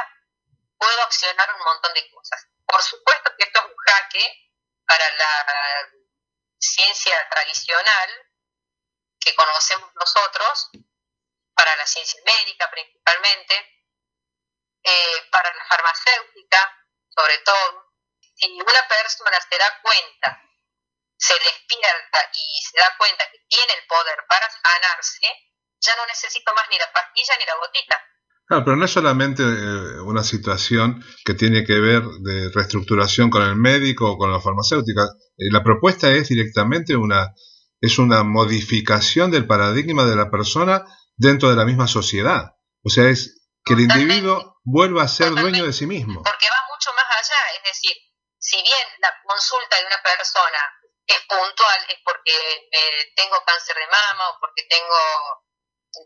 puedo 0.78 1.02
accionar 1.02 1.56
un 1.56 1.64
montón 1.64 1.92
de 1.96 2.08
cosas. 2.12 2.46
Por 2.68 2.82
supuesto 2.84 3.32
que 3.36 3.46
esto 3.46 3.60
es 3.60 3.66
un 3.66 3.76
jaque 3.76 4.52
para 4.86 5.10
la 5.16 5.90
ciencia 6.60 7.28
tradicional 7.30 8.10
que 9.20 9.34
conocemos 9.34 9.90
nosotros, 9.96 10.70
para 11.56 11.76
la 11.78 11.88
ciencia 11.88 12.22
médica 12.24 12.70
principalmente, 12.70 13.88
eh, 14.84 15.30
para 15.32 15.52
la 15.52 15.66
farmacéutica 15.66 16.86
sobre 17.10 17.38
todo. 17.40 17.85
Si 18.36 18.52
una 18.52 18.84
persona 18.88 19.38
se 19.50 19.58
da 19.58 19.70
cuenta 19.82 20.46
se 21.18 21.34
despierta 21.34 22.20
y 22.34 22.62
se 22.62 22.78
da 22.78 22.92
cuenta 22.98 23.24
que 23.32 23.40
tiene 23.48 23.74
el 23.80 23.88
poder 23.88 24.20
para 24.28 24.48
sanarse, 24.52 25.26
ya 25.80 25.96
no 25.96 26.06
necesito 26.06 26.52
más 26.54 26.66
ni 26.70 26.78
la 26.78 26.92
pastilla 26.92 27.34
ni 27.40 27.46
la 27.46 27.56
gotita. 27.56 27.96
Claro, 28.48 28.64
pero 28.64 28.78
no 28.78 28.86
es 28.86 28.92
solamente 28.92 29.42
eh, 29.42 30.02
una 30.06 30.24
situación 30.24 31.04
que 31.24 31.34
tiene 31.34 31.64
que 31.64 31.80
ver 31.80 32.04
de 32.22 32.52
reestructuración 32.54 33.30
con 33.30 33.42
el 33.42 33.56
médico 33.56 34.12
o 34.12 34.18
con 34.18 34.32
la 34.32 34.40
farmacéutica. 34.40 35.04
Eh, 35.38 35.50
la 35.50 35.64
propuesta 35.64 36.12
es 36.12 36.30
directamente 36.30 36.96
una, 36.96 37.34
es 37.82 37.98
una 37.98 38.24
modificación 38.24 39.32
del 39.32 39.48
paradigma 39.48 40.06
de 40.06 40.16
la 40.16 40.30
persona 40.30 40.86
dentro 41.16 41.50
de 41.50 41.56
la 41.56 41.66
misma 41.66 41.88
sociedad. 41.88 42.54
O 42.84 42.90
sea, 42.90 43.10
es 43.10 43.50
que 43.64 43.74
el 43.74 43.80
individuo 43.82 44.60
vuelva 44.64 45.04
a 45.04 45.08
ser 45.08 45.32
dueño 45.32 45.66
de 45.66 45.74
sí 45.74 45.88
mismo. 45.88 46.22
Porque 46.22 46.46
va 46.46 46.62
mucho 46.72 46.92
más 46.94 47.06
allá, 47.18 47.58
es 47.58 47.64
decir, 47.64 47.98
si 48.46 48.62
bien 48.62 48.88
la 49.00 49.22
consulta 49.24 49.76
de 49.78 49.88
una 49.88 50.02
persona 50.04 50.80
es 51.08 51.20
puntual, 51.26 51.86
es 51.90 51.98
porque 52.04 52.70
eh, 52.72 53.14
tengo 53.16 53.44
cáncer 53.44 53.76
de 53.76 53.88
mama 53.88 54.30
o 54.30 54.40
porque 54.40 54.64
tengo 54.70 54.96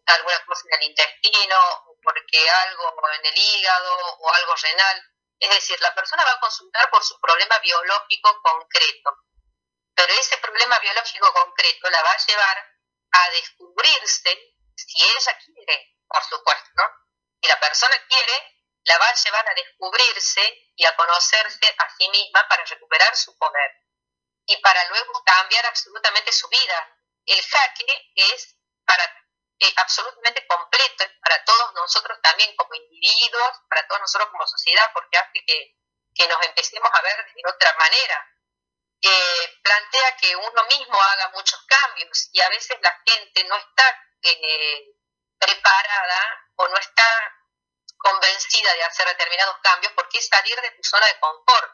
alguna 0.06 0.46
cosa 0.46 0.62
en 0.66 0.82
el 0.82 0.90
intestino 0.90 1.58
o 1.86 1.98
porque 2.02 2.50
algo 2.50 2.94
en 3.14 3.26
el 3.26 3.38
hígado 3.38 3.94
o 4.20 4.34
algo 4.34 4.56
renal. 4.56 5.04
Es 5.38 5.50
decir, 5.50 5.82
la 5.82 5.94
persona 5.94 6.24
va 6.24 6.32
a 6.32 6.40
consultar 6.40 6.90
por 6.90 7.04
su 7.04 7.20
problema 7.20 7.60
biológico 7.60 8.42
concreto, 8.42 9.18
pero 9.94 10.14
ese 10.14 10.38
problema 10.38 10.80
biológico 10.80 11.34
concreto 11.34 11.90
la 11.90 12.02
va 12.04 12.12
a 12.12 12.26
llevar 12.26 12.58
a 13.12 13.30
descubrirse 13.32 14.56
si 14.76 15.04
ella 15.04 15.38
quiere, 15.44 15.98
por 16.08 16.24
supuesto, 16.24 16.70
¿no? 16.76 16.84
Si 17.42 17.50
la 17.50 17.60
persona 17.60 17.98
quiere, 18.08 18.59
la 18.90 18.98
va 18.98 19.08
a 19.08 19.14
llevar 19.14 19.48
a 19.48 19.54
descubrirse 19.54 20.72
y 20.76 20.84
a 20.84 20.96
conocerse 20.96 21.76
a 21.78 21.90
sí 21.96 22.10
misma 22.10 22.48
para 22.50 22.66
recuperar 22.66 23.16
su 23.16 23.38
poder 23.38 23.72
y 24.48 24.58
para 24.58 24.84
luego 24.90 25.24
cambiar 25.24 25.64
absolutamente 25.68 26.32
su 26.32 26.50
vida. 26.50 26.98
El 27.24 27.40
jaque 27.40 28.12
es 28.16 28.56
para 28.86 29.04
eh, 29.60 29.74
absolutamente 29.76 30.48
completo, 30.48 31.04
es 31.04 31.12
para 31.22 31.44
todos 31.46 31.74
nosotros 31.76 32.18
también 32.24 32.56
como 32.56 32.74
individuos, 32.74 33.62
para 33.70 33.88
todos 33.88 34.02
nosotros 34.02 34.32
como 34.32 34.48
sociedad, 34.48 34.90
porque 34.92 35.18
hace 35.18 35.46
que, 35.46 35.76
nos 36.28 36.46
empecemos 36.46 36.90
a 36.92 37.02
ver 37.02 37.26
de 37.34 37.42
otra 37.48 37.74
manera. 37.78 38.28
plantea 39.64 40.18
que 40.18 40.36
uno 40.36 40.66
mismo 40.66 41.02
haga 41.02 41.30
muchos 41.30 41.64
cambios 41.66 42.30
y 42.34 42.42
a 42.42 42.50
veces 42.50 42.78
la 42.82 43.02
gente 43.06 43.44
no 43.46 43.56
está 43.56 44.04
eh, 44.24 44.96
preparada 45.40 46.50
o 46.56 46.68
no 46.68 46.78
está 46.78 47.39
convencida 48.00 48.74
de 48.74 48.84
hacer 48.84 49.08
determinados 49.08 49.58
cambios 49.62 49.94
porque 49.94 50.20
es 50.20 50.28
salir 50.28 50.60
de 50.60 50.72
tu 50.72 50.84
zona 50.84 51.06
de 51.06 51.20
confort. 51.20 51.72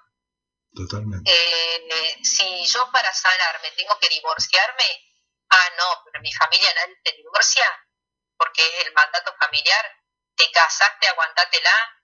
Totalmente. 0.75 1.31
Eh, 1.31 2.17
si 2.23 2.65
yo 2.65 2.91
para 2.91 3.13
sanarme 3.13 3.71
tengo 3.71 3.97
que 3.99 4.09
divorciarme, 4.09 5.15
ah, 5.49 5.69
no, 5.77 6.01
pero 6.03 6.17
en 6.17 6.23
mi 6.23 6.33
familia 6.33 6.73
nadie 6.73 6.97
te 7.03 7.13
divorcia, 7.13 7.65
porque 8.37 8.65
es 8.65 8.87
el 8.87 8.93
mandato 8.93 9.33
familiar, 9.39 9.85
te 10.35 10.51
casaste, 10.51 11.07
aguantátela, 11.07 12.01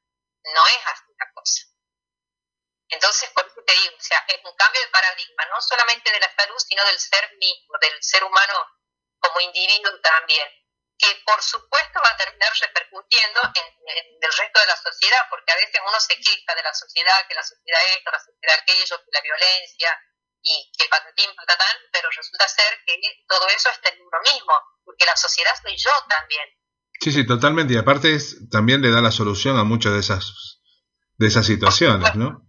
no 0.53 0.67
es 0.67 0.79
así 0.85 1.11
la 1.19 1.31
cosa. 1.33 1.63
Entonces, 2.89 3.29
por 3.31 3.45
eso 3.45 3.61
te 3.65 3.73
digo, 3.73 3.95
o 3.97 4.01
sea, 4.01 4.23
es 4.27 4.39
un 4.43 4.55
cambio 4.55 4.81
de 4.81 4.87
paradigma, 4.87 5.45
no 5.45 5.61
solamente 5.61 6.11
de 6.11 6.19
la 6.19 6.33
salud, 6.35 6.57
sino 6.59 6.85
del 6.85 6.99
ser 6.99 7.35
mismo, 7.37 7.73
del 7.81 8.01
ser 8.03 8.23
humano 8.23 8.53
como 9.19 9.39
individuo 9.39 9.99
también 10.01 10.60
que 11.01 11.09
por 11.25 11.41
supuesto 11.41 11.97
va 11.97 12.13
a 12.13 12.17
terminar 12.17 12.53
repercutiendo 12.61 13.41
en, 13.57 13.67
el 14.21 14.33
resto 14.37 14.59
de 14.61 14.69
la 14.69 14.77
sociedad, 14.77 15.25
porque 15.29 15.51
a 15.51 15.55
veces 15.57 15.81
uno 15.81 15.99
se 15.99 16.15
queja 16.21 16.53
de 16.53 16.63
la 16.63 16.73
sociedad, 16.73 17.25
que 17.27 17.33
la 17.33 17.43
sociedad 17.43 17.81
esto, 17.97 18.11
la 18.13 18.21
sociedad 18.21 18.55
aquello, 18.61 19.01
que 19.01 19.11
la 19.11 19.21
violencia 19.25 19.89
y 20.43 20.71
que 20.77 20.85
patatín, 20.85 21.33
patatán, 21.35 21.75
pero 21.91 22.07
resulta 22.09 22.47
ser 22.47 22.77
que 22.85 23.01
todo 23.27 23.47
eso 23.49 23.69
está 23.69 23.89
en 23.89 24.01
uno 24.01 24.19
mismo, 24.23 24.53
porque 24.85 25.05
la 25.05 25.17
sociedad 25.17 25.53
soy 25.61 25.75
yo 25.75 25.91
también. 26.07 26.45
Sí, 27.01 27.11
sí, 27.11 27.25
totalmente, 27.25 27.73
y 27.73 27.77
aparte 27.77 28.15
también 28.51 28.81
le 28.81 28.91
da 28.91 29.01
la 29.01 29.11
solución 29.11 29.57
a 29.57 29.63
muchas 29.63 29.93
de 29.93 29.99
esas, 29.99 30.61
de 31.17 31.27
esas 31.27 31.45
situaciones, 31.45 32.13
¿no? 32.13 32.45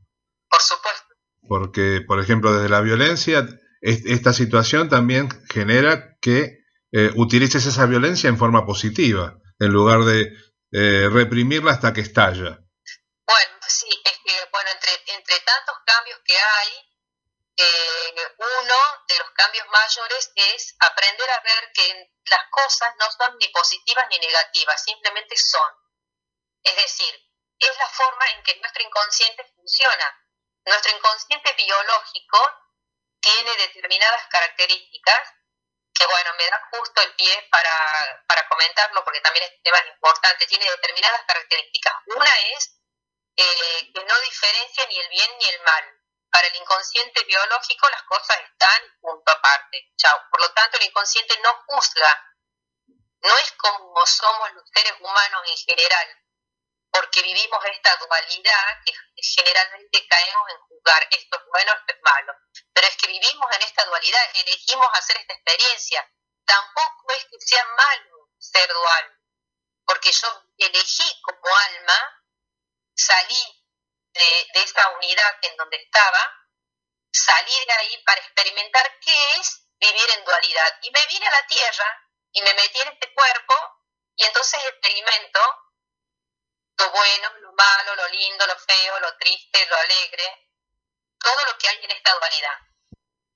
Por 0.49 0.61
supuesto. 0.61 1.09
porque, 1.49 2.05
por 2.07 2.21
ejemplo, 2.21 2.53
desde 2.53 2.69
la 2.69 2.83
violencia, 2.83 3.47
esta 3.81 4.33
situación 4.33 4.91
también 4.91 5.29
genera 5.49 6.17
que 6.21 6.62
eh, 6.93 7.11
utilices 7.17 7.65
esa 7.65 7.87
violencia 7.87 8.29
en 8.29 8.39
forma 8.39 8.67
positiva, 8.67 9.35
en 9.59 9.73
lugar 9.73 10.05
de 10.05 10.29
eh, 10.73 11.09
reprimirla 11.11 11.73
hasta 11.73 11.93
que 11.93 12.03
estalla. 12.03 12.61
Bueno, 13.27 13.57
sí, 13.67 13.89
es 14.05 14.19
que, 14.25 14.49
bueno, 14.53 14.71
entre, 14.71 14.93
entre 15.17 15.41
tantos 15.41 15.77
cambios 15.87 16.21
que 16.25 16.37
hay, 16.37 16.69
eh, 17.57 18.15
uno 18.37 18.79
de 19.09 19.19
los 19.19 19.31
cambios 19.33 19.67
mayores 19.69 20.33
es 20.37 20.77
aprender 20.81 21.31
a 21.31 21.41
ver 21.41 21.73
que 21.73 22.11
las 22.31 22.45
cosas 22.51 22.95
no 22.99 23.07
son 23.11 23.39
ni 23.39 23.49
positivas 23.49 24.05
ni 24.11 24.19
negativas, 24.19 24.85
simplemente 24.85 25.37
son. 25.37 25.73
Es 26.63 26.77
decir, 26.77 27.15
es 27.59 27.79
la 27.79 27.89
forma 27.89 28.27
en 28.37 28.43
que 28.43 28.59
nuestro 28.61 28.83
inconsciente 28.83 29.51
funciona. 29.57 30.07
Nuestro 30.67 30.97
inconsciente 30.97 31.55
biológico 31.55 32.39
tiene 33.21 33.57
determinadas 33.57 34.27
características 34.29 35.42
que, 36.03 36.13
bueno, 36.13 36.35
me 36.35 36.47
da 36.47 36.69
justo 36.73 37.01
el 37.01 37.15
pie 37.15 37.49
para, 37.51 38.25
para 38.27 38.49
comentarlo 38.49 39.05
porque 39.05 39.21
también 39.21 39.45
este 39.45 39.61
tema 39.63 39.79
es 39.79 39.87
importante. 39.89 40.47
Tiene 40.47 40.69
determinadas 40.69 41.23
características. 41.27 41.95
Una 42.07 42.35
es 42.57 42.77
eh, 43.37 43.93
que 43.95 44.05
no 44.05 44.21
diferencia 44.21 44.87
ni 44.87 44.99
el 44.99 45.09
bien 45.09 45.39
ni 45.39 45.45
el 45.47 45.63
mal. 45.63 45.99
Para 46.31 46.49
el 46.49 46.57
inconsciente 46.57 47.23
biológico 47.25 47.89
las 47.91 48.03
cosas 48.05 48.39
están 48.41 48.83
punto 49.01 49.31
aparte. 49.31 49.93
Chao. 49.97 50.19
Por 50.31 50.41
lo 50.41 50.53
tanto, 50.53 50.79
el 50.79 50.87
inconsciente 50.87 51.39
no 51.41 51.55
juzga. 51.67 52.35
No 53.21 53.39
es 53.39 53.53
como 53.53 54.05
somos 54.07 54.53
los 54.55 54.69
seres 54.75 54.95
humanos 54.99 55.43
en 55.47 55.57
general, 55.57 56.22
porque 56.93 57.23
vivimos 57.23 57.65
esta 57.65 57.97
dualidad 57.97 58.83
que 58.85 58.93
generalmente 59.17 60.07
caemos 60.07 60.51
en 60.51 60.59
juzgar 60.59 61.09
esto 61.11 61.37
es 61.39 61.45
bueno, 61.47 61.73
esto 61.73 61.93
es 61.95 62.03
malo. 62.03 62.33
Pero 62.75 62.87
es 62.87 62.97
que 62.97 63.07
vivimos 63.07 63.57
en 63.57 63.63
esta 63.63 63.85
dualidad, 63.87 64.21
elegimos 64.35 64.87
hacer 64.93 65.17
esta 65.17 65.33
experiencia. 65.33 66.13
Tampoco 66.45 67.13
es 67.17 67.25
que 67.25 67.41
sea 67.41 67.65
malo 67.65 68.29
ser 68.39 68.71
dual, 68.71 69.19
porque 69.87 70.13
yo 70.13 70.29
elegí 70.59 71.23
como 71.23 71.57
alma, 71.57 72.25
salí 72.95 73.65
de, 74.13 74.49
de 74.53 74.63
esta 74.63 74.91
unidad 74.91 75.39
en 75.43 75.57
donde 75.57 75.79
estaba, 75.79 76.31
salí 77.11 77.65
de 77.67 77.73
ahí 77.73 78.03
para 78.05 78.21
experimentar 78.21 78.99
qué 79.01 79.33
es 79.41 79.67
vivir 79.81 80.11
en 80.11 80.25
dualidad. 80.25 80.79
Y 80.83 80.91
me 80.91 81.07
vine 81.07 81.27
a 81.27 81.31
la 81.31 81.47
tierra 81.47 82.09
y 82.33 82.43
me 82.43 82.53
metí 82.53 82.81
en 82.81 82.89
este 82.89 83.15
cuerpo 83.15 83.55
y 84.17 84.25
entonces 84.25 84.63
experimento 84.65 85.41
lo 86.79 86.91
bueno, 86.91 87.33
lo 87.41 87.53
malo, 87.53 87.95
lo 87.95 88.09
lindo, 88.09 88.47
lo 88.47 88.59
feo, 88.59 89.01
lo 89.01 89.17
triste, 89.17 89.67
lo 89.67 89.77
alegre, 89.77 90.49
todo 91.19 91.45
lo 91.47 91.59
que 91.59 91.69
hay 91.69 91.85
en 91.85 91.91
esta 91.91 92.15
dualidad. 92.15 92.59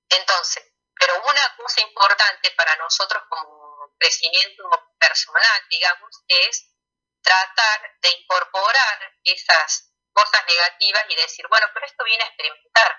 Entonces, 0.09 0.63
pero 0.99 1.21
una 1.23 1.55
cosa 1.55 1.81
importante 1.81 2.51
para 2.51 2.75
nosotros 2.77 3.23
como 3.29 3.95
crecimiento 3.99 4.63
personal, 4.99 5.61
digamos, 5.69 6.23
es 6.27 6.73
tratar 7.21 7.95
de 8.01 8.09
incorporar 8.09 9.13
esas 9.23 9.91
cosas 10.13 10.45
negativas 10.47 11.05
y 11.09 11.15
decir, 11.15 11.45
bueno, 11.47 11.67
pero 11.73 11.85
esto 11.85 12.03
viene 12.03 12.23
a 12.23 12.27
experimentar. 12.27 12.97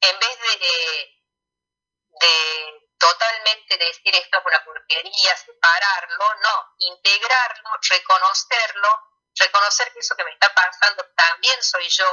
En 0.00 0.18
vez 0.18 0.40
de, 0.40 1.16
de 2.20 2.86
totalmente 2.98 3.76
decir 3.78 4.14
esto 4.14 4.38
es 4.38 4.44
una 4.46 4.64
porquería, 4.64 5.36
separarlo, 5.36 6.34
no, 6.42 6.74
integrarlo, 6.78 7.70
reconocerlo 7.90 9.15
reconocer 9.36 9.92
que 9.92 10.00
eso 10.00 10.16
que 10.16 10.24
me 10.24 10.32
está 10.32 10.52
pasando 10.54 11.04
también 11.14 11.62
soy 11.62 11.88
yo 11.88 12.10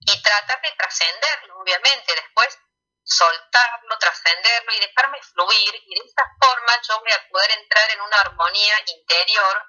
y 0.00 0.22
tratar 0.22 0.60
de 0.62 0.72
trascenderlo, 0.72 1.58
obviamente, 1.58 2.14
después 2.14 2.58
soltarlo, 3.02 3.98
trascenderlo 3.98 4.72
y 4.74 4.80
dejarme 4.80 5.22
fluir 5.22 5.74
y 5.86 5.94
de 5.94 6.06
esa 6.06 6.24
forma 6.40 6.80
yo 6.88 6.98
voy 7.00 7.12
a 7.12 7.28
poder 7.28 7.50
entrar 7.52 7.90
en 7.92 8.00
una 8.00 8.20
armonía 8.20 8.82
interior 8.86 9.62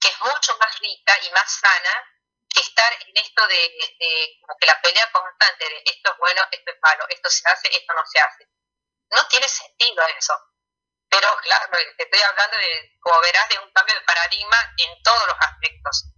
que 0.00 0.08
es 0.08 0.20
mucho 0.20 0.56
más 0.58 0.78
rica 0.80 1.18
y 1.22 1.30
más 1.32 1.50
sana 1.60 2.10
que 2.48 2.60
estar 2.60 2.92
en 2.92 3.16
esto 3.16 3.46
de, 3.46 4.38
como 4.40 4.56
que 4.58 4.66
la 4.66 4.80
pelea 4.80 5.10
constante 5.12 5.68
de 5.68 5.82
esto 5.84 6.12
es 6.12 6.18
bueno, 6.18 6.42
esto 6.50 6.70
es 6.70 6.78
malo, 6.80 7.06
esto 7.08 7.28
se 7.28 7.48
hace, 7.48 7.68
esto 7.68 7.92
no 7.92 8.02
se 8.06 8.20
hace. 8.20 8.48
No 9.10 9.26
tiene 9.28 9.48
sentido 9.48 10.06
eso. 10.16 10.34
Pero 11.14 11.28
claro, 11.42 11.64
te 11.96 12.02
estoy 12.02 12.20
hablando 12.28 12.56
de, 12.58 12.98
como 12.98 13.20
verás, 13.22 13.48
de 13.48 13.58
un 13.64 13.70
cambio 13.72 13.94
de 13.94 14.00
paradigma 14.04 14.56
en 14.78 15.02
todos 15.02 15.22
los 15.28 15.36
aspectos. 15.38 16.10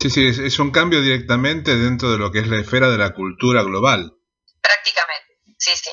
Sí, 0.00 0.10
sí, 0.10 0.44
es, 0.46 0.58
un 0.58 0.70
cambio 0.70 1.02
directamente 1.02 1.76
dentro 1.76 2.10
de 2.10 2.18
lo 2.18 2.30
que 2.30 2.38
es 2.38 2.48
la 2.48 2.56
esfera 2.56 2.88
de 2.88 2.96
la 2.96 3.12
cultura 3.12 3.62
global. 3.62 4.16
Prácticamente, 4.62 5.42
sí, 5.58 5.72
sí. 5.74 5.90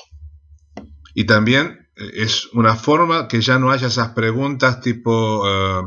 Y 1.14 1.26
también 1.26 1.92
eh, 1.98 2.24
es 2.24 2.46
una 2.54 2.76
forma 2.76 3.28
que 3.28 3.42
ya 3.42 3.60
no 3.60 3.72
haya 3.72 3.88
esas 3.88 4.10
preguntas 4.10 4.80
tipo, 4.80 5.44
eh, 5.46 5.82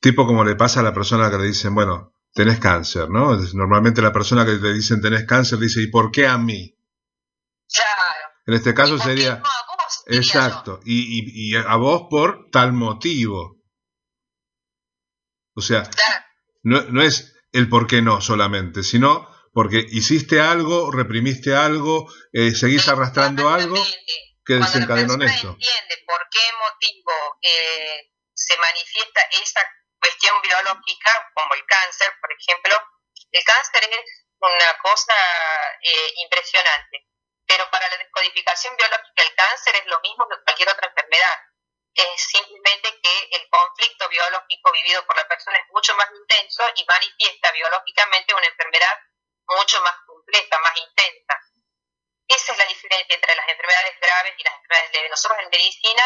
tipo 0.00 0.26
como 0.26 0.44
le 0.44 0.56
pasa 0.56 0.80
a 0.80 0.82
la 0.82 0.92
persona 0.92 1.30
que 1.30 1.38
le 1.38 1.44
dicen, 1.44 1.74
bueno, 1.74 2.12
tenés 2.34 2.58
cáncer, 2.58 3.08
¿no? 3.08 3.38
Normalmente 3.54 4.02
la 4.02 4.12
persona 4.12 4.44
que 4.44 4.56
te 4.56 4.72
dicen 4.74 5.00
tenés 5.00 5.24
cáncer 5.24 5.58
dice, 5.58 5.80
¿y 5.80 5.86
por 5.86 6.10
qué 6.10 6.26
a 6.26 6.36
mí? 6.36 6.76
Claro. 7.72 8.34
En 8.46 8.54
este 8.54 8.74
caso 8.74 8.98
sería... 8.98 9.42
Exacto, 10.06 10.80
y, 10.84 11.52
y, 11.52 11.56
a 11.56 11.76
vos 11.76 12.06
por 12.10 12.50
tal 12.50 12.72
motivo. 12.72 13.58
O 15.54 15.60
sea, 15.60 15.88
no, 16.62 16.82
no 16.82 17.02
es 17.02 17.34
el 17.52 17.68
por 17.68 17.86
qué 17.86 18.02
no 18.02 18.20
solamente, 18.20 18.82
sino 18.82 19.28
porque 19.52 19.84
hiciste 19.90 20.40
algo, 20.40 20.92
reprimiste 20.92 21.54
algo, 21.54 22.06
eh, 22.32 22.54
seguís 22.54 22.86
arrastrando 22.88 23.48
algo 23.48 23.76
que 24.44 24.54
desencadenó 24.54 25.14
en 25.14 25.22
esto. 25.22 25.48
entiende 25.48 25.96
por 26.06 26.22
qué 26.30 26.44
motivo 26.60 27.12
eh, 27.42 28.10
se 28.32 28.56
manifiesta 28.56 29.20
esa 29.32 29.60
cuestión 30.00 30.34
biológica, 30.42 31.10
como 31.34 31.54
el 31.54 31.64
cáncer, 31.66 32.12
por 32.20 32.30
ejemplo, 32.32 32.74
el 33.32 33.44
cáncer 33.44 33.82
es 33.90 34.24
una 34.38 34.78
cosa 34.80 35.14
eh, 35.82 36.12
impresionante 36.22 37.07
pero 37.48 37.68
para 37.70 37.88
la 37.88 37.96
descodificación 37.96 38.76
biológica 38.76 39.22
el 39.22 39.34
cáncer 39.34 39.76
es 39.76 39.86
lo 39.86 39.98
mismo 40.00 40.28
que 40.28 40.36
cualquier 40.44 40.68
otra 40.68 40.86
enfermedad. 40.86 41.38
Es 41.94 42.22
simplemente 42.30 43.00
que 43.00 43.28
el 43.32 43.48
conflicto 43.48 44.08
biológico 44.08 44.70
vivido 44.70 45.04
por 45.06 45.16
la 45.16 45.26
persona 45.26 45.56
es 45.56 45.64
mucho 45.72 45.96
más 45.96 46.08
intenso 46.12 46.62
y 46.76 46.84
manifiesta 46.84 47.50
biológicamente 47.52 48.34
una 48.34 48.46
enfermedad 48.46 48.98
mucho 49.48 49.80
más 49.80 49.94
compleja, 50.06 50.58
más 50.58 50.76
intensa. 50.76 51.40
Esa 52.28 52.52
es 52.52 52.58
la 52.58 52.66
diferencia 52.66 53.14
entre 53.14 53.34
las 53.34 53.48
enfermedades 53.48 53.98
graves 53.98 54.34
y 54.36 54.44
las 54.44 54.54
enfermedades 54.54 54.92
leves. 54.92 55.10
Nosotros 55.10 55.38
en 55.40 55.48
medicina 55.48 56.04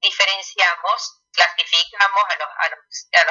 diferenciamos, 0.00 1.22
clasificamos 1.32 2.24
a 2.28 2.36
los, 2.36 2.48
a 2.56 2.68
los, 2.68 3.08
a 3.12 3.24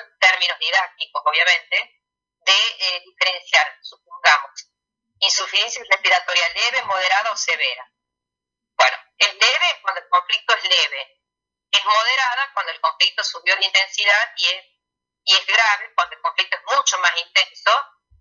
los, 0.00 0.08
términos 0.18 0.58
didácticos, 0.58 1.22
obviamente, 1.26 2.00
de 2.40 2.58
eh, 2.78 3.02
diferenciar, 3.04 3.78
supongamos, 3.82 4.72
insuficiencia 5.24 5.82
respiratoria 5.90 6.48
leve, 6.54 6.82
moderada 6.84 7.30
o 7.32 7.36
severa. 7.36 7.90
Bueno, 8.76 8.96
es 9.18 9.32
leve 9.34 9.68
cuando 9.82 10.00
el 10.00 10.08
conflicto 10.08 10.54
es 10.54 10.64
leve, 10.64 11.20
es 11.70 11.84
moderada 11.84 12.50
cuando 12.52 12.72
el 12.72 12.80
conflicto 12.80 13.24
subió 13.24 13.56
de 13.56 13.64
intensidad 13.64 14.32
y 14.36 14.46
es, 14.46 14.64
y 15.24 15.34
es 15.34 15.46
grave 15.46 15.92
cuando 15.94 16.16
el 16.16 16.22
conflicto 16.22 16.56
es 16.56 16.76
mucho 16.76 16.98
más 16.98 17.12
intenso, 17.20 17.70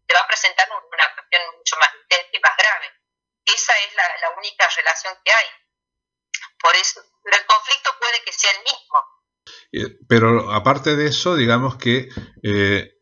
se 0.07 0.13
va 0.13 0.21
a 0.21 0.27
presentar 0.27 0.67
una 0.69 1.15
cuestión 1.15 1.41
mucho 1.57 1.75
más 1.77 1.89
intensa 1.93 2.29
y 2.33 2.39
más 2.39 2.57
grave. 2.57 2.87
Esa 3.45 3.73
es 3.79 3.95
la, 3.95 4.29
única 4.37 4.67
relación 4.75 5.13
que 5.23 5.31
hay. 5.31 5.45
Por 6.59 6.75
eso, 6.75 7.01
el 7.01 7.45
conflicto 7.45 7.91
puede 7.99 8.23
que 8.23 8.31
sea 8.31 8.51
el 8.51 8.63
mismo. 8.63 8.97
Eh, 9.71 9.97
pero 10.07 10.51
aparte 10.51 10.95
de 10.95 11.07
eso, 11.07 11.35
digamos 11.35 11.77
que 11.77 12.09
eh, 12.43 12.93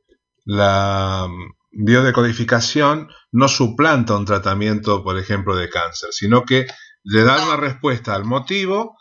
la 0.45 1.28
biodecodificación 1.72 3.10
no 3.32 3.48
suplanta 3.48 4.16
un 4.16 4.26
tratamiento, 4.26 5.04
por 5.04 5.18
ejemplo, 5.18 5.56
de 5.56 5.70
cáncer, 5.70 6.12
sino 6.12 6.44
que 6.46 6.68
le 7.04 7.24
da 7.24 7.44
una 7.44 7.56
respuesta 7.56 8.14
al 8.14 8.26
motivo 8.26 8.98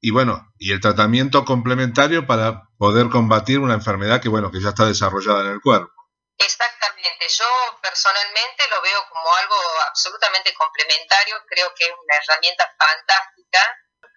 y 0.00 0.10
bueno, 0.10 0.52
y 0.58 0.72
el 0.72 0.80
tratamiento 0.80 1.44
complementario 1.44 2.26
para 2.26 2.62
poder 2.78 3.08
combatir 3.08 3.58
una 3.58 3.74
enfermedad 3.74 4.22
que 4.22 4.28
bueno, 4.28 4.50
que 4.50 4.62
ya 4.62 4.70
está 4.70 4.86
desarrollada 4.86 5.42
en 5.42 5.58
el 5.58 5.60
cuerpo. 5.60 5.90
Exactamente, 6.38 7.26
yo 7.26 7.44
personalmente 7.82 8.62
lo 8.70 8.80
veo 8.82 9.02
como 9.10 9.26
algo 9.42 9.56
absolutamente 9.88 10.54
complementario, 10.54 11.34
creo 11.48 11.74
que 11.74 11.84
es 11.84 11.90
una 11.90 12.14
herramienta 12.14 12.62
fantástica, 12.78 13.58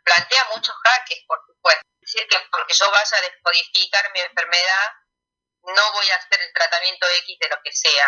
plantea 0.06 0.54
muchos 0.54 0.76
jaques, 0.86 1.26
por 1.26 1.40
supuesto, 1.48 1.82
es 1.82 2.14
decir, 2.14 2.28
que 2.30 2.38
porque 2.52 2.74
yo 2.78 2.86
vaya 2.92 3.18
a 3.18 3.26
descodificar 3.26 4.06
mi 4.14 4.20
enfermedad, 4.22 4.88
no 5.66 5.94
voy 5.94 6.10
a 6.10 6.18
hacer 6.18 6.42
el 6.42 6.54
tratamiento 6.54 7.08
X 7.26 7.38
de 7.40 7.50
lo 7.50 7.58
que 7.64 7.74
sea. 7.74 8.06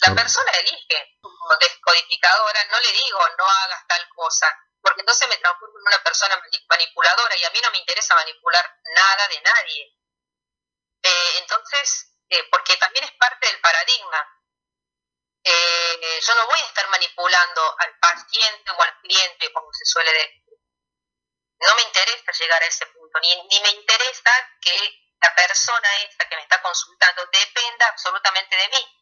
La 0.00 0.14
persona 0.14 0.52
elige, 0.52 1.16
como 1.20 1.56
descodificadora, 1.58 2.64
no 2.64 2.80
le 2.80 2.92
digo 2.92 3.18
no 3.38 3.46
hagas 3.48 3.86
tal 3.86 4.08
cosa, 4.14 4.54
porque 4.82 5.00
entonces 5.00 5.28
me 5.28 5.36
transformo 5.38 5.78
en 5.78 5.86
una 5.86 6.02
persona 6.02 6.40
manipuladora 6.68 7.36
y 7.36 7.44
a 7.44 7.50
mí 7.50 7.58
no 7.62 7.70
me 7.70 7.78
interesa 7.78 8.14
manipular 8.14 8.78
nada 8.94 9.28
de 9.28 9.40
nadie. 9.40 9.94
Eh, 11.02 11.38
entonces, 11.38 12.12
eh, 12.28 12.48
porque 12.50 12.76
también 12.76 13.04
es 13.04 13.12
parte 13.12 13.46
del 13.46 13.60
paradigma. 13.60 14.30
eh, 15.44 16.20
yo 16.26 16.34
no 16.34 16.46
voy 16.46 16.58
a 16.58 16.64
estar 16.66 16.88
manipulando 16.88 17.76
al 17.78 17.98
paciente 17.98 18.70
o 18.70 18.82
al 18.82 19.00
cliente, 19.00 19.52
como 19.52 19.68
se 19.72 19.84
suele 19.84 20.12
decir. 20.12 20.42
No 21.60 21.74
me 21.76 21.82
interesa 21.82 22.32
llegar 22.32 22.62
a 22.62 22.66
ese 22.66 22.86
punto, 22.86 23.18
ni, 23.20 23.42
ni 23.48 23.60
me 23.60 23.70
interesa 23.70 24.30
que 24.60 24.74
la 25.20 25.34
persona 25.34 25.96
esta 25.98 26.28
que 26.28 26.36
me 26.36 26.42
está 26.42 26.60
consultando 26.62 27.26
dependa 27.26 27.88
absolutamente 27.88 28.56
de 28.56 28.68
mí, 28.68 28.93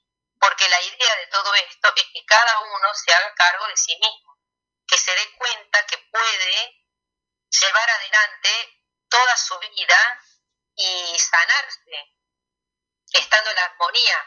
porque 0.42 0.68
la 0.68 0.82
idea 0.82 1.16
de 1.18 1.26
todo 1.28 1.54
esto 1.54 1.92
es 1.94 2.04
que 2.12 2.26
cada 2.26 2.58
uno 2.58 2.92
se 2.94 3.14
haga 3.14 3.32
cargo 3.32 3.64
de 3.68 3.76
sí 3.76 3.96
mismo, 3.96 4.36
que 4.88 4.98
se 4.98 5.14
dé 5.14 5.32
cuenta 5.38 5.86
que 5.86 5.98
puede 5.98 6.82
llevar 7.48 7.90
adelante 7.90 8.82
toda 9.08 9.36
su 9.36 9.56
vida 9.60 10.20
y 10.74 11.16
sanarse, 11.16 12.16
estando 13.12 13.50
en 13.50 13.56
la 13.56 13.64
armonía. 13.66 14.18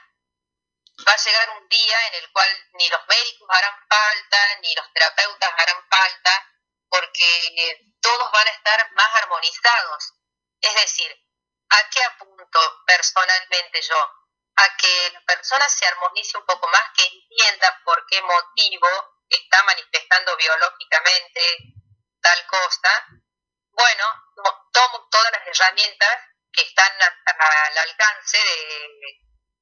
Va 1.06 1.12
a 1.12 1.18
llegar 1.18 1.50
un 1.50 1.68
día 1.68 2.08
en 2.08 2.14
el 2.14 2.32
cual 2.32 2.70
ni 2.76 2.88
los 2.88 3.06
médicos 3.08 3.50
harán 3.52 3.78
falta, 3.90 4.56
ni 4.62 4.74
los 4.74 4.94
terapeutas 4.94 5.52
harán 5.58 5.86
falta, 5.90 6.50
porque 6.88 7.92
todos 8.00 8.32
van 8.32 8.48
a 8.48 8.52
estar 8.52 8.92
más 8.94 9.16
armonizados. 9.16 10.14
Es 10.62 10.76
decir, 10.76 11.14
¿a 11.72 11.90
qué 11.90 12.04
apunto 12.06 12.84
personalmente 12.86 13.82
yo? 13.82 14.25
A 14.58 14.78
que 14.78 15.10
la 15.12 15.22
persona 15.22 15.68
se 15.68 15.86
armonice 15.86 16.38
un 16.38 16.46
poco 16.46 16.68
más, 16.70 16.84
que 16.96 17.06
entienda 17.06 17.82
por 17.84 18.06
qué 18.08 18.22
motivo 18.22 18.88
está 19.30 19.64
manifestando 19.64 20.36
biológicamente 20.38 21.42
tal 22.22 22.48
cosa. 22.48 23.06
Bueno, 23.72 24.04
tomo 24.72 25.08
todas 25.12 25.32
las 25.32 25.48
herramientas 25.48 26.18
que 26.52 26.62
están 26.62 26.92
al 27.02 27.78
alcance 27.78 28.38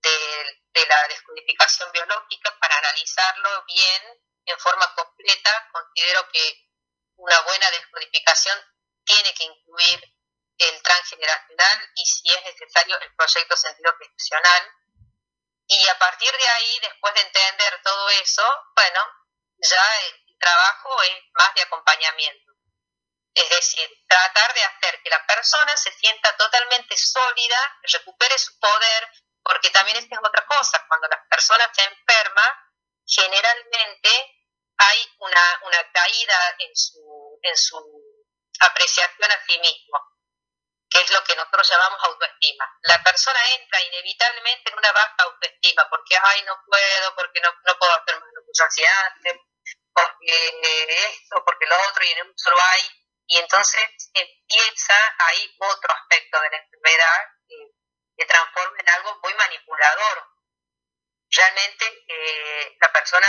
de, 0.04 0.86
la 0.88 1.08
descodificación 1.08 1.92
biológica 1.92 2.58
para 2.60 2.78
analizarlo 2.78 3.64
bien 3.66 4.22
en 4.46 4.60
forma 4.60 4.94
completa. 4.96 5.70
Considero 5.72 6.28
que 6.30 6.68
una 7.16 7.40
buena 7.42 7.72
descodificación 7.72 8.60
tiene 9.06 9.34
que 9.34 9.46
incluir 9.46 10.14
el 10.58 10.82
transgeneracional 10.84 11.92
y 11.96 12.06
si 12.06 12.30
es 12.30 12.44
necesario 12.44 13.00
el 13.00 13.16
proyecto 13.16 13.56
sentido 13.58 13.96
profesional. 13.98 14.72
Y 15.68 15.88
a 15.88 15.98
partir 15.98 16.32
de 16.32 16.48
ahí, 16.48 16.80
después 16.82 17.14
de 17.14 17.22
entender 17.22 17.82
todo 17.84 18.10
eso, 18.10 18.44
bueno, 18.76 19.02
ya 19.58 20.00
el 20.08 20.38
trabajo 20.40 21.02
es 21.04 21.24
más 21.34 21.54
de 21.56 21.62
acompañamiento. 21.62 22.52
Es 23.34 23.50
decir, 23.50 23.90
tratar 24.08 24.54
de 24.54 24.64
hacer 24.64 25.02
que 25.02 25.10
la 25.10 25.26
persona 25.26 25.76
se 25.76 25.92
sienta 25.94 26.36
totalmente 26.38 26.96
sólida, 26.98 27.80
recupere 27.84 28.38
su 28.38 28.58
poder, 28.60 29.10
porque 29.44 29.72
también 29.72 29.98
esta 29.98 30.16
es 30.16 30.22
otra 30.24 30.46
cosa, 30.46 30.86
cuando 30.88 31.08
la 31.08 31.24
persona 31.30 31.70
se 31.74 31.84
enferma, 31.84 32.74
generalmente 33.06 34.10
hay 34.78 35.12
una, 35.18 35.60
una 35.64 35.92
caída 35.92 36.56
en 36.60 36.76
su, 36.76 37.40
en 37.42 37.58
su 37.58 37.78
apreciación 38.60 39.32
a 39.32 39.46
sí 39.46 39.58
mismo, 39.60 39.98
que 40.94 41.02
es 41.02 41.10
lo 41.10 41.24
que 41.24 41.36
nosotros 41.36 41.68
llamamos 41.68 42.04
autoestima. 42.04 42.70
La 42.84 43.02
persona 43.02 43.40
entra 43.56 43.82
inevitablemente 43.82 44.70
en 44.70 44.78
una 44.78 44.92
baja 44.92 45.16
autoestima, 45.24 45.90
porque, 45.90 46.16
ay, 46.16 46.44
no 46.44 46.62
puedo, 46.68 47.16
porque 47.16 47.42
no, 47.42 47.50
no 47.66 47.78
puedo 47.80 47.92
hacer 47.94 48.20
más 48.20 48.30
lo 48.32 48.42
que 48.42 48.52
yo 48.54 48.64
hacía 48.64 49.06
antes, 49.08 49.34
porque 49.92 51.08
esto, 51.10 51.44
porque 51.44 51.66
lo 51.66 51.76
otro, 51.90 52.06
y 52.06 52.12
en 52.12 52.28
un 52.28 52.38
solo 52.38 52.58
hay, 52.62 52.92
y 53.26 53.38
entonces 53.40 53.82
empieza 54.14 54.94
ahí 55.18 55.56
otro 55.58 55.94
aspecto 55.94 56.40
de 56.42 56.50
la 56.52 56.58
enfermedad 56.58 57.26
que, 57.48 57.56
que 58.16 58.26
transforma 58.26 58.78
en 58.80 58.90
algo 58.90 59.20
muy 59.24 59.34
manipulador. 59.34 60.30
Realmente 61.32 62.04
eh, 62.08 62.78
la 62.80 62.92
persona 62.94 63.28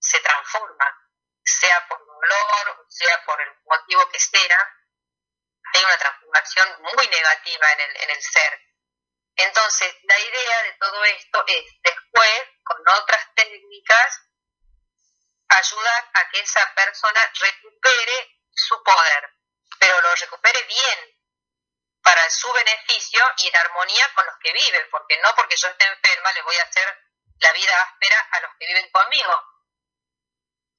se 0.00 0.18
transforma, 0.18 0.98
sea 1.44 1.86
por 1.86 2.04
dolor, 2.04 2.86
sea 2.88 3.24
por 3.24 3.40
el 3.40 3.54
motivo 3.64 4.08
que 4.10 4.18
sea, 4.18 4.75
hay 5.74 5.84
una 5.84 5.98
transformación 5.98 6.82
muy 6.94 7.08
negativa 7.08 7.72
en 7.72 7.80
el, 7.80 7.96
en 8.02 8.10
el 8.10 8.22
ser. 8.22 8.60
Entonces, 9.36 9.94
la 10.04 10.18
idea 10.18 10.62
de 10.62 10.72
todo 10.80 11.04
esto 11.04 11.44
es 11.46 11.64
después, 11.82 12.42
con 12.64 12.78
otras 12.88 13.34
técnicas, 13.34 14.20
ayudar 15.48 16.10
a 16.14 16.28
que 16.30 16.40
esa 16.40 16.74
persona 16.74 17.32
recupere 17.40 18.40
su 18.50 18.82
poder, 18.82 19.30
pero 19.78 20.00
lo 20.00 20.14
recupere 20.14 20.62
bien, 20.64 21.16
para 22.02 22.30
su 22.30 22.50
beneficio 22.52 23.20
y 23.38 23.48
en 23.48 23.56
armonía 23.56 24.14
con 24.14 24.24
los 24.26 24.36
que 24.38 24.52
viven, 24.52 24.88
porque 24.90 25.18
no 25.18 25.34
porque 25.34 25.56
yo 25.56 25.68
esté 25.68 25.86
enferma 25.86 26.32
le 26.32 26.42
voy 26.42 26.56
a 26.56 26.62
hacer 26.62 27.02
la 27.40 27.52
vida 27.52 27.82
áspera 27.82 28.28
a 28.30 28.40
los 28.40 28.50
que 28.58 28.66
viven 28.66 28.90
conmigo, 28.90 29.42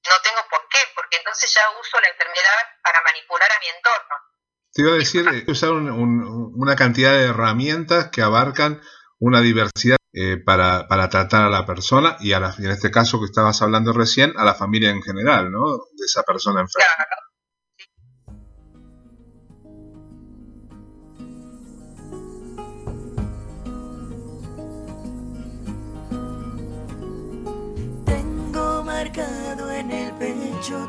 no 0.08 0.20
tengo 0.22 0.48
por 0.48 0.66
qué, 0.68 0.78
porque 0.94 1.16
entonces 1.18 1.52
ya 1.52 1.70
uso 1.70 2.00
la 2.00 2.08
enfermedad 2.08 2.78
para 2.82 3.02
manipular 3.02 3.52
a 3.52 3.58
mi 3.58 3.68
entorno. 3.68 4.16
Te 4.72 4.82
iba 4.82 4.92
a 4.92 4.96
decir, 4.96 5.26
eh, 5.28 5.44
usar 5.48 5.72
una 5.72 6.76
cantidad 6.76 7.12
de 7.12 7.24
herramientas 7.24 8.10
que 8.10 8.22
abarcan 8.22 8.80
una 9.18 9.40
diversidad 9.40 9.96
eh, 10.12 10.36
para, 10.36 10.86
para, 10.88 11.08
tratar 11.08 11.44
a 11.44 11.50
la 11.50 11.66
persona 11.66 12.16
y, 12.20 12.32
a 12.32 12.40
la, 12.40 12.54
en 12.58 12.70
este 12.70 12.90
caso 12.90 13.18
que 13.18 13.26
estabas 13.26 13.60
hablando 13.62 13.92
recién, 13.92 14.32
a 14.36 14.44
la 14.44 14.54
familia 14.54 14.90
en 14.90 15.02
general, 15.02 15.50
¿no? 15.50 15.76
De 15.96 16.04
esa 16.06 16.22
persona 16.22 16.60
enferma. 16.60 16.86
Claro. 16.96 17.28
en 29.70 29.90
el 29.90 30.12
pecho 30.14 30.88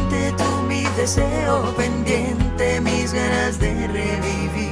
deseo 1.01 1.75
pendiente, 1.75 2.79
mis 2.79 3.11
ganas 3.11 3.57
de 3.57 3.87
revivir. 3.87 4.70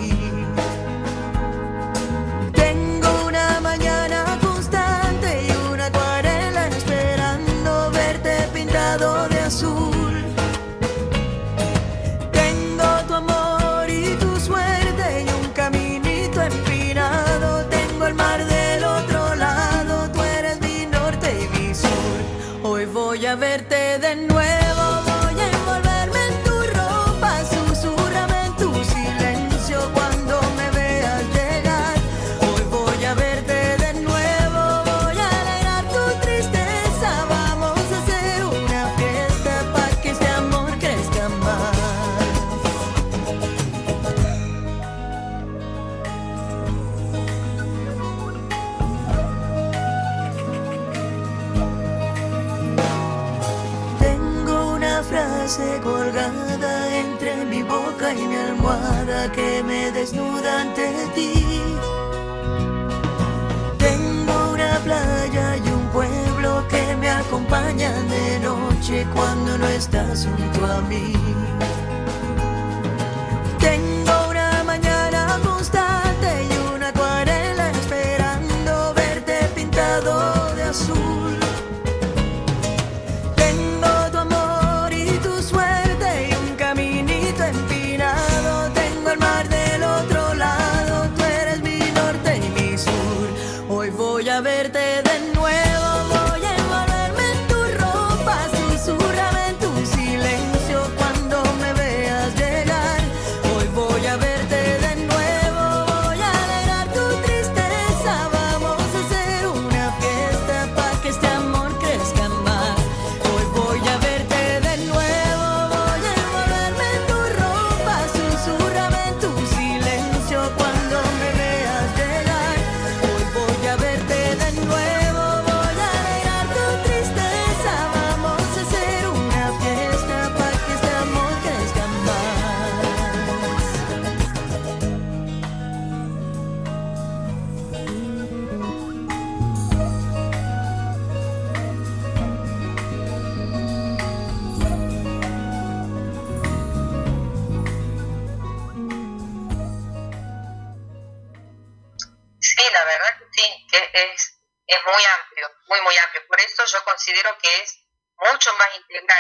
Que 59.99 60.78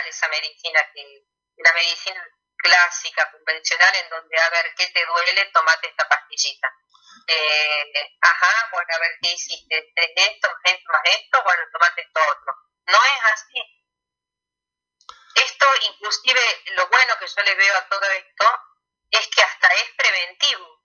esa 0.09 0.27
medicina 0.27 0.81
que 0.93 1.23
la 1.57 1.73
medicina 1.73 2.25
clásica, 2.57 3.31
convencional, 3.31 3.95
en 3.95 4.09
donde, 4.09 4.39
a 4.39 4.49
ver, 4.49 4.73
¿qué 4.75 4.87
te 4.87 5.05
duele? 5.05 5.45
Tomate 5.53 5.87
esta 5.87 6.07
pastillita. 6.07 6.73
Eh, 7.27 8.17
ajá, 8.21 8.69
bueno, 8.71 8.87
a 8.95 8.99
ver, 8.99 9.17
¿qué 9.21 9.33
hiciste? 9.33 9.93
Esto, 9.95 10.49
esto, 10.63 10.87
más 10.91 11.01
esto, 11.05 11.43
bueno, 11.43 11.63
tomate 11.71 12.01
esto 12.01 12.19
otro. 12.31 12.53
No 12.87 12.97
es 12.97 13.33
así. 13.33 13.61
Esto, 15.35 15.65
inclusive, 15.91 16.41
lo 16.75 16.87
bueno 16.89 17.13
que 17.19 17.27
yo 17.27 17.43
le 17.43 17.55
veo 17.55 17.77
a 17.77 17.87
todo 17.87 18.05
esto 18.11 18.45
es 19.11 19.27
que 19.27 19.41
hasta 19.41 19.67
es 19.67 19.89
preventivo. 19.95 20.83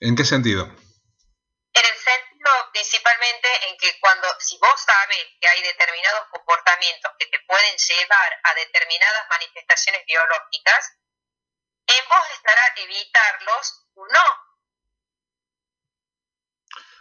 ¿En 0.00 0.16
qué 0.16 0.24
sentido? 0.24 0.64
En 0.64 1.84
el 1.84 1.96
sentido 1.98 2.31
principalmente 2.72 3.48
en 3.68 3.76
que 3.78 3.98
cuando, 4.00 4.28
si 4.38 4.58
vos 4.58 4.78
sabes 4.80 5.24
que 5.40 5.48
hay 5.48 5.62
determinados 5.62 6.28
comportamientos 6.30 7.12
que 7.18 7.26
te 7.26 7.38
pueden 7.46 7.76
llevar 7.76 8.30
a 8.42 8.54
determinadas 8.54 9.24
manifestaciones 9.30 10.02
biológicas, 10.06 10.98
en 11.86 12.02
vos 12.08 12.26
estará 12.34 12.62
evitarlos 12.76 13.86
o 13.94 14.06
no. 14.06 14.26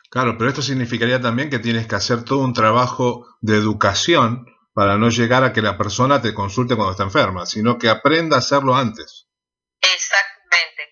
Claro, 0.09 0.37
pero 0.37 0.49
esto 0.49 0.61
significaría 0.61 1.21
también 1.21 1.49
que 1.49 1.59
tienes 1.59 1.87
que 1.87 1.95
hacer 1.95 2.25
todo 2.25 2.39
un 2.39 2.53
trabajo 2.53 3.37
de 3.39 3.55
educación 3.55 4.45
para 4.73 4.97
no 4.97 5.09
llegar 5.09 5.43
a 5.43 5.53
que 5.53 5.61
la 5.61 5.77
persona 5.77 6.21
te 6.21 6.33
consulte 6.33 6.75
cuando 6.75 6.91
está 6.91 7.03
enferma, 7.03 7.45
sino 7.45 7.77
que 7.77 7.89
aprenda 7.89 8.35
a 8.35 8.39
hacerlo 8.39 8.75
antes. 8.75 9.27
Exactamente. 9.81 10.90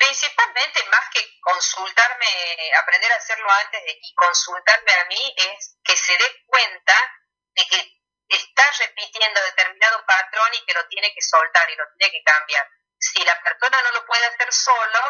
Principalmente 0.00 0.82
más 0.86 1.10
que 1.12 1.20
consultarme, 1.40 2.26
aprender 2.74 3.12
a 3.12 3.16
hacerlo 3.16 3.50
antes 3.50 3.82
y 3.86 4.14
consultarme 4.14 4.92
a 4.94 5.04
mí 5.04 5.34
es 5.36 5.76
que 5.84 5.94
se 5.94 6.16
dé 6.16 6.42
cuenta 6.46 6.94
de 7.54 7.66
que 7.66 8.00
está 8.30 8.62
repitiendo 8.78 9.42
determinado 9.42 10.02
patrón 10.06 10.54
y 10.54 10.64
que 10.64 10.72
lo 10.72 10.88
tiene 10.88 11.12
que 11.12 11.20
soltar 11.20 11.68
y 11.68 11.76
lo 11.76 11.84
tiene 11.98 12.12
que 12.12 12.22
cambiar. 12.24 12.66
Si 12.98 13.22
la 13.24 13.42
persona 13.42 13.82
no 13.82 13.90
lo 13.92 14.06
puede 14.06 14.24
hacer 14.24 14.50
solo, 14.50 15.00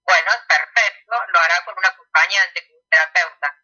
bueno, 0.00 0.32
perfecto, 0.48 1.14
lo 1.28 1.40
hará 1.40 1.62
con 1.66 1.76
un 1.76 1.84
acompañante, 1.84 2.66
con 2.66 2.76
un 2.76 2.88
terapeuta. 2.88 3.54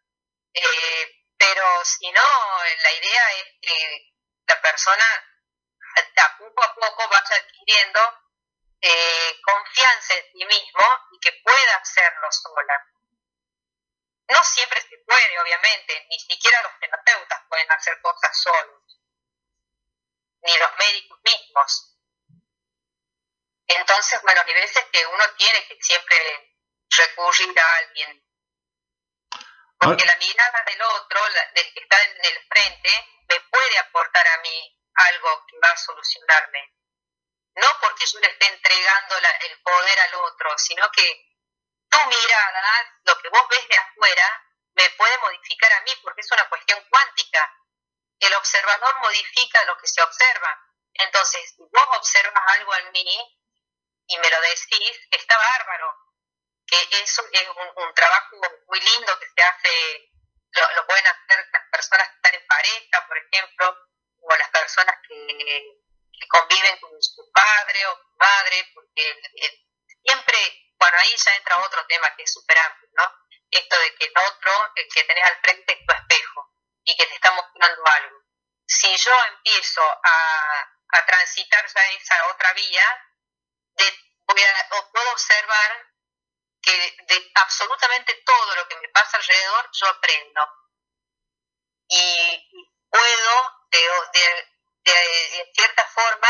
Eh, 0.53 1.25
pero 1.39 1.65
si 1.87 2.13
no, 2.13 2.61
la 2.83 2.93
idea 2.93 3.33
es 3.39 3.45
que 3.63 4.13
la 4.49 4.61
persona 4.61 5.05
a 6.17 6.37
poco 6.37 6.63
a 6.63 6.75
poco 6.75 7.09
vaya 7.09 7.37
adquiriendo 7.37 8.24
eh, 8.87 9.41
confianza 9.43 10.15
en 10.15 10.33
sí 10.33 10.45
mismo 10.45 10.85
y 11.13 11.21
que 11.21 11.33
pueda 11.43 11.77
hacerlo 11.77 12.31
sola. 12.31 12.87
No 14.29 14.43
siempre 14.45 14.81
se 14.81 14.99
puede, 15.07 15.41
obviamente, 15.41 16.07
ni 16.09 16.19
siquiera 16.19 16.63
los 16.63 16.79
terapeutas 16.81 17.43
pueden 17.49 17.71
hacer 17.73 18.01
cosas 18.01 18.41
solos, 18.41 19.01
ni 20.43 20.57
los 20.59 20.71
médicos 20.79 21.19
mismos. 21.25 21.97
Entonces, 23.67 24.21
bueno, 24.23 24.43
hay 24.47 24.55
veces 24.55 24.85
que 24.93 25.07
uno 25.07 25.25
tiene 25.37 25.67
que 25.67 25.79
siempre 25.81 26.57
recurrir 26.91 27.59
a 27.59 27.77
alguien 27.77 28.25
porque 29.85 30.05
la 30.07 30.17
mirada 30.17 30.65
del 30.67 30.81
otro, 30.83 31.21
del 31.55 31.73
que 31.75 31.81
está 31.81 32.03
en 32.03 32.25
el 32.25 32.49
frente, 32.49 32.91
me 33.29 33.41
puede 33.41 33.79
aportar 33.79 34.27
a 34.29 34.39
mí 34.39 34.81
algo 34.95 35.45
que 35.47 35.59
va 35.59 35.71
a 35.71 35.77
solucionarme. 35.77 36.74
No 37.57 37.79
porque 37.81 38.07
yo 38.07 38.19
le 38.21 38.27
esté 38.27 38.47
entregando 38.47 39.17
el 39.17 39.63
poder 39.63 40.01
al 40.01 40.15
otro, 40.17 40.59
sino 40.59 40.91
que 40.91 41.35
tu 41.89 41.99
mirada, 42.07 42.99
lo 43.05 43.19
que 43.19 43.29
vos 43.29 43.49
ves 43.49 43.69
de 43.69 43.77
afuera, 43.77 44.45
me 44.75 44.91
puede 44.91 45.19
modificar 45.19 45.73
a 45.73 45.81
mí 45.83 45.93
porque 46.03 46.21
es 46.21 46.33
una 46.33 46.49
cuestión 46.49 46.85
cuántica. 46.91 47.53
El 48.19 48.35
observador 48.35 49.01
modifica 49.01 49.65
lo 49.65 49.77
que 49.79 49.87
se 49.87 50.03
observa. 50.03 50.61
Entonces, 50.95 51.55
vos 51.59 51.89
observas 51.97 52.43
algo 52.55 52.75
en 52.77 52.93
mí 52.93 53.39
y 54.07 54.19
me 54.19 54.31
lo 54.31 54.41
decís, 54.41 55.01
está 55.11 55.39
bárbaro 55.39 56.05
que 56.67 57.03
eso 57.03 57.23
es 57.31 57.49
un, 57.49 57.95
trabajo 57.95 58.37
muy 58.67 58.81
lindo 58.81 59.19
que 59.19 59.27
se 59.27 59.43
hace, 59.43 60.13
lo, 60.77 60.87
pueden 60.87 61.07
hacer 61.07 61.47
las 61.53 61.63
personas 61.71 62.09
que 62.09 62.15
están 62.17 62.35
en 62.35 62.47
pareja, 62.47 63.07
por 63.07 63.19
ejemplo, 63.19 63.79
o 64.21 64.37
las 64.37 64.49
personas 64.51 64.97
que, 65.07 65.84
conviven 66.29 66.79
con 66.79 66.91
su 67.03 67.31
padre 67.33 67.87
o 67.87 67.97
su 67.97 68.17
madre, 68.17 68.71
porque 68.75 69.21
siempre, 70.03 70.39
bueno, 70.79 70.97
ahí 71.01 71.15
ya 71.17 71.37
entra 71.37 71.63
otro 71.65 71.87
tema 71.87 72.15
que 72.17 72.23
es 72.23 72.33
súper 72.33 72.59
amplio, 72.59 72.91
¿no? 72.95 73.13
Esto 73.51 73.79
de 73.79 73.95
que 73.95 74.05
el 74.07 74.13
otro, 74.19 74.73
el 74.75 74.89
que 74.93 75.05
tenés 75.05 75.25
al 75.25 75.41
frente 75.41 75.73
es 75.73 75.87
tu 75.87 75.93
espejo 75.93 76.53
y 76.85 76.97
que 76.97 77.07
te 77.07 77.15
está 77.15 77.31
mostrando 77.33 77.87
algo. 77.87 78.23
Si 78.67 78.97
yo 78.97 79.13
empiezo 79.29 79.83
a, 79.83 80.75
a 80.89 81.07
transitar 81.07 81.67
ya 81.67 81.91
esa 81.91 82.29
otra 82.29 82.53
vía, 82.55 83.09
de, 83.77 83.99
voy 84.27 84.43
a, 84.43 84.69
o 84.77 84.91
puedo 84.91 85.13
observar 85.13 85.87
que 86.63 86.97
de 87.09 87.31
absolutamente 87.35 88.15
todo 88.25 88.57
lo 88.57 88.67
que 88.69 88.77
me 88.77 88.89
pasa 88.89 89.19
alrededor 89.19 89.71
yo 89.73 89.87
aprendo. 89.89 90.41
Y, 91.89 92.73
puedo, 92.91 93.53
de, 93.71 94.54
cierta 95.55 95.85
forma, 95.95 96.29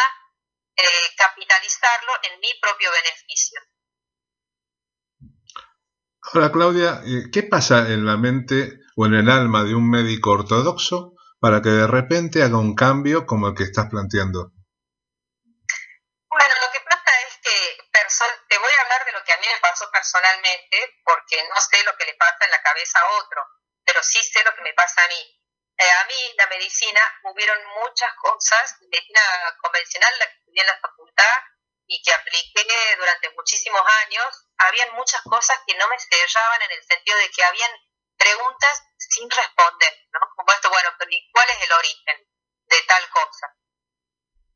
eh, 0.77 1.15
capitalizarlo 1.17 2.13
en 2.23 2.41
mi 2.41 2.53
propio 2.61 2.91
beneficio. 2.91 3.61
Ahora, 6.23 6.51
Claudia, 6.51 7.03
eh, 7.05 7.31
¿qué 7.33 7.43
pasa 7.43 7.91
en 7.91 8.07
la 8.07 8.17
mente 8.17 8.81
o 8.97 9.07
en 9.07 9.15
el 9.15 9.29
alma 9.29 9.65
de 9.65 9.75
un 9.75 9.89
médico 9.91 10.31
ortodoxo 10.31 11.15
para 11.39 11.61
que 11.61 11.69
de 11.69 11.87
repente 11.87 12.43
haga 12.43 12.59
un 12.59 12.75
cambio 12.75 13.27
como 13.27 13.49
el 13.49 13.55
que 13.55 13.65
estás 13.65 13.89
planteando? 13.91 14.53
te 18.49 18.59
voy 18.59 18.71
a 18.79 18.83
hablar 18.83 19.05
de 19.05 19.13
lo 19.13 19.25
que 19.25 19.33
a 19.33 19.39
mí 19.39 19.47
me 19.51 19.59
pasó 19.61 19.91
personalmente, 19.91 21.01
porque 21.05 21.43
no 21.49 21.61
sé 21.61 21.83
lo 21.85 21.97
que 21.97 22.05
le 22.05 22.15
pasa 22.15 22.45
en 22.45 22.51
la 22.51 22.63
cabeza 22.63 22.99
a 23.01 23.19
otro, 23.19 23.43
pero 23.85 24.03
sí 24.03 24.23
sé 24.23 24.45
lo 24.45 24.55
que 24.55 24.63
me 24.63 24.75
pasa 24.75 25.03
a 25.05 25.09
mí. 25.09 25.44
Eh, 25.77 25.91
a 25.91 26.05
mí, 26.05 26.35
la 26.37 26.47
medicina, 26.47 27.01
hubieron 27.25 27.59
muchas 27.81 28.13
cosas, 28.15 28.77
medicina 28.81 29.21
convencional, 29.61 30.19
la 30.19 30.27
que 30.27 30.37
estudié 30.39 30.61
en 30.61 30.67
la 30.69 30.79
facultad 30.79 31.41
y 31.87 32.03
que 32.03 32.13
apliqué 32.13 32.97
durante 32.97 33.31
muchísimos 33.31 33.83
años, 34.03 34.47
habían 34.59 34.95
muchas 34.95 35.21
cosas 35.23 35.59
que 35.67 35.75
no 35.75 35.89
me 35.89 35.99
cerraban 35.99 36.63
en 36.63 36.73
el 36.73 36.85
sentido 36.85 37.19
de 37.19 37.31
que 37.31 37.45
habían 37.45 37.73
preguntas 38.17 38.83
sin 38.99 39.29
responder, 39.29 40.07
¿no? 40.13 40.21
Como 40.37 40.53
esto, 40.53 40.71
bueno, 40.71 40.91
pero 40.99 41.11
¿y 41.11 41.31
cuál 41.33 41.51
es 41.51 41.63
el 41.63 41.73
origen 41.73 42.29
de 42.65 42.83
tal 42.83 43.11
cosa? 43.11 43.55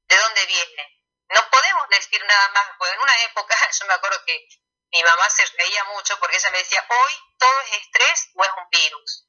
¿De 0.06 0.16
dónde 0.16 0.46
viene? 0.46 0.98
no 1.30 1.50
podemos 1.50 1.88
decir 1.90 2.24
nada 2.24 2.48
más, 2.48 2.66
porque 2.78 2.94
en 2.94 3.00
una 3.00 3.22
época 3.24 3.54
yo 3.78 3.86
me 3.86 3.94
acuerdo 3.94 4.24
que 4.24 4.48
mi 4.90 5.02
mamá 5.02 5.28
se 5.28 5.44
reía 5.44 5.84
mucho 5.84 6.18
porque 6.18 6.36
ella 6.36 6.50
me 6.50 6.58
decía, 6.58 6.84
hoy 6.88 7.12
todo 7.38 7.60
es 7.60 7.72
estrés 7.72 8.30
o 8.34 8.44
es 8.44 8.50
un 8.56 8.68
virus. 8.70 9.27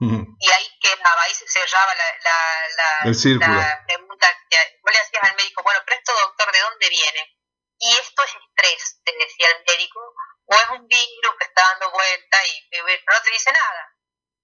Y 0.00 0.50
ahí 0.50 0.78
quedaba, 0.80 1.22
ahí 1.22 1.34
se 1.34 1.46
cerraba 1.48 1.94
la, 1.94 2.04
la, 2.22 3.04
la, 3.06 3.84
pregunta 3.86 4.28
que 4.48 4.56
vos 4.82 4.92
le 4.92 5.00
hacías 5.00 5.24
al 5.24 5.36
médico, 5.36 5.62
bueno, 5.62 5.80
pero 5.84 5.98
esto 5.98 6.12
doctor, 6.12 6.52
¿de 6.52 6.60
dónde 6.60 6.88
viene? 6.88 7.36
Y 7.80 7.92
esto 7.92 8.22
es 8.22 8.34
estrés, 8.34 9.00
te 9.04 9.12
decía 9.18 9.48
el 9.50 9.64
médico, 9.66 10.00
o 10.46 10.54
es 10.54 10.70
un 10.70 10.86
virus 10.86 11.34
que 11.38 11.44
está 11.44 11.62
dando 11.62 11.90
vuelta 11.90 12.36
y 12.46 12.78
no 12.80 13.22
te 13.22 13.30
dice 13.30 13.52
nada, 13.52 13.96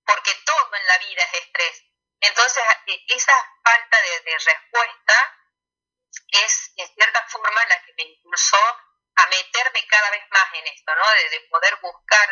porque 0.04 0.34
todo 0.44 0.74
en 0.74 0.86
la 0.86 0.98
vida 0.98 1.22
es 1.22 1.40
estrés. 1.40 1.84
Entonces, 2.20 2.62
e, 2.86 3.04
esa 3.08 3.34
falta 3.62 4.02
de 4.02 4.38
respuesta 4.38 5.38
es 6.42 6.72
en 6.76 6.88
cierta 6.94 7.26
forma 7.28 7.64
la 7.66 7.82
que 7.84 7.92
me 7.96 8.04
impulsó 8.04 8.58
a 9.16 9.26
meterme 9.28 9.86
cada 9.86 10.10
vez 10.10 10.22
más 10.30 10.48
en 10.54 10.66
esto, 10.66 10.94
¿no? 10.94 11.02
De, 11.30 11.40
poder 11.50 11.78
buscar, 11.80 12.28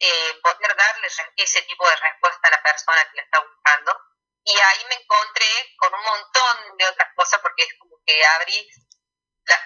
eh, 0.00 0.40
poder 0.42 0.76
darle 0.76 1.08
ese 1.36 1.62
tipo 1.62 1.88
de 1.88 1.96
respuesta 1.96 2.48
a 2.48 2.50
la 2.50 2.62
persona 2.62 3.08
que 3.10 3.16
la 3.16 3.22
está 3.22 3.40
buscando. 3.40 4.00
Y 4.44 4.58
ahí 4.58 4.84
me 4.88 4.94
encontré 4.94 5.74
con 5.76 5.92
un 5.92 6.02
montón 6.02 6.76
de 6.78 6.86
otras 6.86 7.08
cosas, 7.14 7.40
porque 7.40 7.64
es 7.64 7.74
como 7.78 7.96
que 8.06 8.24
abrís 8.26 8.66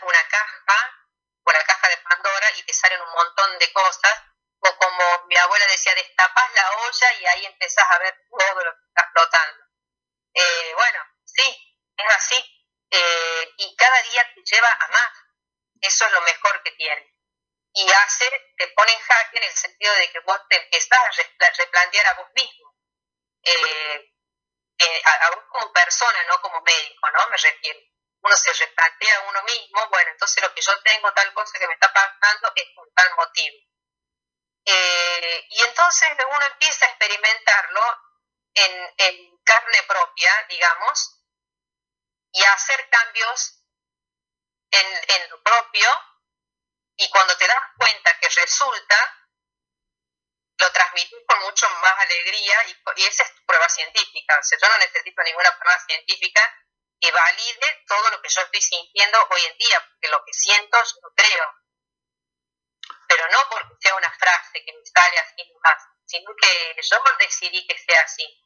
una 0.02 0.28
caja, 0.28 1.06
una 1.44 1.64
caja 1.64 1.88
de 1.88 1.96
Pandora, 1.98 2.50
y 2.56 2.62
te 2.64 2.72
salen 2.72 3.00
un 3.00 3.12
montón 3.12 3.58
de 3.58 3.72
cosas, 3.72 4.22
o 4.60 4.76
como 4.76 5.26
mi 5.26 5.36
abuela 5.36 5.66
decía, 5.66 5.94
destapas 5.94 6.52
la 6.54 6.70
olla 6.70 7.12
y 7.14 7.26
ahí 7.26 7.46
empezás 7.46 7.84
a 7.90 7.98
ver 7.98 8.16
todo 8.30 8.64
lo 8.64 8.72
que 8.72 8.86
está 8.88 9.10
flotando. 9.12 9.64
Eh, 10.34 10.72
bueno, 10.74 11.04
sí, 11.24 11.78
es 11.96 12.14
así 12.14 12.62
eh, 12.90 13.54
y 13.56 13.76
cada 13.76 14.02
día 14.02 14.34
te 14.34 14.42
lleva 14.44 14.70
a 14.70 14.88
más. 14.88 15.12
Eso 15.80 16.06
es 16.06 16.12
lo 16.12 16.20
mejor 16.20 16.62
que 16.62 16.70
tiene. 16.72 17.12
Y 17.74 17.90
hace, 17.90 18.54
te 18.58 18.68
pone 18.68 18.92
en 18.92 19.00
jaque 19.00 19.31
sentido 19.62 19.94
de 19.94 20.10
que 20.10 20.20
vos 20.20 20.38
te 20.48 20.56
empezás 20.56 20.98
a 20.98 21.50
replantear 21.58 22.06
a 22.06 22.14
vos 22.14 22.28
mismo. 22.34 22.74
Eh, 23.42 24.12
eh, 24.78 25.02
a, 25.04 25.30
vos 25.30 25.44
como 25.48 25.72
persona, 25.72 26.24
no 26.24 26.40
como 26.40 26.60
médico, 26.62 27.10
¿no? 27.10 27.28
Me 27.30 27.36
refiero. 27.36 27.80
Uno 28.24 28.36
se 28.36 28.52
replantea 28.52 29.18
a 29.18 29.28
uno 29.28 29.42
mismo, 29.42 29.88
bueno, 29.88 30.10
entonces 30.12 30.42
lo 30.42 30.54
que 30.54 30.62
yo 30.62 30.80
tengo, 30.82 31.12
tal 31.12 31.32
cosa 31.34 31.58
que 31.58 31.66
me 31.66 31.74
está 31.74 31.92
pasando, 31.92 32.52
es 32.54 32.66
por 32.74 32.88
tal 32.94 33.14
motivo. 33.16 33.56
Eh, 34.64 35.46
y 35.50 35.60
entonces 35.62 36.08
uno 36.30 36.46
empieza 36.46 36.86
a 36.86 36.88
experimentarlo 36.90 37.80
en, 38.54 38.94
en 38.98 39.38
carne 39.42 39.82
propia, 39.88 40.46
digamos, 40.48 41.24
y 42.30 42.44
a 42.44 42.52
hacer 42.52 42.88
cambios 42.90 43.64
en, 44.70 44.86
en 44.86 45.30
lo 45.30 45.42
propio, 45.42 45.88
y 46.96 47.10
cuando 47.10 47.36
te 47.36 47.48
das 47.48 47.64
cuenta 47.76 48.18
que 48.20 48.28
resulta, 48.28 49.21
lo 50.58 50.72
transmitís 50.72 51.18
con 51.26 51.40
mucho 51.40 51.68
más 51.80 51.94
alegría 51.98 52.64
y, 52.68 52.76
y, 52.96 53.06
esa 53.06 53.24
es 53.24 53.32
prueba 53.46 53.68
científica. 53.68 54.38
O 54.38 54.42
sea, 54.42 54.58
yo 54.60 54.68
no 54.68 54.78
necesito 54.78 55.22
ninguna 55.22 55.58
prueba 55.58 55.78
científica 55.86 56.54
que 57.00 57.10
valide 57.10 57.84
todo 57.88 58.10
lo 58.10 58.22
que 58.22 58.28
yo 58.28 58.42
estoy 58.42 58.60
sintiendo 58.60 59.26
hoy 59.30 59.44
en 59.44 59.58
día, 59.58 59.80
porque 59.88 60.08
lo 60.08 60.24
que 60.24 60.32
siento 60.32 60.78
yo 60.78 61.00
lo 61.02 61.12
creo. 61.14 61.46
Pero 63.08 63.28
no 63.28 63.38
porque 63.50 63.74
sea 63.80 63.94
una 63.96 64.12
frase 64.12 64.64
que 64.64 64.72
me 64.72 64.86
sale 64.86 65.18
así 65.18 65.52
más, 65.62 65.82
sino 66.06 66.30
que 66.40 66.76
yo 66.80 67.02
decidí 67.18 67.66
que 67.66 67.76
sea 67.76 68.02
así. 68.02 68.38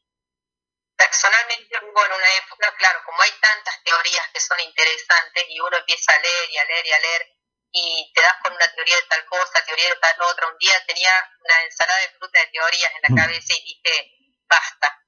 Personalmente 0.96 1.78
hubo 1.82 2.07
en 2.07 2.12
una 2.12 2.34
época, 2.36 2.74
claro, 2.76 3.02
como 3.04 3.20
hay 3.20 3.32
tantas 3.32 3.82
teorías 3.84 4.30
que 4.32 4.40
son 4.40 4.59
interesantes 4.61 5.44
y 5.48 5.61
uno 5.61 5.76
empieza 5.76 6.12
a 6.14 6.18
leer 6.18 6.50
y 6.50 6.59
a 6.59 6.64
leer 6.64 6.86
y 6.86 6.92
a 6.92 6.98
leer, 6.98 7.36
y 7.72 8.12
te 8.14 8.22
das 8.22 8.36
con 8.42 8.52
una 8.52 8.72
teoría 8.72 8.96
de 8.96 9.02
tal 9.02 9.24
cosa, 9.26 9.64
teoría 9.64 9.88
de 9.88 9.96
tal 9.96 10.22
otra. 10.22 10.48
Un 10.48 10.58
día 10.58 10.84
tenía 10.86 11.12
una 11.40 11.62
ensalada 11.62 12.00
de 12.00 12.10
fruta 12.10 12.38
de 12.38 12.46
teorías 12.46 12.92
en 12.94 13.02
la 13.02 13.08
mm. 13.10 13.16
cabeza 13.16 13.52
y 13.54 13.64
dije, 13.64 14.10
basta, 14.48 15.04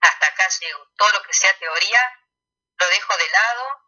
hasta 0.00 0.26
acá 0.26 0.48
llego. 0.60 0.86
Todo 0.96 1.10
lo 1.12 1.22
que 1.22 1.32
sea 1.32 1.58
teoría 1.58 2.00
lo 2.78 2.88
dejo 2.88 3.16
de 3.16 3.28
lado 3.30 3.86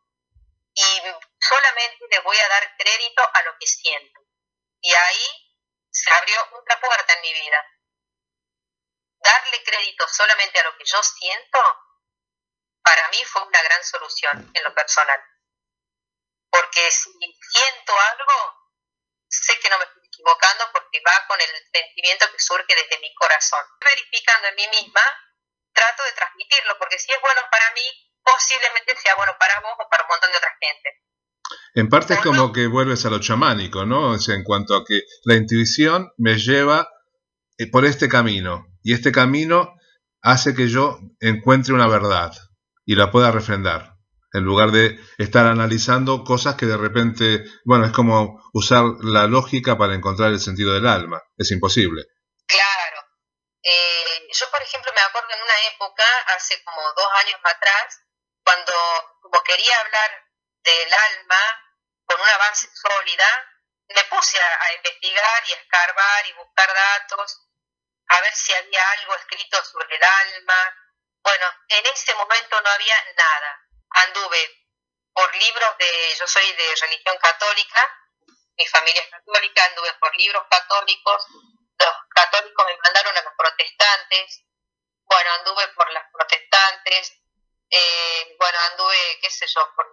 y 0.75 1.03
solamente 1.41 2.07
le 2.11 2.19
voy 2.21 2.39
a 2.39 2.49
dar 2.49 2.77
crédito 2.77 3.23
a 3.35 3.43
lo 3.43 3.57
que 3.59 3.67
siento. 3.67 4.21
Y 4.81 4.95
ahí 4.95 5.57
se 5.91 6.11
abrió 6.15 6.49
otra 6.53 6.81
puerta 6.81 7.13
en 7.15 7.21
mi 7.21 7.33
vida. 7.33 7.67
Darle 9.21 9.63
crédito 9.65 10.07
solamente 10.09 10.61
a 10.61 10.65
lo 10.65 10.77
que 10.77 10.85
yo 10.85 11.03
siento, 11.03 11.59
para 12.83 13.09
mí 13.09 13.23
fue 13.25 13.43
una 13.43 13.63
gran 13.63 13.85
solución 13.85 14.51
en 14.55 14.63
lo 14.63 14.73
personal 14.73 15.21
porque 16.59 16.91
si 16.91 17.11
siento 17.15 17.93
algo, 17.95 18.37
sé 19.31 19.55
que 19.63 19.71
no 19.71 19.79
me 19.79 19.85
estoy 19.87 20.03
equivocando 20.03 20.67
porque 20.75 20.99
va 21.07 21.15
con 21.31 21.39
el 21.39 21.53
sentimiento 21.71 22.27
que 22.33 22.43
surge 22.43 22.75
desde 22.75 22.99
mi 22.99 23.15
corazón. 23.15 23.63
Verificando 23.79 24.49
en 24.49 24.57
mí 24.59 24.67
misma, 24.83 25.05
trato 25.73 26.03
de 26.03 26.13
transmitirlo, 26.19 26.75
porque 26.79 26.99
si 26.99 27.13
es 27.13 27.21
bueno 27.23 27.43
para 27.51 27.71
mí, 27.79 27.87
posiblemente 28.27 28.97
sea 28.99 29.15
bueno 29.15 29.33
para 29.39 29.61
vos 29.61 29.79
o 29.79 29.89
para 29.89 30.03
un 30.03 30.11
montón 30.11 30.33
de 30.33 30.39
otra 30.39 30.57
gente. 30.59 30.89
En 31.75 31.89
parte 31.89 32.15
es 32.15 32.21
como 32.21 32.53
que 32.53 32.67
vuelves 32.67 33.07
a 33.07 33.11
lo 33.11 33.21
chamánico, 33.21 33.87
¿no? 33.87 34.19
O 34.19 34.19
sea, 34.19 34.35
en 34.35 34.45
cuanto 34.45 34.75
a 34.75 34.85
que 34.85 35.03
la 35.25 35.35
intuición 35.35 36.13
me 36.19 36.37
lleva 36.37 36.91
eh, 37.57 37.71
por 37.71 37.87
este 37.87 38.09
camino 38.09 38.67
y 38.83 38.93
este 38.93 39.13
camino 39.13 39.75
hace 40.21 40.55
que 40.55 40.69
yo 40.69 40.99
encuentre 41.21 41.73
una 41.73 41.87
verdad 41.87 42.33
y 42.85 42.97
la 42.97 43.11
pueda 43.11 43.31
refrendar 43.31 43.98
en 44.33 44.45
lugar 44.45 44.71
de 44.71 45.01
estar 45.17 45.47
analizando 45.47 46.25
cosas 46.25 46.57
que 46.57 46.67
de 46.67 46.77
repente, 46.77 47.45
bueno, 47.65 47.87
es 47.87 47.93
como 47.93 48.43
usar 48.53 48.85
la 49.01 49.27
lógica 49.27 49.79
para 49.79 49.95
encontrar 49.95 50.31
el 50.31 50.41
sentido 50.41 50.75
del 50.75 50.87
alma, 50.87 51.23
es 51.37 51.51
imposible. 51.51 52.05
Claro. 52.47 53.09
Eh, 53.63 54.29
yo, 54.33 54.51
por 54.51 54.63
ejemplo, 54.63 54.93
me 54.95 55.01
acuerdo 55.01 55.29
en 55.33 55.43
una 55.43 55.61
época, 55.73 56.05
hace 56.37 56.63
como 56.63 56.81
dos 56.93 57.09
años 57.25 57.41
atrás, 57.43 58.01
cuando 58.45 58.73
quería 59.45 59.81
hablar 59.81 60.11
del 60.63 60.93
alma 60.93 61.43
con 62.05 62.21
una 62.21 62.37
base 62.39 62.69
sólida, 62.75 63.29
me 63.89 64.05
puse 64.05 64.39
a, 64.39 64.65
a 64.65 64.75
investigar 64.75 65.43
y 65.49 65.53
a 65.53 65.57
escarbar 65.57 66.27
y 66.27 66.33
buscar 66.35 66.69
datos, 66.75 67.49
a 68.09 68.21
ver 68.21 68.35
si 68.35 68.53
había 68.53 68.91
algo 69.01 69.15
escrito 69.17 69.63
sobre 69.65 69.97
el 69.97 70.03
alma. 70.03 70.77
Bueno, 71.23 71.47
en 71.69 71.87
ese 71.87 72.15
momento 72.15 72.61
no 72.61 72.71
había 72.71 72.97
nada 73.17 73.68
anduve 73.91 74.67
por 75.13 75.35
libros 75.35 75.79
de, 75.79 76.15
yo 76.19 76.27
soy 76.27 76.53
de 76.53 76.75
religión 76.81 77.17
católica, 77.19 77.99
mi 78.57 78.67
familia 78.67 79.03
es 79.03 79.11
católica, 79.11 79.65
anduve 79.65 79.93
por 79.95 80.17
libros 80.17 80.43
católicos, 80.51 81.27
los 81.79 81.97
católicos 82.15 82.67
me 82.67 82.77
mandaron 82.79 83.17
a 83.17 83.23
los 83.23 83.35
protestantes, 83.37 84.45
bueno, 85.05 85.31
anduve 85.39 85.69
por 85.69 85.91
las 85.93 86.05
protestantes, 86.13 87.13
eh, 87.71 88.37
bueno, 88.39 88.59
anduve, 88.71 89.19
qué 89.23 89.31
sé 89.31 89.47
yo, 89.47 89.75
por, 89.75 89.87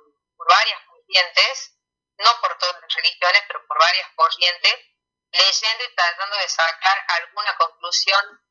varias 0.48 0.80
corrientes, 0.86 1.74
no 2.18 2.42
por 2.42 2.58
todas 2.58 2.82
las 2.82 2.94
religiones, 2.94 3.44
pero 3.48 3.66
por 3.68 3.80
varias 3.80 4.10
corrientes, 4.16 4.76
leyendo 5.32 5.84
y 5.84 5.96
tratando 5.96 6.38
de 6.38 6.50
sacar 6.50 7.06
alguna 7.08 7.56
conclusión, 7.58 8.42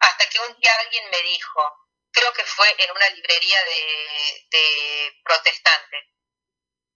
hasta 0.00 0.28
que 0.28 0.40
un 0.40 0.56
día 0.58 0.74
alguien 0.80 1.10
me 1.10 1.22
dijo, 1.22 1.83
creo 2.14 2.32
que 2.32 2.44
fue 2.44 2.74
en 2.78 2.90
una 2.90 3.08
librería 3.10 3.62
de, 3.64 4.46
de 4.50 5.20
protestantes. 5.24 6.04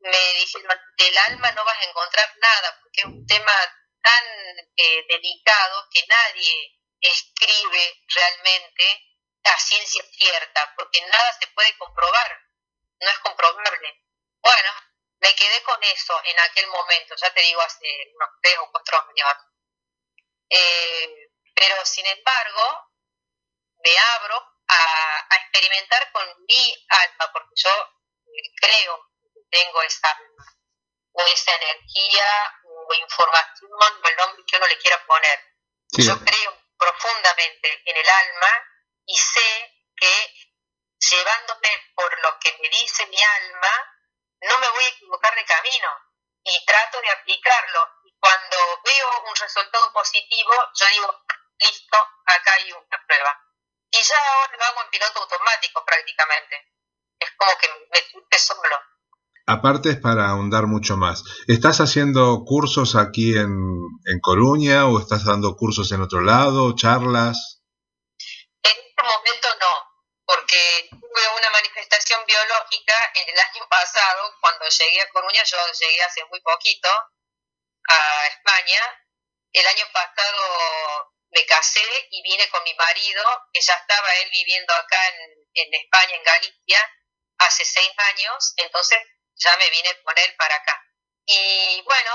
Me 0.01 0.35
dijeron, 0.35 0.81
del 0.97 1.19
alma 1.19 1.51
no 1.53 1.65
vas 1.65 1.79
a 1.79 1.85
encontrar 1.85 2.33
nada, 2.39 2.79
porque 2.81 3.01
es 3.01 3.07
un 3.07 3.27
tema 3.27 3.53
tan 4.01 4.25
eh, 4.77 5.05
delicado 5.09 5.89
que 5.91 6.07
nadie 6.07 6.79
escribe 7.01 8.05
realmente 8.07 9.05
a 9.45 9.59
ciencia 9.59 10.05
cierta, 10.13 10.75
porque 10.77 11.01
nada 11.01 11.33
se 11.41 11.49
puede 11.49 11.77
comprobar, 11.79 12.41
no 13.01 13.11
es 13.11 13.19
comprobable. 13.19 14.05
Bueno, 14.41 14.71
me 15.21 15.35
quedé 15.35 15.63
con 15.65 15.83
eso 15.83 16.21
en 16.25 16.39
aquel 16.41 16.69
momento, 16.69 17.15
ya 17.17 17.33
te 17.35 17.41
digo, 17.41 17.61
hace 17.61 17.87
unos 18.15 18.29
tres 18.41 18.57
o 18.59 18.71
cuatro 18.71 18.99
años. 18.99 19.29
Eh, 20.51 21.31
pero 21.55 21.85
sin 21.85 22.07
embargo, 22.07 22.93
me 23.85 23.99
abro 24.17 24.48
a, 24.69 25.37
experimentar 25.37 26.13
con 26.13 26.25
mi 26.47 26.87
alma, 26.89 27.31
porque 27.33 27.55
yo 27.57 27.71
eh, 28.27 28.53
creo 28.61 29.11
que 29.35 29.41
tengo 29.51 29.83
esa 29.83 30.17
o 31.13 31.27
esa 31.27 31.55
energía 31.55 32.61
o 32.65 32.95
información 32.95 33.71
o 33.73 34.09
el 34.09 34.17
nombre 34.17 34.45
que 34.47 34.57
uno 34.57 34.67
le 34.67 34.79
quiera 34.79 35.05
poner. 35.07 35.41
Yo 35.91 36.19
creo 36.25 36.63
profundamente 36.79 37.83
en 37.87 37.97
el 37.97 38.09
alma 38.09 38.49
y 39.07 39.17
sé 39.17 39.75
que 39.97 40.35
llevándome 41.01 41.93
por 41.95 42.21
lo 42.21 42.39
que 42.39 42.57
me 42.61 42.69
dice 42.69 43.07
mi 43.07 43.21
alma, 43.21 43.97
no 44.43 44.59
me 44.59 44.69
voy 44.69 44.85
a 44.85 44.89
equivocar 44.89 45.35
de 45.35 45.45
camino 45.45 45.89
y 46.45 46.65
trato 46.65 47.01
de 47.01 47.11
aplicarlo. 47.11 47.89
Y 48.05 48.17
cuando 48.21 48.83
veo 48.85 49.23
un 49.29 49.35
resultado 49.35 49.93
positivo, 49.93 50.53
yo 50.75 50.87
digo, 50.87 51.25
listo, 51.59 51.97
acá 52.27 52.53
hay 52.55 52.73
una 52.73 53.05
prueba 53.07 53.48
y 53.91 54.03
ya 54.03 54.17
ahora 54.17 54.57
lo 54.57 54.65
hago 54.65 54.83
en 54.83 54.91
piloto 54.91 55.21
automático 55.21 55.85
prácticamente. 55.85 56.57
Es 57.19 57.31
como 57.37 57.53
que 57.59 57.69
me 57.91 58.01
surge 58.11 58.39
solo. 58.39 58.77
Aparte 59.47 59.91
es 59.91 59.97
para 59.97 60.29
ahondar 60.29 60.67
mucho 60.67 60.97
más. 60.97 61.25
¿Estás 61.49 61.81
haciendo 61.81 62.45
cursos 62.45 62.95
aquí 62.97 63.33
en, 63.33 63.57
en 64.05 64.21
Coruña 64.21 64.87
o 64.87 65.01
estás 65.01 65.25
dando 65.25 65.57
cursos 65.57 65.91
en 65.93 66.03
otro 66.03 66.21
lado, 66.21 66.77
charlas? 66.77 67.63
En 68.63 68.77
este 68.77 69.03
momento 69.03 69.49
no, 69.59 69.73
porque 70.27 70.89
tuve 70.91 71.25
una 71.39 71.51
manifestación 71.51 72.21
biológica 72.27 72.95
en 73.15 73.25
el 73.33 73.39
año 73.41 73.67
pasado, 73.71 74.35
cuando 74.41 74.67
llegué 74.69 75.01
a 75.01 75.09
Coruña, 75.09 75.43
yo 75.45 75.57
llegué 75.81 76.03
hace 76.03 76.25
muy 76.27 76.41
poquito 76.43 76.89
a 77.89 78.27
España. 78.27 78.81
El 79.51 79.67
año 79.67 79.85
pasado 79.95 81.15
me 81.31 81.45
casé 81.47 82.09
y 82.11 82.23
vine 82.23 82.49
con 82.49 82.63
mi 82.65 82.75
marido, 82.75 83.23
que 83.53 83.61
ya 83.61 83.75
estaba 83.75 84.15
él 84.17 84.31
viviendo 84.31 84.73
acá 84.73 85.09
en, 85.55 85.75
España, 85.75 86.15
en 86.15 86.23
Galicia, 86.23 86.95
hace 87.39 87.65
seis 87.65 87.91
años, 88.15 88.55
entonces 88.57 88.99
ya 89.35 89.57
me 89.57 89.71
vine 89.71 89.91
con 90.03 90.17
él 90.19 90.35
para 90.37 90.55
acá. 90.55 90.83
Y 91.27 91.83
bueno, 91.83 92.13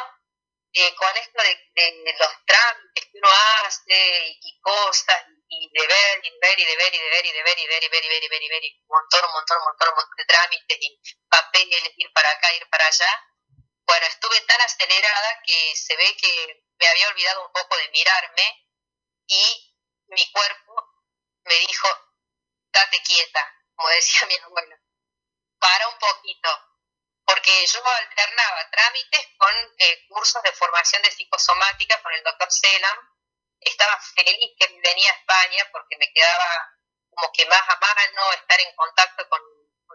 eh, 0.74 0.96
con 0.96 1.16
esto 1.18 1.44
de, 1.44 2.16
los 2.18 2.46
trámites 2.46 3.06
que 3.06 3.18
uno 3.22 3.30
hace 3.64 4.38
y, 4.42 4.60
cosas, 4.62 5.24
y 5.48 5.70
de 5.72 5.88
ver, 5.88 6.20
y 6.24 6.32
de 6.32 6.38
ver, 6.42 6.60
y 6.60 6.66
de 6.66 6.76
ver, 6.76 6.96
y 6.96 6.98
de 6.98 7.14
ver, 7.14 7.26
y 7.26 7.32
de 7.34 7.44
ver, 7.44 7.60
y 7.60 7.68
ver, 7.68 7.84
y 7.84 7.90
ver, 7.90 8.04
y 8.04 8.08
ver, 8.10 8.24
y 8.24 8.28
ver, 8.28 8.42
y 8.42 8.50
ver, 8.50 8.64
y 8.64 8.82
un 8.82 8.88
montón, 8.88 9.26
un 9.26 9.32
montón, 9.32 9.58
un 9.60 9.64
montón, 9.66 9.90
un 9.90 9.96
montón 9.96 10.16
de 10.18 10.26
trámites 10.26 10.78
y 10.82 11.02
papeles, 11.30 11.92
ir 11.98 12.12
para 12.14 12.32
acá, 12.32 12.54
ir 12.56 12.68
para 12.70 12.88
allá. 12.88 13.24
Bueno, 13.86 14.06
estuve 14.08 14.42
tan 14.42 14.62
acelerada 14.62 15.42
que 15.46 15.76
se 15.76 15.96
ve 15.98 16.18
que 16.18 16.64
me 16.80 16.88
había 16.88 17.10
olvidado 17.10 17.46
un 17.46 17.52
poco 17.52 17.78
de 17.78 17.90
mirarme 17.90 18.63
y 19.28 19.76
mi 20.08 20.32
cuerpo 20.32 20.76
me 21.46 21.56
dijo, 21.56 21.88
date 22.72 23.02
quieta, 23.04 23.54
como 23.76 23.90
decía 23.90 24.26
mi 24.28 24.36
abuela, 24.36 24.78
para 25.60 25.88
un 25.88 25.98
poquito, 25.98 26.50
porque 27.26 27.66
yo 27.66 27.86
alternaba 27.86 28.70
trámites 28.70 29.28
con 29.38 29.54
eh, 29.78 30.06
cursos 30.08 30.42
de 30.44 30.52
formación 30.54 31.02
de 31.02 31.12
psicosomática 31.12 32.02
con 32.02 32.14
el 32.14 32.24
doctor 32.24 32.52
Selam, 32.52 32.98
estaba 33.60 33.98
feliz 34.16 34.52
que 34.60 34.68
venía 34.68 35.12
a 35.12 35.16
España 35.16 35.70
porque 35.72 35.96
me 35.98 36.12
quedaba 36.12 36.70
como 37.10 37.32
que 37.32 37.46
más 37.46 37.62
a 37.62 37.80
mano 37.80 38.34
estar 38.34 38.60
en 38.60 38.76
contacto 38.76 39.28
con, 39.30 39.42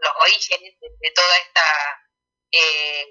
los 0.00 0.12
orígenes 0.20 0.74
de, 0.78 1.10
toda 1.10 1.38
esta 1.38 2.06
eh, 2.52 3.04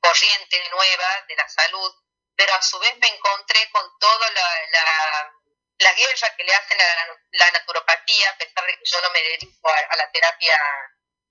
corriente 0.00 0.68
nueva 0.70 1.24
de 1.26 1.34
la 1.34 1.48
salud 1.48 1.94
pero 2.36 2.54
a 2.54 2.62
su 2.62 2.78
vez 2.78 2.96
me 2.98 3.08
encontré 3.08 3.68
con 3.70 3.98
toda 3.98 4.30
la, 4.30 4.66
la, 4.70 5.32
la 5.78 5.92
guerra 5.92 6.34
que 6.36 6.44
le 6.44 6.54
hacen 6.54 6.80
a 6.80 7.06
la, 7.32 7.50
naturopatía, 7.50 8.30
a 8.30 8.38
pesar 8.38 8.64
de 8.66 8.72
que 8.72 8.84
yo 8.84 9.00
no 9.02 9.10
me 9.10 9.22
dedico 9.22 9.68
a, 9.68 9.96
la 9.96 10.10
terapia 10.10 10.58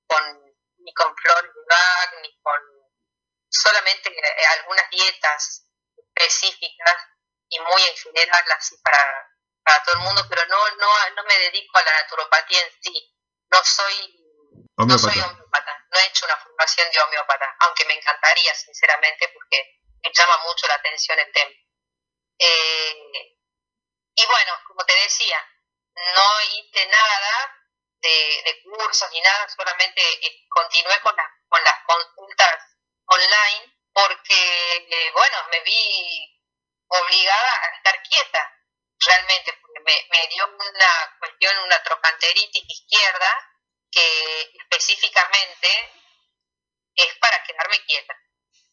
con, 0.07 0.55
ni 0.77 0.93
con 0.93 1.15
flores 1.17 1.51
de 1.53 2.21
ni 2.21 2.41
con 2.41 2.61
solamente 3.49 4.09
eh, 4.09 4.45
algunas 4.59 4.89
dietas 4.89 5.65
específicas 5.97 6.95
y 7.49 7.59
muy 7.59 7.83
en 7.83 7.97
general 7.97 8.43
así 8.57 8.75
para, 8.83 9.31
para 9.63 9.83
todo 9.83 9.95
el 9.95 10.01
mundo, 10.01 10.25
pero 10.29 10.45
no, 10.47 10.57
no, 10.75 11.09
no 11.15 11.23
me 11.23 11.37
dedico 11.39 11.77
a 11.77 11.83
la 11.83 12.01
naturopatía 12.01 12.61
en 12.61 12.71
sí. 12.81 13.11
No 13.49 13.63
soy 13.63 14.21
no 14.77 14.97
soy 14.97 15.19
homeópata, 15.19 15.85
no 15.89 15.99
he 15.99 16.07
hecho 16.07 16.25
una 16.25 16.37
formación 16.37 16.91
de 16.91 16.99
homeópata, 16.99 17.55
aunque 17.59 17.85
me 17.85 17.93
encantaría, 17.93 18.53
sinceramente, 18.53 19.29
porque 19.29 19.79
me 20.03 20.11
llama 20.13 20.37
mucho 20.43 20.67
la 20.67 20.75
atención 20.75 21.17
el 21.17 21.31
tema. 21.31 21.51
Eh, 22.37 23.34
y 24.15 24.25
bueno, 24.25 24.51
como 24.67 24.85
te 24.85 24.93
decía, 24.95 25.39
no 25.95 26.41
hice 26.41 26.85
nada 26.87 27.55
de, 28.01 28.61
cursos 28.63 29.09
ni 29.11 29.21
nada, 29.21 29.47
solamente 29.49 30.01
eh, 30.01 30.45
continué 30.49 30.99
con, 31.01 31.15
con 31.47 31.63
las 31.63 31.83
consultas 31.85 32.59
online 33.05 33.75
porque, 33.93 34.87
eh, 34.89 35.11
bueno, 35.13 35.37
me 35.49 35.59
vi 35.61 36.41
obligada 36.87 37.61
a 37.63 37.75
estar 37.77 38.01
quieta, 38.03 38.53
realmente, 38.99 39.53
porque 39.61 39.79
me, 39.85 40.07
me 40.09 40.27
dio 40.27 40.45
una 40.47 41.17
cuestión, 41.19 41.57
una 41.59 41.81
trocanteritis 41.81 42.63
izquierda, 42.67 43.51
que 43.89 44.51
específicamente 44.59 45.93
es 46.95 47.15
para 47.19 47.41
quedarme 47.43 47.83
quieta. 47.85 48.13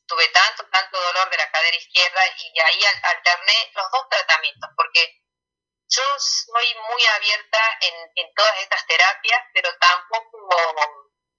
Tuve 0.07 0.29
tanto, 0.29 0.69
tanto 0.69 1.01
dolor 1.01 1.31
de 1.31 1.37
la 1.37 1.51
cadera 1.51 1.77
izquierda 1.77 2.21
y 2.39 2.61
ahí 2.61 2.85
alterné 3.03 3.71
los 3.75 3.91
dos 3.93 4.09
tratamientos, 4.11 4.71
porque 4.77 5.23
yo 5.95 6.03
soy 6.19 6.75
muy 6.91 7.07
abierta 7.07 7.79
en, 7.81 8.35
todas 8.35 8.59
estas 8.61 8.87
terapias, 8.87 9.43
pero 9.53 9.77
tampoco, 9.79 10.49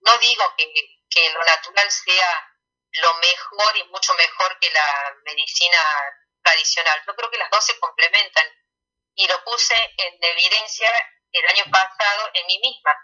no 0.01 0.17
digo 0.19 0.53
que, 0.57 0.71
que 1.09 1.29
lo 1.31 1.43
natural 1.43 1.89
sea 1.89 2.49
lo 3.01 3.13
mejor 3.15 3.77
y 3.77 3.83
mucho 3.85 4.13
mejor 4.13 4.59
que 4.59 4.69
la 4.69 5.13
medicina 5.23 5.79
tradicional. 6.43 7.01
Yo 7.07 7.15
creo 7.15 7.31
que 7.31 7.37
las 7.37 7.49
dos 7.49 7.65
se 7.65 7.79
complementan 7.79 8.45
y 9.15 9.27
lo 9.27 9.43
puse 9.43 9.75
en 9.97 10.17
evidencia 10.21 10.89
el 11.31 11.47
año 11.47 11.63
pasado 11.71 12.29
en 12.33 12.45
mí 12.45 12.59
misma 12.59 12.95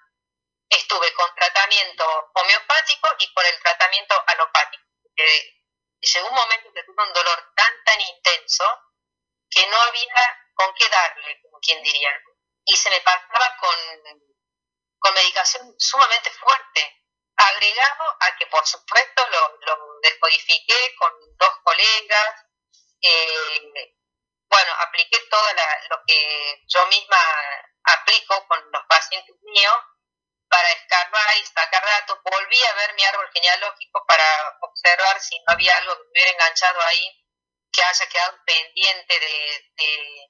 estuve 0.69 1.11
con 1.13 1.33
tratamiento 1.35 2.05
homeopático 2.35 3.09
y 3.17 3.33
con 3.33 3.45
el 3.45 3.59
tratamiento 3.59 4.23
alopático. 4.27 4.83
llegó 5.99 6.27
un 6.27 6.35
momento 6.35 6.71
que 6.73 6.83
tuve 6.83 7.03
un 7.03 7.13
dolor 7.13 7.53
tan, 7.55 7.73
tan 7.83 7.99
intenso 8.01 8.65
que 9.49 9.65
no 9.67 9.81
había 9.81 10.37
con 10.53 10.73
qué 10.75 10.87
darle, 10.89 11.38
quien 11.61 11.81
diría. 11.83 12.11
Y 12.65 12.75
se 12.75 12.89
me 12.89 13.01
pasaba 13.01 13.55
con, 13.59 13.77
con 14.99 15.13
medicación 15.13 15.73
sumamente 15.77 16.29
fuerte, 16.31 17.05
agregado 17.35 18.17
a 18.19 18.35
que 18.37 18.45
por 18.47 18.65
supuesto 18.65 19.27
lo, 19.29 19.57
lo 19.65 19.99
descodifiqué 20.01 20.95
con 20.97 21.11
dos 21.37 21.53
colegas, 21.63 22.45
eh, 23.01 23.95
bueno, 24.49 24.71
apliqué 24.79 25.17
todo 25.29 25.47
lo 25.89 26.03
que 26.05 26.63
yo 26.67 26.85
misma 26.87 27.17
aplico 27.83 28.47
con 28.47 28.59
los 28.71 28.83
pacientes 28.87 29.35
míos 29.43 29.77
para 30.49 30.71
escarbar 30.71 31.37
y 31.37 31.45
sacar 31.45 31.85
datos, 31.85 32.19
volví 32.23 32.63
a 32.63 32.73
ver 32.73 32.93
mi 32.95 33.03
árbol 33.03 33.29
genealógico 33.31 34.03
para 34.07 34.57
observar 34.61 35.19
si 35.21 35.39
no 35.39 35.53
había 35.53 35.77
algo 35.77 35.95
que 35.95 36.01
estuviera 36.01 36.31
enganchado 36.31 36.81
ahí 36.81 37.25
que 37.71 37.83
haya 37.83 38.09
quedado 38.09 38.37
pendiente 38.45 39.19
de, 39.19 39.71
de, 39.77 40.27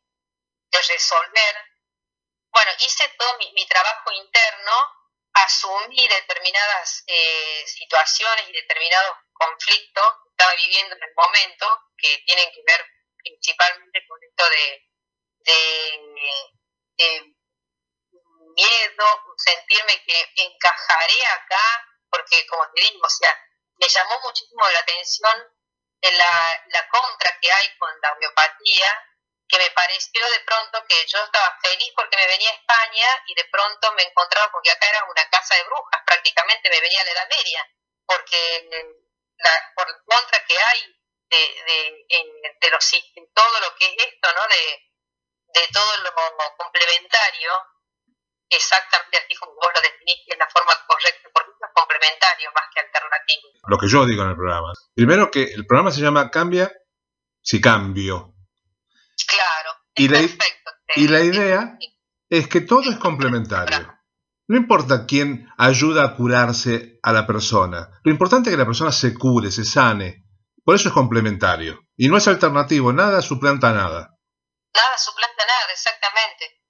resolver. 0.78 1.56
Bueno, 2.52 2.72
hice 2.80 3.08
todo 3.18 3.38
mi, 3.38 3.68
trabajo 3.68 4.12
interno, 4.12 4.74
asumí 5.34 6.08
determinadas 6.08 7.04
eh, 7.08 7.64
situaciones 7.68 8.50
y 8.50 8.54
determinados 8.54 9.18
conflictos 9.34 10.14
que 10.24 10.30
estaba 10.30 10.56
viviendo 10.56 10.96
en 10.96 11.04
el 11.04 11.14
momento, 11.16 11.84
que 11.98 12.18
tienen 12.26 12.52
que 12.52 12.62
ver 12.66 12.86
principalmente 13.18 14.06
con 14.08 14.20
esto 14.24 14.50
de, 14.50 14.86
de 16.98 17.36
miedo, 18.56 19.06
sentirme 19.38 20.04
que 20.04 20.32
encajaré 20.36 21.26
acá, 21.28 21.88
porque 22.10 22.46
como 22.48 22.64
te 22.74 22.82
digo, 22.82 23.06
o 23.06 23.10
sea, 23.10 23.38
me 23.78 23.88
llamó 23.88 24.20
muchísimo 24.22 24.68
la 24.70 24.80
atención 24.80 25.60
la, 26.02 26.64
la 26.68 26.90
contra 26.90 27.38
que 27.40 27.52
hay 27.52 27.78
con 27.78 27.90
la 28.02 28.14
homeopatía, 28.14 29.09
que 29.50 29.58
me 29.58 29.72
pareció 29.72 30.22
de 30.30 30.40
pronto 30.46 30.86
que 30.88 31.06
yo 31.08 31.18
estaba 31.18 31.58
feliz 31.60 31.92
porque 31.96 32.16
me 32.16 32.28
venía 32.28 32.52
a 32.52 32.54
España 32.54 33.08
y 33.26 33.34
de 33.34 33.46
pronto 33.52 33.92
me 33.94 34.04
encontraba 34.04 34.52
porque 34.52 34.70
acá 34.70 34.88
era 34.88 35.04
una 35.04 35.26
casa 35.30 35.56
de 35.56 35.64
brujas, 35.64 36.02
prácticamente 36.06 36.70
me 36.70 36.80
venía 36.80 37.02
a 37.02 37.06
la 37.06 37.12
Edad 37.12 37.30
Media, 37.30 37.66
porque 38.06 38.70
la, 39.38 39.74
por 39.76 39.88
contra 40.06 40.46
que 40.46 40.56
hay 40.56 40.82
de, 41.30 41.38
de, 41.38 42.54
de, 42.62 42.70
los, 42.70 42.92
todo 43.34 43.60
lo 43.62 43.76
que 43.76 43.86
es 43.86 43.96
esto, 43.98 44.30
¿no? 44.34 44.48
De, 44.48 44.62
de 45.60 45.68
todo 45.74 45.98
lo 45.98 46.14
complementario, 46.56 47.52
exactamente 48.50 49.18
así 49.18 49.36
como 49.36 49.56
vos 49.56 49.70
lo 49.74 49.82
definiste 49.82 50.34
en 50.34 50.40
la 50.40 50.50
forma 50.50 50.74
correcta, 50.86 51.28
porque 51.34 51.52
es 51.52 51.74
complementario 51.74 52.52
más 52.54 52.66
que 52.74 52.82
alternativo. 52.82 53.50
Lo 53.68 53.78
que 53.80 53.90
yo 53.90 54.06
digo 54.06 54.22
en 54.24 54.30
el 54.30 54.36
programa. 54.36 54.74
Primero 54.94 55.32
que 55.32 55.42
el 55.42 55.66
programa 55.66 55.90
se 55.92 56.02
llama 56.02 56.30
Cambia 56.30 56.72
si 57.42 57.60
cambio. 57.60 58.36
Claro, 59.30 59.70
y 59.96 60.08
la, 60.08 60.20
perfecto. 60.20 60.72
Y 60.96 61.08
la 61.08 61.22
idea 61.22 61.78
es 62.30 62.48
que 62.48 62.62
todo 62.62 62.90
es 62.90 62.98
complementario. 62.98 63.96
No 64.48 64.58
importa 64.58 65.06
quién 65.06 65.48
ayuda 65.58 66.04
a 66.04 66.16
curarse 66.16 67.00
a 67.04 67.14
la 67.14 67.28
persona. 67.28 67.90
Lo 68.04 68.12
importante 68.12 68.50
es 68.50 68.56
que 68.56 68.60
la 68.60 68.66
persona 68.66 68.92
se 68.92 69.14
cure, 69.14 69.52
se 69.52 69.64
sane. 69.64 70.26
Por 70.66 70.76
eso 70.76 70.88
es 70.88 70.94
complementario. 70.94 71.80
Y 71.96 72.08
no 72.10 72.18
es 72.18 72.28
alternativo. 72.28 72.92
Nada 72.92 73.22
suplanta 73.22 73.72
nada. 73.72 74.18
Nada 74.74 74.98
suplanta 74.98 75.46
nada, 75.46 75.72
exactamente. 75.72 76.64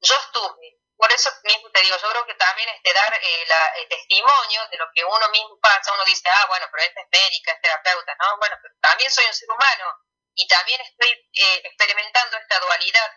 Yo 0.00 0.14
estuve 0.24 0.76
por 0.96 1.12
eso 1.12 1.30
mismo 1.44 1.70
te 1.70 1.80
digo, 1.82 1.96
yo 2.00 2.08
creo 2.08 2.26
que 2.26 2.34
también 2.34 2.68
este 2.70 2.92
dar 2.92 3.12
eh, 3.12 3.46
el 3.76 3.88
testimonio 3.88 4.66
de 4.70 4.78
lo 4.78 4.86
que 4.94 5.04
uno 5.04 5.28
mismo 5.28 5.58
pasa, 5.60 5.92
uno 5.92 6.04
dice, 6.04 6.28
ah, 6.28 6.46
bueno, 6.48 6.66
pero 6.72 6.82
esta 6.82 7.00
es 7.00 7.08
médica, 7.12 7.52
es 7.52 7.60
terapeuta, 7.60 8.16
¿no? 8.18 8.38
Bueno, 8.38 8.56
pero 8.62 8.74
también 8.80 9.10
soy 9.10 9.24
un 9.26 9.34
ser 9.34 9.48
humano 9.50 9.84
y 10.36 10.46
también 10.46 10.80
estoy 10.82 11.10
eh, 11.10 11.62
experimentando 11.64 12.36
esta 12.36 12.60
dualidad 12.60 13.10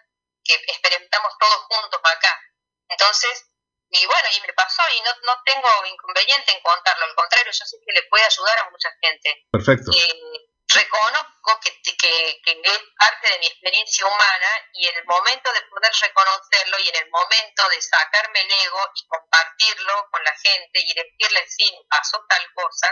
que 0.43 0.55
experimentamos 0.55 1.33
todos 1.37 1.57
juntos 1.67 1.99
acá. 2.03 2.41
Entonces, 2.87 3.45
y 3.91 4.05
bueno, 4.05 4.27
y 4.31 4.41
me 4.41 4.53
pasó 4.53 4.81
y 4.97 5.01
no, 5.01 5.11
no 5.25 5.41
tengo 5.45 5.67
inconveniente 5.85 6.51
en 6.51 6.61
contarlo, 6.61 7.05
al 7.05 7.15
contrario, 7.15 7.51
yo 7.51 7.65
sé 7.65 7.77
que 7.85 7.93
le 7.93 8.03
puede 8.03 8.23
ayudar 8.23 8.57
a 8.59 8.69
mucha 8.69 8.89
gente. 9.01 9.47
Perfecto. 9.51 9.91
Eh, 9.93 10.49
reconozco 10.69 11.59
que, 11.61 11.81
que, 11.81 12.41
que, 12.45 12.61
es 12.63 12.81
parte 12.97 13.29
de 13.29 13.39
mi 13.39 13.47
experiencia 13.47 14.05
humana 14.05 14.49
y 14.73 14.87
en 14.87 14.95
el 14.97 15.05
momento 15.05 15.51
de 15.51 15.61
poder 15.63 15.91
reconocerlo 15.91 16.79
y 16.79 16.89
en 16.89 16.95
el 16.95 17.09
momento 17.09 17.67
de 17.69 17.81
sacarme 17.81 18.41
el 18.41 18.51
ego 18.51 18.79
y 18.95 19.07
compartirlo 19.07 20.07
con 20.11 20.23
la 20.23 20.35
gente 20.37 20.79
y 20.79 20.93
decirle, 20.93 21.45
sí, 21.47 21.65
pasó 21.89 22.23
tal 22.29 22.45
cosa, 22.53 22.87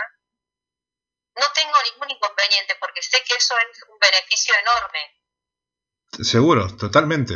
no 1.38 1.52
tengo 1.52 1.76
ningún 1.82 2.10
inconveniente 2.10 2.76
porque 2.80 3.02
sé 3.02 3.22
que 3.22 3.34
eso 3.34 3.54
es 3.58 3.82
un 3.88 3.98
beneficio 3.98 4.54
enorme. 4.54 5.16
Seguro, 6.22 6.76
totalmente. 6.76 7.34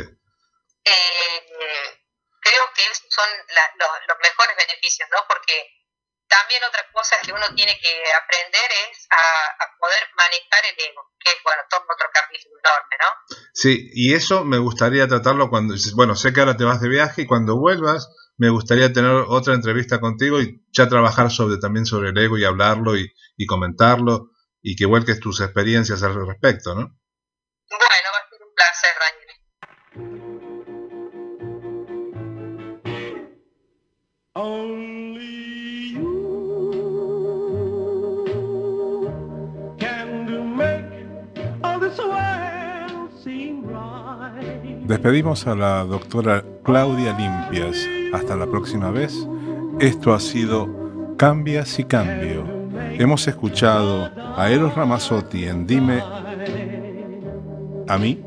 Eh, 0.83 2.01
creo 2.41 2.73
que 2.75 2.83
esos 2.85 3.07
son 3.09 3.29
los, 3.47 3.89
los 4.07 4.17
mejores 4.21 4.57
beneficios, 4.57 5.07
¿no? 5.11 5.25
Porque 5.27 5.83
también 6.27 6.63
otra 6.63 6.81
cosa 6.91 7.15
que 7.23 7.31
uno 7.31 7.45
tiene 7.55 7.77
que 7.79 7.93
aprender 8.13 8.69
es 8.89 9.07
a, 9.11 9.77
poder 9.79 10.01
manejar 10.15 10.65
el 10.65 10.89
ego, 10.89 11.11
que 11.19 11.29
es, 11.29 11.37
bueno, 11.43 11.61
todo 11.69 11.81
otro 11.81 12.07
capítulo 12.13 12.55
enorme, 12.63 12.95
¿no? 12.99 13.37
Sí, 13.53 13.89
y 13.93 14.13
eso 14.15 14.43
me 14.43 14.57
gustaría 14.57 15.07
tratarlo 15.07 15.49
cuando, 15.49 15.75
bueno, 15.95 16.15
sé 16.15 16.33
que 16.33 16.39
ahora 16.39 16.57
te 16.57 16.63
vas 16.63 16.81
de 16.81 16.89
viaje 16.89 17.23
y 17.23 17.27
cuando 17.27 17.57
vuelvas 17.57 18.07
me 18.43 18.49
gustaría 18.49 18.91
tener 18.91 19.09
otra 19.29 19.53
entrevista 19.53 20.01
contigo 20.01 20.41
y 20.41 20.61
ya 20.73 20.89
trabajar 20.89 21.31
sobre 21.31 21.59
también 21.59 21.85
sobre 21.85 22.09
el 22.09 22.17
ego 22.17 22.37
y 22.37 22.43
hablarlo 22.43 22.97
y, 22.97 23.09
y 23.37 23.45
comentarlo 23.45 24.31
y 24.61 24.75
que 24.75 24.85
vuelques 24.85 25.21
tus 25.21 25.39
experiencias 25.39 26.03
al 26.03 26.13
respecto, 26.27 26.75
¿no? 26.75 26.81
Bueno, 26.81 26.99
va 27.79 28.17
a 28.17 28.29
ser 28.29 28.41
un 28.41 28.53
placer, 28.53 28.91
Despedimos 44.85 45.47
a 45.47 45.55
la 45.55 45.85
doctora 45.85 46.43
Claudia 46.65 47.17
Limpias. 47.17 48.02
Hasta 48.13 48.35
la 48.35 48.45
próxima 48.45 48.91
vez. 48.91 49.27
Esto 49.79 50.13
ha 50.13 50.19
sido 50.19 50.69
Cambia 51.17 51.65
si 51.65 51.83
cambio. 51.83 52.43
Hemos 52.97 53.27
escuchado 53.27 54.09
a 54.37 54.49
Eros 54.49 54.75
Ramazzotti 54.75 55.45
en 55.45 55.65
Dime 55.65 56.03
a 57.87 57.97
mí, 57.97 58.21